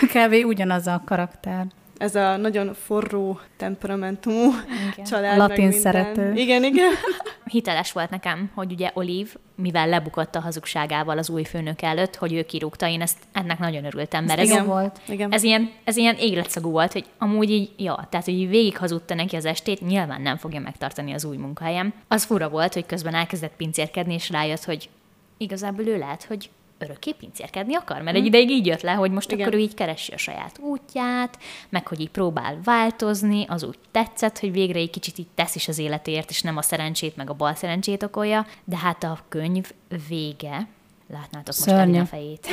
Kb. 0.00 0.46
ugyanaz 0.46 0.86
a 0.86 1.02
karakter. 1.04 1.66
Ez 2.04 2.14
a 2.14 2.36
nagyon 2.36 2.74
forró 2.74 3.40
temperamentumú 3.56 4.52
Igen. 4.92 5.04
család. 5.04 5.36
Latin 5.36 5.72
szerető. 5.72 6.32
Igen, 6.34 6.64
igen. 6.64 6.90
hiteles 7.44 7.92
volt 7.92 8.10
nekem, 8.10 8.50
hogy 8.54 8.72
ugye 8.72 8.90
Oliv, 8.94 9.36
mivel 9.54 9.88
lebukott 9.88 10.34
a 10.34 10.40
hazugságával 10.40 11.18
az 11.18 11.30
új 11.30 11.44
főnök 11.44 11.82
előtt, 11.82 12.16
hogy 12.16 12.32
ő 12.32 12.42
kirúgta, 12.42 12.88
én 12.88 13.00
ezt 13.00 13.18
ennek 13.32 13.58
nagyon 13.58 13.84
örültem, 13.84 14.24
mert 14.24 14.38
ez, 14.38 14.44
Igen. 14.44 14.56
igen. 14.56 14.68
volt. 14.68 15.00
Igen. 15.08 15.32
ez, 15.32 15.42
ilyen, 15.42 15.70
ez 15.84 15.96
ilyen 15.96 16.16
életszagú 16.16 16.70
volt, 16.70 16.92
hogy 16.92 17.04
amúgy 17.18 17.50
így, 17.50 17.70
ja, 17.76 18.06
tehát 18.10 18.26
hogy 18.26 18.34
így 18.34 18.48
végig 18.48 18.76
hazudta 18.76 19.14
neki 19.14 19.36
az 19.36 19.44
estét, 19.44 19.80
nyilván 19.80 20.22
nem 20.22 20.36
fogja 20.36 20.60
megtartani 20.60 21.12
az 21.12 21.24
új 21.24 21.36
munkahelyem. 21.36 21.92
Az 22.08 22.24
fura 22.24 22.48
volt, 22.48 22.74
hogy 22.74 22.86
közben 22.86 23.14
elkezdett 23.14 23.56
pincérkedni, 23.56 24.14
és 24.14 24.30
rájött, 24.30 24.64
hogy 24.64 24.88
igazából 25.36 25.86
ő 25.86 25.98
lehet, 25.98 26.24
hogy 26.24 26.50
örökké 26.84 27.12
pincérkedni 27.12 27.74
akar, 27.74 28.02
mert 28.02 28.16
egy 28.16 28.24
ideig 28.24 28.50
így 28.50 28.66
jött 28.66 28.80
le, 28.80 28.92
hogy 28.92 29.10
most 29.10 29.30
Igen. 29.30 29.46
akkor 29.46 29.58
ő 29.58 29.62
így 29.62 29.74
keresi 29.74 30.12
a 30.12 30.16
saját 30.16 30.58
útját, 30.58 31.38
meg 31.68 31.86
hogy 31.88 32.00
így 32.00 32.10
próbál 32.10 32.58
változni, 32.64 33.44
az 33.48 33.64
úgy 33.64 33.78
tetszett, 33.90 34.38
hogy 34.38 34.52
végre 34.52 34.78
egy 34.78 34.90
kicsit 34.90 35.18
így 35.18 35.28
tesz 35.34 35.54
is 35.54 35.68
az 35.68 35.78
életéért, 35.78 36.30
és 36.30 36.42
nem 36.42 36.56
a 36.56 36.62
szerencsét, 36.62 37.16
meg 37.16 37.30
a 37.30 37.34
bal 37.34 37.54
szerencsét 37.54 38.02
okolja, 38.02 38.46
de 38.64 38.76
hát 38.76 39.04
a 39.04 39.18
könyv 39.28 39.70
vége, 40.08 40.66
látnátok 41.10 41.46
most 41.46 41.58
Szörnyű. 41.58 41.80
Elina 41.80 42.06
fejét. 42.06 42.48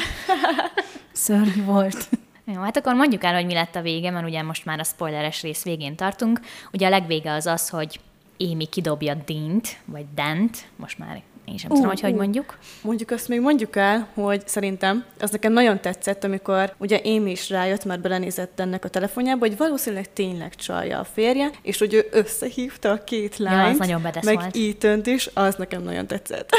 Szörnyű 1.11 1.63
volt. 1.63 2.09
Jó, 2.45 2.61
hát 2.61 2.77
akkor 2.77 2.93
mondjuk 2.93 3.23
el, 3.23 3.33
hogy 3.33 3.45
mi 3.45 3.53
lett 3.53 3.75
a 3.75 3.81
vége, 3.81 4.11
mert 4.11 4.25
ugye 4.25 4.41
most 4.41 4.65
már 4.65 4.79
a 4.79 4.83
spoileres 4.83 5.41
rész 5.41 5.63
végén 5.63 5.95
tartunk. 5.95 6.39
Ugye 6.73 6.87
a 6.87 6.89
legvége 6.89 7.31
az 7.31 7.45
az, 7.45 7.69
hogy 7.69 7.99
Amy 8.39 8.65
kidobja 8.65 9.13
Dint, 9.25 9.77
vagy 9.85 10.05
Dent, 10.15 10.67
most 10.75 10.97
már 10.97 11.21
én 11.51 11.57
sem 11.57 11.69
tudom, 11.69 11.85
Ú, 11.85 11.87
hogy 11.87 12.01
hogy 12.01 12.13
ú. 12.13 12.15
mondjuk. 12.15 12.57
Mondjuk 12.81 13.11
azt 13.11 13.27
még 13.27 13.41
mondjuk 13.41 13.75
el, 13.75 14.07
hogy 14.13 14.47
szerintem 14.47 15.05
az 15.19 15.29
nekem 15.31 15.53
nagyon 15.53 15.81
tetszett, 15.81 16.23
amikor 16.23 16.73
ugye 16.77 16.97
én 16.97 17.27
is 17.27 17.49
rájött, 17.49 17.85
mert 17.85 18.01
belenézett 18.01 18.59
ennek 18.59 18.85
a 18.85 18.89
telefonjába, 18.89 19.47
hogy 19.47 19.57
valószínűleg 19.57 20.13
tényleg 20.13 20.55
csalja 20.55 20.99
a 20.99 21.03
férje, 21.03 21.49
és 21.61 21.77
hogy 21.79 21.93
ő 21.93 22.07
összehívta 22.11 22.91
a 22.91 23.03
két 23.03 23.37
Ja, 23.37 23.45
lányt, 23.45 23.71
az 23.71 23.77
nagyon 23.77 24.01
meg 24.01 24.23
volt. 24.23 24.55
ethan 24.55 25.01
is, 25.05 25.29
az 25.33 25.55
nekem 25.55 25.83
nagyon 25.83 26.07
tetszett. 26.07 26.49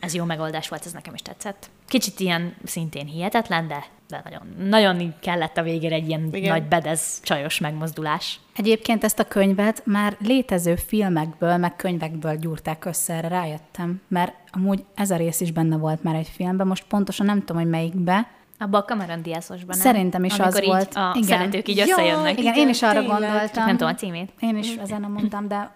Ez 0.00 0.14
jó 0.14 0.24
megoldás 0.24 0.68
volt, 0.68 0.86
ez 0.86 0.92
nekem 0.92 1.14
is 1.14 1.22
tetszett. 1.22 1.70
Kicsit 1.92 2.20
ilyen 2.20 2.54
szintén 2.64 3.06
hihetetlen, 3.06 3.68
de, 3.68 3.84
de 4.08 4.22
nagyon, 4.24 4.68
nagyon 4.68 5.14
kellett 5.20 5.56
a 5.56 5.62
végére 5.62 5.94
egy 5.94 6.08
ilyen 6.08 6.20
Igen. 6.20 6.34
Igen. 6.34 6.52
nagy 6.52 6.68
bedez 6.68 7.20
csajos 7.22 7.58
megmozdulás. 7.58 8.40
Egyébként 8.56 9.04
ezt 9.04 9.18
a 9.18 9.24
könyvet 9.24 9.82
már 9.86 10.16
létező 10.20 10.74
filmekből, 10.76 11.56
meg 11.56 11.76
könyvekből 11.76 12.36
gyúrták 12.36 12.84
össze, 12.84 13.14
erre 13.14 13.28
rájöttem, 13.28 14.00
mert 14.08 14.34
amúgy 14.50 14.84
ez 14.94 15.10
a 15.10 15.16
rész 15.16 15.40
is 15.40 15.50
benne 15.50 15.76
volt 15.76 16.02
már 16.02 16.14
egy 16.14 16.28
filmben, 16.28 16.66
most 16.66 16.84
pontosan 16.88 17.26
nem 17.26 17.38
tudom, 17.38 17.62
hogy 17.62 17.70
melyikbe, 17.70 18.30
Abba 18.58 18.78
a 18.78 18.84
Cameron 18.84 19.22
Diazosban, 19.22 19.76
nem? 19.76 19.86
Szerintem 19.86 20.24
is 20.24 20.32
Amikor 20.38 20.46
az 20.46 20.62
így 20.62 20.68
volt. 20.68 20.94
A 20.94 21.12
Igen. 21.16 21.28
szeretők 21.28 21.68
így 21.68 21.80
összejönnek. 21.80 22.38
Igen, 22.38 22.54
én 22.54 22.68
is 22.68 22.82
arra 22.82 23.00
tényleg. 23.00 23.10
gondoltam. 23.20 23.64
Nem 23.64 23.76
tudom 23.76 23.92
a 23.92 23.94
címét. 23.94 24.32
Én 24.40 24.56
is 24.56 24.74
ezen 24.74 25.00
mondtam, 25.00 25.48
de 25.48 25.70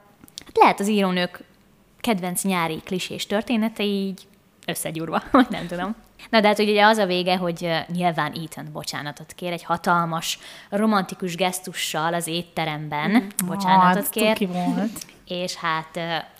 Lehet 0.54 0.80
az 0.80 0.88
írónők 0.88 1.44
kedvenc 2.00 2.44
nyári 2.44 2.80
klisés 2.84 3.26
története 3.26 3.82
így 3.82 4.26
összegyúrva, 4.66 5.22
vagy 5.32 5.46
nem 5.50 5.66
tudom. 5.66 5.94
Na 6.30 6.40
de 6.40 6.46
hát 6.46 6.58
ugye 6.58 6.84
az 6.84 6.98
a 6.98 7.06
vége, 7.06 7.36
hogy 7.36 7.70
nyilván 7.92 8.32
Ethan 8.32 8.68
bocsánatot 8.72 9.32
kér, 9.32 9.52
egy 9.52 9.64
hatalmas, 9.64 10.38
romantikus 10.70 11.36
gesztussal 11.36 12.14
az 12.14 12.26
étteremben 12.26 13.26
bocsánatot 13.46 14.02
hát, 14.02 14.38
kér, 14.38 14.48
volt. 14.48 15.06
és 15.26 15.54
hát 15.54 15.98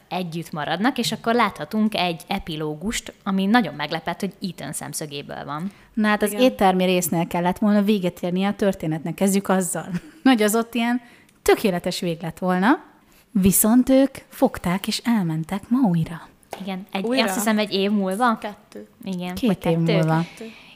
együtt 0.09 0.53
maradnak, 0.53 0.99
és 0.99 1.13
akkor 1.13 1.35
láthatunk 1.35 1.95
egy 1.95 2.23
epilógust, 2.27 3.13
ami 3.25 3.47
nagyon 3.47 3.75
meglepett, 3.75 4.21
hogy 4.21 4.33
Ethan 4.41 4.73
szemszögéből 4.73 5.45
van. 5.45 5.73
Na 5.93 6.09
hát 6.09 6.23
az 6.23 6.33
éttermi 6.33 6.85
résznél 6.85 7.27
kellett 7.27 7.59
volna 7.59 7.83
véget 7.83 8.23
érni 8.23 8.45
a 8.45 8.55
történetnek. 8.55 9.15
Kezdjük 9.15 9.49
azzal, 9.49 9.89
hogy 10.23 10.43
az 10.43 10.55
ott 10.55 10.75
ilyen 10.75 11.01
tökéletes 11.43 12.01
vég 12.01 12.23
lett 12.23 12.39
volna, 12.39 12.85
viszont 13.31 13.89
ők 13.89 14.15
fogták 14.29 14.87
és 14.87 15.01
elmentek 15.05 15.69
Mauira. 15.69 16.29
Igen, 16.61 16.87
egy, 16.91 17.05
Újra? 17.05 17.25
azt 17.25 17.35
hiszem 17.35 17.59
egy 17.59 17.73
év 17.73 17.91
múlva. 17.91 18.39
Kettő. 18.39 18.89
Igen, 19.05 19.35
Két 19.35 19.49
vagy 19.49 19.57
év 19.57 19.63
kettő. 19.63 19.93
múlva. 19.93 20.25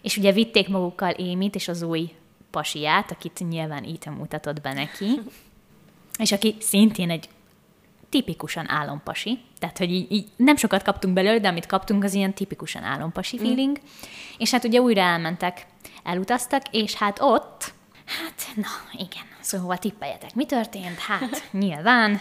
És 0.02 0.16
ugye 0.16 0.32
vitték 0.32 0.68
magukkal 0.68 1.10
Émit 1.10 1.54
és 1.54 1.68
az 1.68 1.82
új 1.82 2.12
pasiát, 2.50 3.10
akit 3.10 3.48
nyilván 3.48 3.84
Ethan 3.84 4.14
mutatott 4.14 4.60
be 4.60 4.72
neki, 4.72 5.20
és 6.18 6.32
aki 6.32 6.56
szintén 6.58 7.10
egy 7.10 7.28
tipikusan 8.08 8.70
álompasi, 8.70 9.38
tehát 9.58 9.78
hogy 9.78 9.92
így, 9.92 10.12
így 10.12 10.28
nem 10.36 10.56
sokat 10.56 10.82
kaptunk 10.82 11.14
belőle, 11.14 11.38
de 11.38 11.48
amit 11.48 11.66
kaptunk, 11.66 12.04
az 12.04 12.14
ilyen 12.14 12.34
tipikusan 12.34 12.82
álompasi 12.82 13.38
feeling. 13.38 13.78
És 14.38 14.50
hát 14.50 14.64
ugye 14.64 14.80
újra 14.80 15.00
elmentek, 15.00 15.66
elutaztak, 16.02 16.62
és 16.70 16.94
hát 16.94 17.18
ott, 17.20 17.72
hát 18.04 18.56
na 18.56 18.68
igen, 18.92 19.24
szóval 19.40 19.78
tippeljetek, 19.78 20.34
mi 20.34 20.46
történt? 20.46 20.98
Hát 20.98 21.48
nyilván 21.50 22.20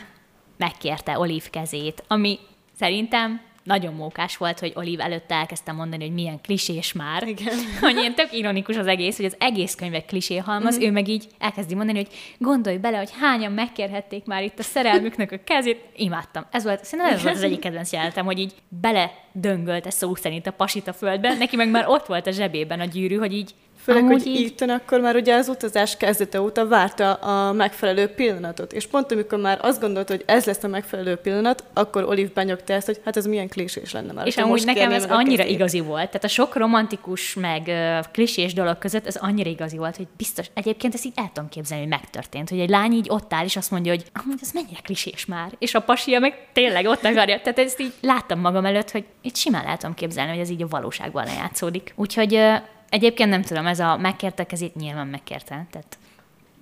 megkérte 0.57 1.19
Olive 1.19 1.49
kezét, 1.49 2.03
ami 2.07 2.39
szerintem 2.79 3.41
nagyon 3.63 3.93
mókás 3.93 4.37
volt, 4.37 4.59
hogy 4.59 4.71
Olive 4.75 5.03
előtte 5.03 5.35
elkezdte 5.35 5.71
mondani, 5.71 6.03
hogy 6.03 6.13
milyen 6.13 6.41
klisés 6.41 6.93
már. 6.93 7.27
Igen. 7.27 7.53
hogy 7.81 7.97
ilyen 7.97 8.15
tök 8.15 8.33
ironikus 8.33 8.77
az 8.77 8.87
egész, 8.87 9.15
hogy 9.15 9.25
az 9.25 9.35
egész 9.39 9.75
könyv 9.75 9.93
egy 9.93 10.05
klisé 10.05 10.37
halmaz, 10.37 10.77
mm. 10.77 10.81
ő 10.81 10.91
meg 10.91 11.07
így 11.07 11.27
elkezdi 11.39 11.75
mondani, 11.75 11.97
hogy 11.97 12.09
gondolj 12.37 12.77
bele, 12.77 12.97
hogy 12.97 13.11
hányan 13.19 13.51
megkérhették 13.51 14.25
már 14.25 14.43
itt 14.43 14.59
a 14.59 14.63
szerelmüknek 14.63 15.31
a 15.31 15.37
kezét. 15.43 15.83
Imádtam. 15.95 16.45
Ez 16.51 16.63
volt, 16.63 16.85
szerintem 16.85 17.15
ez 17.15 17.23
volt 17.23 17.35
az 17.35 17.43
egyik 17.43 17.59
kedvenc 17.59 17.91
jelenetem, 17.91 18.25
hogy 18.25 18.39
így 18.39 18.53
bele 18.67 19.11
döngölte 19.31 19.89
szó 19.89 20.15
szerint 20.15 20.47
a 20.47 20.51
pasit 20.51 20.87
a 20.87 20.93
földbe, 20.93 21.33
neki 21.33 21.55
meg 21.55 21.69
már 21.69 21.87
ott 21.87 22.05
volt 22.05 22.27
a 22.27 22.31
zsebében 22.31 22.79
a 22.79 22.85
gyűrű, 22.85 23.15
hogy 23.15 23.33
így 23.33 23.53
Főleg, 23.83 24.03
amúgy 24.03 24.23
hogy 24.23 24.45
Ethan 24.45 24.69
akkor 24.69 24.99
már 24.99 25.15
ugye 25.15 25.35
az 25.35 25.47
utazás 25.47 25.97
kezdete 25.97 26.41
óta 26.41 26.67
várta 26.67 27.13
a 27.13 27.51
megfelelő 27.51 28.07
pillanatot. 28.07 28.73
És 28.73 28.87
pont 28.87 29.11
amikor 29.11 29.39
már 29.39 29.59
azt 29.61 29.81
gondolta, 29.81 30.13
hogy 30.13 30.23
ez 30.25 30.45
lesz 30.45 30.63
a 30.63 30.67
megfelelő 30.67 31.15
pillanat, 31.15 31.63
akkor 31.73 32.03
Olive 32.03 32.31
benyögte 32.33 32.73
ezt, 32.73 32.85
hogy 32.85 33.01
hát 33.05 33.17
ez 33.17 33.25
milyen 33.25 33.47
klisés 33.47 33.91
lenne 33.91 34.11
már. 34.11 34.27
És 34.27 34.37
amúgy 34.37 34.65
nekem 34.65 34.91
ez 34.91 35.05
annyira 35.05 35.43
kezét. 35.43 35.55
igazi 35.55 35.79
volt. 35.79 36.05
Tehát 36.05 36.23
a 36.23 36.27
sok 36.27 36.55
romantikus, 36.55 37.33
meg 37.33 37.63
uh, 37.67 37.99
klisés 38.11 38.53
dolog 38.53 38.77
között 38.77 39.07
ez 39.07 39.15
annyira 39.15 39.49
igazi 39.49 39.77
volt, 39.77 39.95
hogy 39.95 40.07
biztos, 40.17 40.45
egyébként 40.53 40.93
ezt 40.93 41.05
így 41.05 41.13
el 41.15 41.31
tudom 41.33 41.49
képzelni, 41.49 41.83
hogy 41.83 41.93
megtörtént, 41.93 42.49
hogy 42.49 42.59
egy 42.59 42.69
lány 42.69 42.91
így 42.91 43.07
ott 43.09 43.33
áll, 43.33 43.45
és 43.45 43.55
azt 43.55 43.71
mondja, 43.71 43.91
hogy 43.91 44.03
amúgy 44.23 44.39
ez 44.41 44.51
mennyire 44.51 44.79
klisés 44.83 45.25
már. 45.25 45.51
És 45.59 45.73
a 45.73 45.79
pasia 45.79 46.19
meg 46.19 46.47
tényleg 46.53 46.85
ott 46.85 47.05
akarja. 47.05 47.41
Tehát 47.41 47.59
ezt 47.59 47.79
így 47.79 47.93
láttam 48.01 48.39
magam 48.39 48.65
előtt, 48.65 48.91
hogy 48.91 49.05
itt 49.21 49.35
simán 49.35 49.77
tudom 49.77 49.95
képzelni, 49.95 50.31
hogy 50.31 50.39
ez 50.39 50.49
így 50.49 50.61
a 50.61 50.67
valóságban 50.67 51.25
lejátszódik. 51.25 51.93
Úgyhogy 51.95 52.33
uh, 52.33 52.55
egyébként 52.89 53.29
nem 53.29 53.41
tudom, 53.41 53.65
ez 53.65 53.79
a 53.79 53.97
megkérte 53.97 54.43
kezét 54.43 54.75
nyilván 54.75 55.07
megkérte. 55.07 55.67
Tehát 55.71 55.97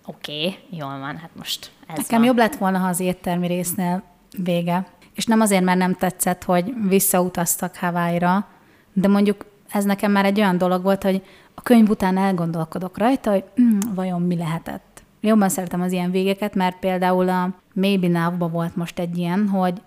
oké, 0.06 0.46
okay, 0.46 0.58
jól 0.70 1.00
van, 1.00 1.18
hát 1.18 1.30
most 1.36 1.72
ez 1.88 1.98
Nekem 1.98 2.18
van. 2.18 2.28
jobb 2.28 2.38
lett 2.38 2.56
volna, 2.56 2.78
ha 2.78 2.88
az 2.88 3.00
éttermi 3.00 3.48
résznél 3.48 4.04
vége. 4.44 4.86
És 5.14 5.26
nem 5.26 5.42
azért, 5.42 5.64
mert 5.64 5.78
nem 5.78 5.94
tetszett, 5.94 6.44
hogy 6.44 6.74
visszautaztak 6.88 7.76
Hawaii-ra, 7.76 8.48
de 8.94 9.08
mondjuk 9.08 9.46
ez 9.72 9.84
nekem 9.84 10.12
már 10.12 10.26
egy 10.26 10.40
olyan 10.40 10.58
dolog 10.58 10.84
volt, 10.84 11.04
hogy 11.04 11.22
a 11.54 11.62
könyv 11.62 11.90
után 11.90 12.18
elgondolkodok 12.18 12.98
rajta, 12.98 13.32
hogy 13.32 13.44
hm, 13.56 13.80
vajon 13.96 14.22
mi 14.22 14.36
lehetett. 14.36 15.04
Jobban 15.22 15.50
szeretem 15.50 15.82
az 15.82 15.92
ilyen 15.92 16.12
végeket, 16.12 16.56
mert 16.56 16.80
például 16.80 17.30
a 17.30 17.50
Maybe 17.74 18.08
now 18.08 18.50
volt 18.50 18.76
most 18.76 19.00
egy 19.00 19.18
ilyen, 19.18 19.48
hogy 19.48 19.82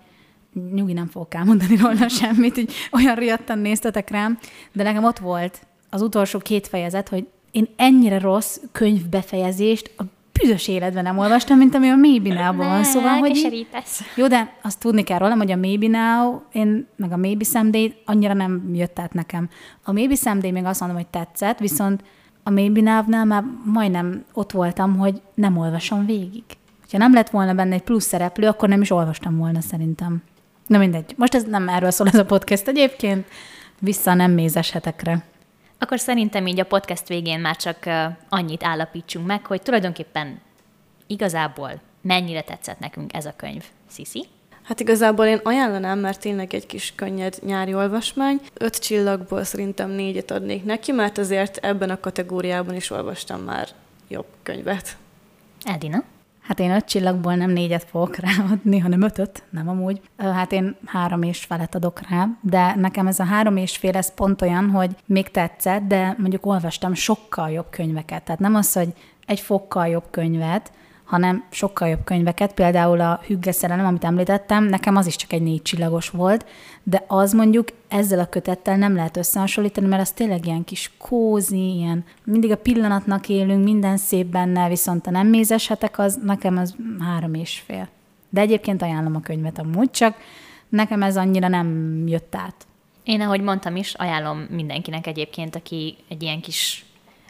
nyugi 0.73 0.93
nem 0.93 1.07
fogok 1.07 1.33
elmondani 1.33 1.75
róla 1.75 2.07
semmit, 2.19 2.57
így 2.57 2.73
olyan 2.91 3.15
riadtan 3.15 3.59
néztetek 3.59 4.09
rám, 4.09 4.37
de 4.71 4.83
nekem 4.83 5.03
ott 5.03 5.19
volt 5.19 5.65
az 5.91 6.01
utolsó 6.01 6.39
két 6.39 6.67
fejezet, 6.67 7.09
hogy 7.09 7.27
én 7.51 7.67
ennyire 7.75 8.19
rossz 8.19 8.57
könyvbefejezést 8.71 9.91
a 9.97 10.03
büdös 10.31 10.67
életben 10.67 11.03
nem 11.03 11.17
olvastam, 11.17 11.57
mint 11.57 11.75
ami 11.75 11.89
a 11.89 11.95
Maybe 11.95 12.33
Now-ban 12.33 12.67
van. 12.67 12.83
Szóval, 12.83 13.17
hogy 13.17 13.31
keserítesz. 13.31 14.01
jó, 14.15 14.27
de 14.27 14.55
azt 14.61 14.79
tudni 14.79 15.03
kell 15.03 15.17
rólam, 15.17 15.37
hogy 15.37 15.51
a 15.51 15.55
Maybe 15.55 15.87
Now, 15.87 16.39
én 16.51 16.87
meg 16.95 17.11
a 17.11 17.17
Maybe 17.17 17.43
Someday 17.43 17.93
annyira 18.05 18.33
nem 18.33 18.69
jött 18.73 18.99
át 18.99 19.13
nekem. 19.13 19.49
A 19.83 19.91
Maybe 19.91 20.15
Someday 20.15 20.51
még 20.51 20.65
azt 20.65 20.79
mondom, 20.79 20.97
hogy 20.97 21.07
tetszett, 21.07 21.59
viszont 21.59 22.03
a 22.43 22.49
Maybe 22.49 22.81
Now-nál 22.81 23.25
már 23.25 23.43
majdnem 23.65 24.25
ott 24.33 24.51
voltam, 24.51 24.97
hogy 24.97 25.21
nem 25.33 25.57
olvasom 25.57 26.05
végig. 26.05 26.43
Ha 26.91 26.97
nem 26.97 27.13
lett 27.13 27.29
volna 27.29 27.53
benne 27.53 27.73
egy 27.73 27.83
plusz 27.83 28.05
szereplő, 28.05 28.47
akkor 28.47 28.69
nem 28.69 28.81
is 28.81 28.91
olvastam 28.91 29.37
volna 29.37 29.61
szerintem. 29.61 30.23
Na 30.67 30.77
mindegy. 30.77 31.13
Most 31.17 31.35
ez 31.35 31.43
nem 31.43 31.69
erről 31.69 31.91
szól 31.91 32.07
ez 32.07 32.19
a 32.19 32.25
podcast 32.25 32.67
egyébként. 32.67 33.25
Vissza 33.79 34.13
nem 34.13 34.31
mézes 34.31 34.71
hetekre. 34.71 35.23
Akkor 35.83 35.99
szerintem 35.99 36.47
így 36.47 36.59
a 36.59 36.65
podcast 36.65 37.07
végén 37.07 37.39
már 37.39 37.55
csak 37.55 37.77
annyit 38.29 38.63
állapítsunk 38.63 39.25
meg, 39.25 39.45
hogy 39.45 39.61
tulajdonképpen 39.61 40.41
igazából 41.07 41.81
mennyire 42.01 42.41
tetszett 42.41 42.79
nekünk 42.79 43.13
ez 43.13 43.25
a 43.25 43.33
könyv. 43.35 43.63
Sziszi? 43.89 44.25
Hát 44.63 44.79
igazából 44.79 45.25
én 45.25 45.39
ajánlanám, 45.43 45.99
mert 45.99 46.19
tényleg 46.19 46.53
egy 46.53 46.65
kis 46.65 46.93
könnyed 46.95 47.37
nyári 47.45 47.73
olvasmány. 47.73 48.41
Öt 48.53 48.79
csillagból 48.79 49.43
szerintem 49.43 49.89
négyet 49.89 50.31
adnék 50.31 50.63
neki, 50.63 50.91
mert 50.91 51.17
azért 51.17 51.57
ebben 51.57 51.89
a 51.89 51.99
kategóriában 51.99 52.75
is 52.75 52.89
olvastam 52.89 53.41
már 53.41 53.67
jobb 54.07 54.27
könyvet. 54.43 54.97
Edina? 55.63 56.03
Hát 56.51 56.59
én 56.59 56.71
öt 56.71 56.85
csillagból 56.85 57.35
nem 57.35 57.49
négyet 57.49 57.83
fogok 57.83 58.15
ráadni, 58.15 58.79
hanem 58.79 59.01
ötöt, 59.01 59.43
nem 59.49 59.69
amúgy. 59.69 60.01
Hát 60.17 60.51
én 60.51 60.75
három 60.85 61.21
és 61.21 61.43
felet 61.43 61.75
adok 61.75 62.01
rá, 62.09 62.27
de 62.41 62.75
nekem 62.75 63.07
ez 63.07 63.19
a 63.19 63.23
három 63.23 63.57
és 63.57 63.77
fél, 63.77 63.95
ez 63.95 64.13
pont 64.13 64.41
olyan, 64.41 64.69
hogy 64.69 64.95
még 65.05 65.31
tetszett, 65.31 65.81
de 65.81 66.15
mondjuk 66.17 66.45
olvastam 66.45 66.93
sokkal 66.93 67.49
jobb 67.49 67.69
könyveket. 67.69 68.23
Tehát 68.23 68.39
nem 68.39 68.55
az, 68.55 68.73
hogy 68.73 68.93
egy 69.25 69.39
fokkal 69.39 69.87
jobb 69.87 70.03
könyvet, 70.09 70.71
hanem 71.03 71.45
sokkal 71.49 71.87
jobb 71.87 72.03
könyveket, 72.03 72.53
például 72.53 73.01
a 73.01 73.21
Hügge 73.27 73.51
szerelem, 73.51 73.85
amit 73.85 74.03
említettem, 74.03 74.63
nekem 74.63 74.95
az 74.95 75.07
is 75.07 75.15
csak 75.15 75.33
egy 75.33 75.41
négy 75.41 75.61
csillagos 75.61 76.09
volt, 76.09 76.45
de 76.83 77.03
az 77.07 77.33
mondjuk 77.33 77.67
ezzel 77.91 78.19
a 78.19 78.25
kötettel 78.25 78.77
nem 78.77 78.95
lehet 78.95 79.17
összehasonlítani, 79.17 79.87
mert 79.87 80.01
az 80.01 80.11
tényleg 80.11 80.45
ilyen 80.45 80.63
kis 80.63 80.91
kózi, 80.97 81.75
ilyen 81.75 82.03
mindig 82.23 82.51
a 82.51 82.57
pillanatnak 82.57 83.29
élünk, 83.29 83.63
minden 83.63 83.97
szép 83.97 84.25
benne, 84.25 84.67
viszont 84.67 85.07
a 85.07 85.11
nem 85.11 85.27
mézes 85.27 85.67
hetek, 85.67 85.99
az 85.99 86.19
nekem 86.23 86.57
az 86.57 86.75
három 86.99 87.33
és 87.33 87.63
fél. 87.65 87.87
De 88.29 88.41
egyébként 88.41 88.81
ajánlom 88.81 89.15
a 89.15 89.21
könyvet 89.21 89.59
amúgy, 89.59 89.91
csak 89.91 90.15
nekem 90.69 91.03
ez 91.03 91.17
annyira 91.17 91.47
nem 91.47 92.03
jött 92.07 92.35
át. 92.35 92.67
Én, 93.03 93.21
ahogy 93.21 93.41
mondtam 93.41 93.75
is, 93.75 93.93
ajánlom 93.93 94.37
mindenkinek 94.37 95.07
egyébként, 95.07 95.55
aki 95.55 95.97
egy 96.07 96.21
ilyen 96.21 96.41
kis 96.41 96.85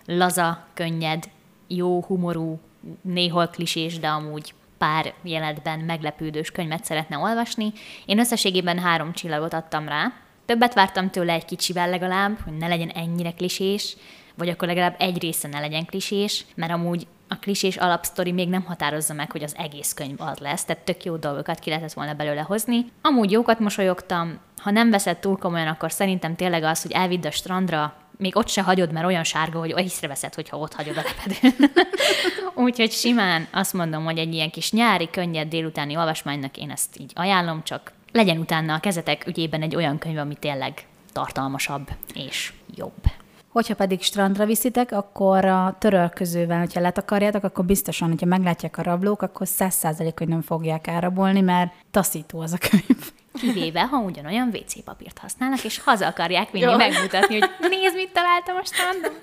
laza, 0.05 0.65
könnyed, 0.73 1.29
jó 1.67 2.03
humorú, 2.03 2.59
néhol 3.01 3.47
klisés, 3.47 3.99
de 3.99 4.07
amúgy 4.07 4.53
pár 4.77 5.13
jelenetben 5.21 5.79
meglepődős 5.79 6.51
könyvet 6.51 6.85
szeretne 6.85 7.17
olvasni. 7.17 7.73
Én 8.05 8.19
összességében 8.19 8.79
három 8.79 9.13
csillagot 9.13 9.53
adtam 9.53 9.87
rá. 9.87 10.13
Többet 10.51 10.73
vártam 10.73 11.09
tőle 11.09 11.33
egy 11.33 11.45
kicsivel 11.45 11.89
legalább, 11.89 12.39
hogy 12.43 12.57
ne 12.57 12.67
legyen 12.67 12.89
ennyire 12.89 13.31
klisés, 13.31 13.95
vagy 14.35 14.49
akkor 14.49 14.67
legalább 14.67 14.95
egy 14.97 15.21
része 15.21 15.47
ne 15.47 15.59
legyen 15.59 15.85
klisés, 15.85 16.45
mert 16.55 16.71
amúgy 16.71 17.07
a 17.27 17.35
klisés 17.35 17.77
alapsztori 17.77 18.31
még 18.31 18.49
nem 18.49 18.63
határozza 18.63 19.13
meg, 19.13 19.31
hogy 19.31 19.43
az 19.43 19.55
egész 19.57 19.93
könyv 19.93 20.21
az 20.21 20.37
lesz, 20.37 20.65
tehát 20.65 20.83
tök 20.83 21.03
jó 21.03 21.15
dolgokat 21.15 21.59
ki 21.59 21.69
lehetett 21.69 21.93
volna 21.93 22.13
belőle 22.13 22.41
hozni. 22.41 22.85
Amúgy 23.01 23.31
jókat 23.31 23.59
mosolyogtam, 23.59 24.39
ha 24.61 24.71
nem 24.71 24.89
veszed 24.89 25.17
túl 25.17 25.37
komolyan, 25.37 25.67
akkor 25.67 25.91
szerintem 25.91 26.35
tényleg 26.35 26.63
az, 26.63 26.81
hogy 26.81 26.91
elvidd 26.91 27.27
a 27.27 27.31
strandra, 27.31 27.93
még 28.17 28.35
ott 28.35 28.47
se 28.47 28.61
hagyod, 28.61 28.91
mert 28.91 29.05
olyan 29.05 29.23
sárga, 29.23 29.59
hogy 29.59 29.73
észreveszed, 29.77 30.33
hogyha 30.33 30.57
ott 30.57 30.73
hagyod 30.73 30.97
a 30.97 31.01
lepedőn. 31.01 31.71
Úgyhogy 32.65 32.91
simán 32.91 33.47
azt 33.51 33.73
mondom, 33.73 34.03
hogy 34.03 34.17
egy 34.17 34.33
ilyen 34.33 34.49
kis 34.49 34.71
nyári, 34.71 35.09
könnyed 35.09 35.47
délutáni 35.47 35.97
olvasmánynak 35.97 36.57
én 36.57 36.71
ezt 36.71 36.99
így 36.99 37.11
ajánlom, 37.15 37.63
csak 37.63 37.91
legyen 38.11 38.37
utána 38.37 38.73
a 38.73 38.79
kezetek 38.79 39.27
ügyében 39.27 39.61
egy 39.61 39.75
olyan 39.75 39.97
könyv, 39.97 40.17
ami 40.17 40.35
tényleg 40.35 40.85
tartalmasabb 41.13 41.87
és 42.13 42.53
jobb. 42.75 43.03
Hogyha 43.49 43.75
pedig 43.75 44.01
strandra 44.01 44.45
viszitek, 44.45 44.91
akkor 44.91 45.45
a 45.45 45.75
törölközővel, 45.79 46.59
hogyha 46.59 46.79
letakarjátok, 46.79 47.43
akkor 47.43 47.65
biztosan, 47.65 48.09
hogyha 48.09 48.25
meglátják 48.25 48.77
a 48.77 48.81
rablók, 48.81 49.21
akkor 49.21 49.47
száz 49.47 49.73
százalék, 49.73 50.17
hogy 50.17 50.27
nem 50.27 50.41
fogják 50.41 50.87
elrabolni, 50.87 51.41
mert 51.41 51.73
taszító 51.91 52.39
az 52.39 52.53
a 52.53 52.57
könyv. 52.69 53.11
kivéve, 53.33 53.81
ha 53.81 53.97
ugyanolyan 53.97 54.49
WC 54.53 54.83
papírt 54.83 55.17
használnak, 55.17 55.63
és 55.63 55.79
haza 55.79 56.07
akarják 56.07 56.51
vinni, 56.51 56.75
megmutatni, 56.75 57.39
hogy 57.39 57.49
nézd, 57.69 57.95
mit 57.95 58.13
találtam 58.13 58.55
a 58.55 58.65
strandon. 58.65 59.13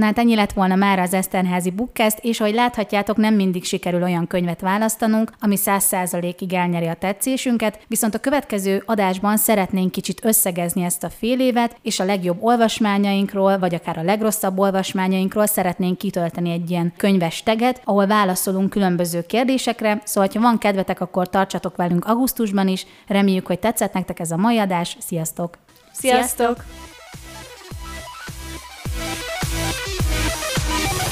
Hát 0.00 0.18
ennyi 0.18 0.34
lett 0.34 0.52
volna 0.52 0.74
már 0.74 0.98
az 0.98 1.14
Eszterházi 1.14 1.70
Bookcast, 1.70 2.18
és 2.20 2.40
ahogy 2.40 2.54
láthatjátok, 2.54 3.16
nem 3.16 3.34
mindig 3.34 3.64
sikerül 3.64 4.02
olyan 4.02 4.26
könyvet 4.26 4.60
választanunk, 4.60 5.32
ami 5.40 5.56
száz 5.56 5.84
százalékig 5.84 6.52
elnyeri 6.52 6.86
a 6.86 6.94
tetszésünket, 6.94 7.78
viszont 7.86 8.14
a 8.14 8.18
következő 8.18 8.82
adásban 8.86 9.36
szeretnénk 9.36 9.90
kicsit 9.90 10.24
összegezni 10.24 10.82
ezt 10.82 11.04
a 11.04 11.10
fél 11.10 11.40
évet, 11.40 11.76
és 11.82 12.00
a 12.00 12.04
legjobb 12.04 12.42
olvasmányainkról, 12.42 13.58
vagy 13.58 13.74
akár 13.74 13.98
a 13.98 14.02
legrosszabb 14.02 14.58
olvasmányainkról 14.58 15.46
szeretnénk 15.46 15.98
kitölteni 15.98 16.50
egy 16.50 16.70
ilyen 16.70 16.92
könyves 16.96 17.42
teget, 17.42 17.80
ahol 17.84 18.06
válaszolunk 18.06 18.70
különböző 18.70 19.22
kérdésekre, 19.22 20.00
szóval 20.04 20.30
ha 20.34 20.40
van 20.40 20.58
kedvetek, 20.58 21.00
akkor 21.00 21.28
tartsatok 21.28 21.76
velünk 21.76 22.04
augusztusban 22.04 22.68
is, 22.68 22.86
reméljük, 23.06 23.46
hogy 23.46 23.58
tetszett 23.58 23.92
nektek 23.92 24.20
ez 24.20 24.30
a 24.30 24.36
mai 24.36 24.58
adás, 24.58 24.96
sziasztok! 25.00 25.58
Sziasztok! 25.92 26.64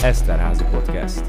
Eszterházi 0.03 0.65
Podcast. 0.65 1.25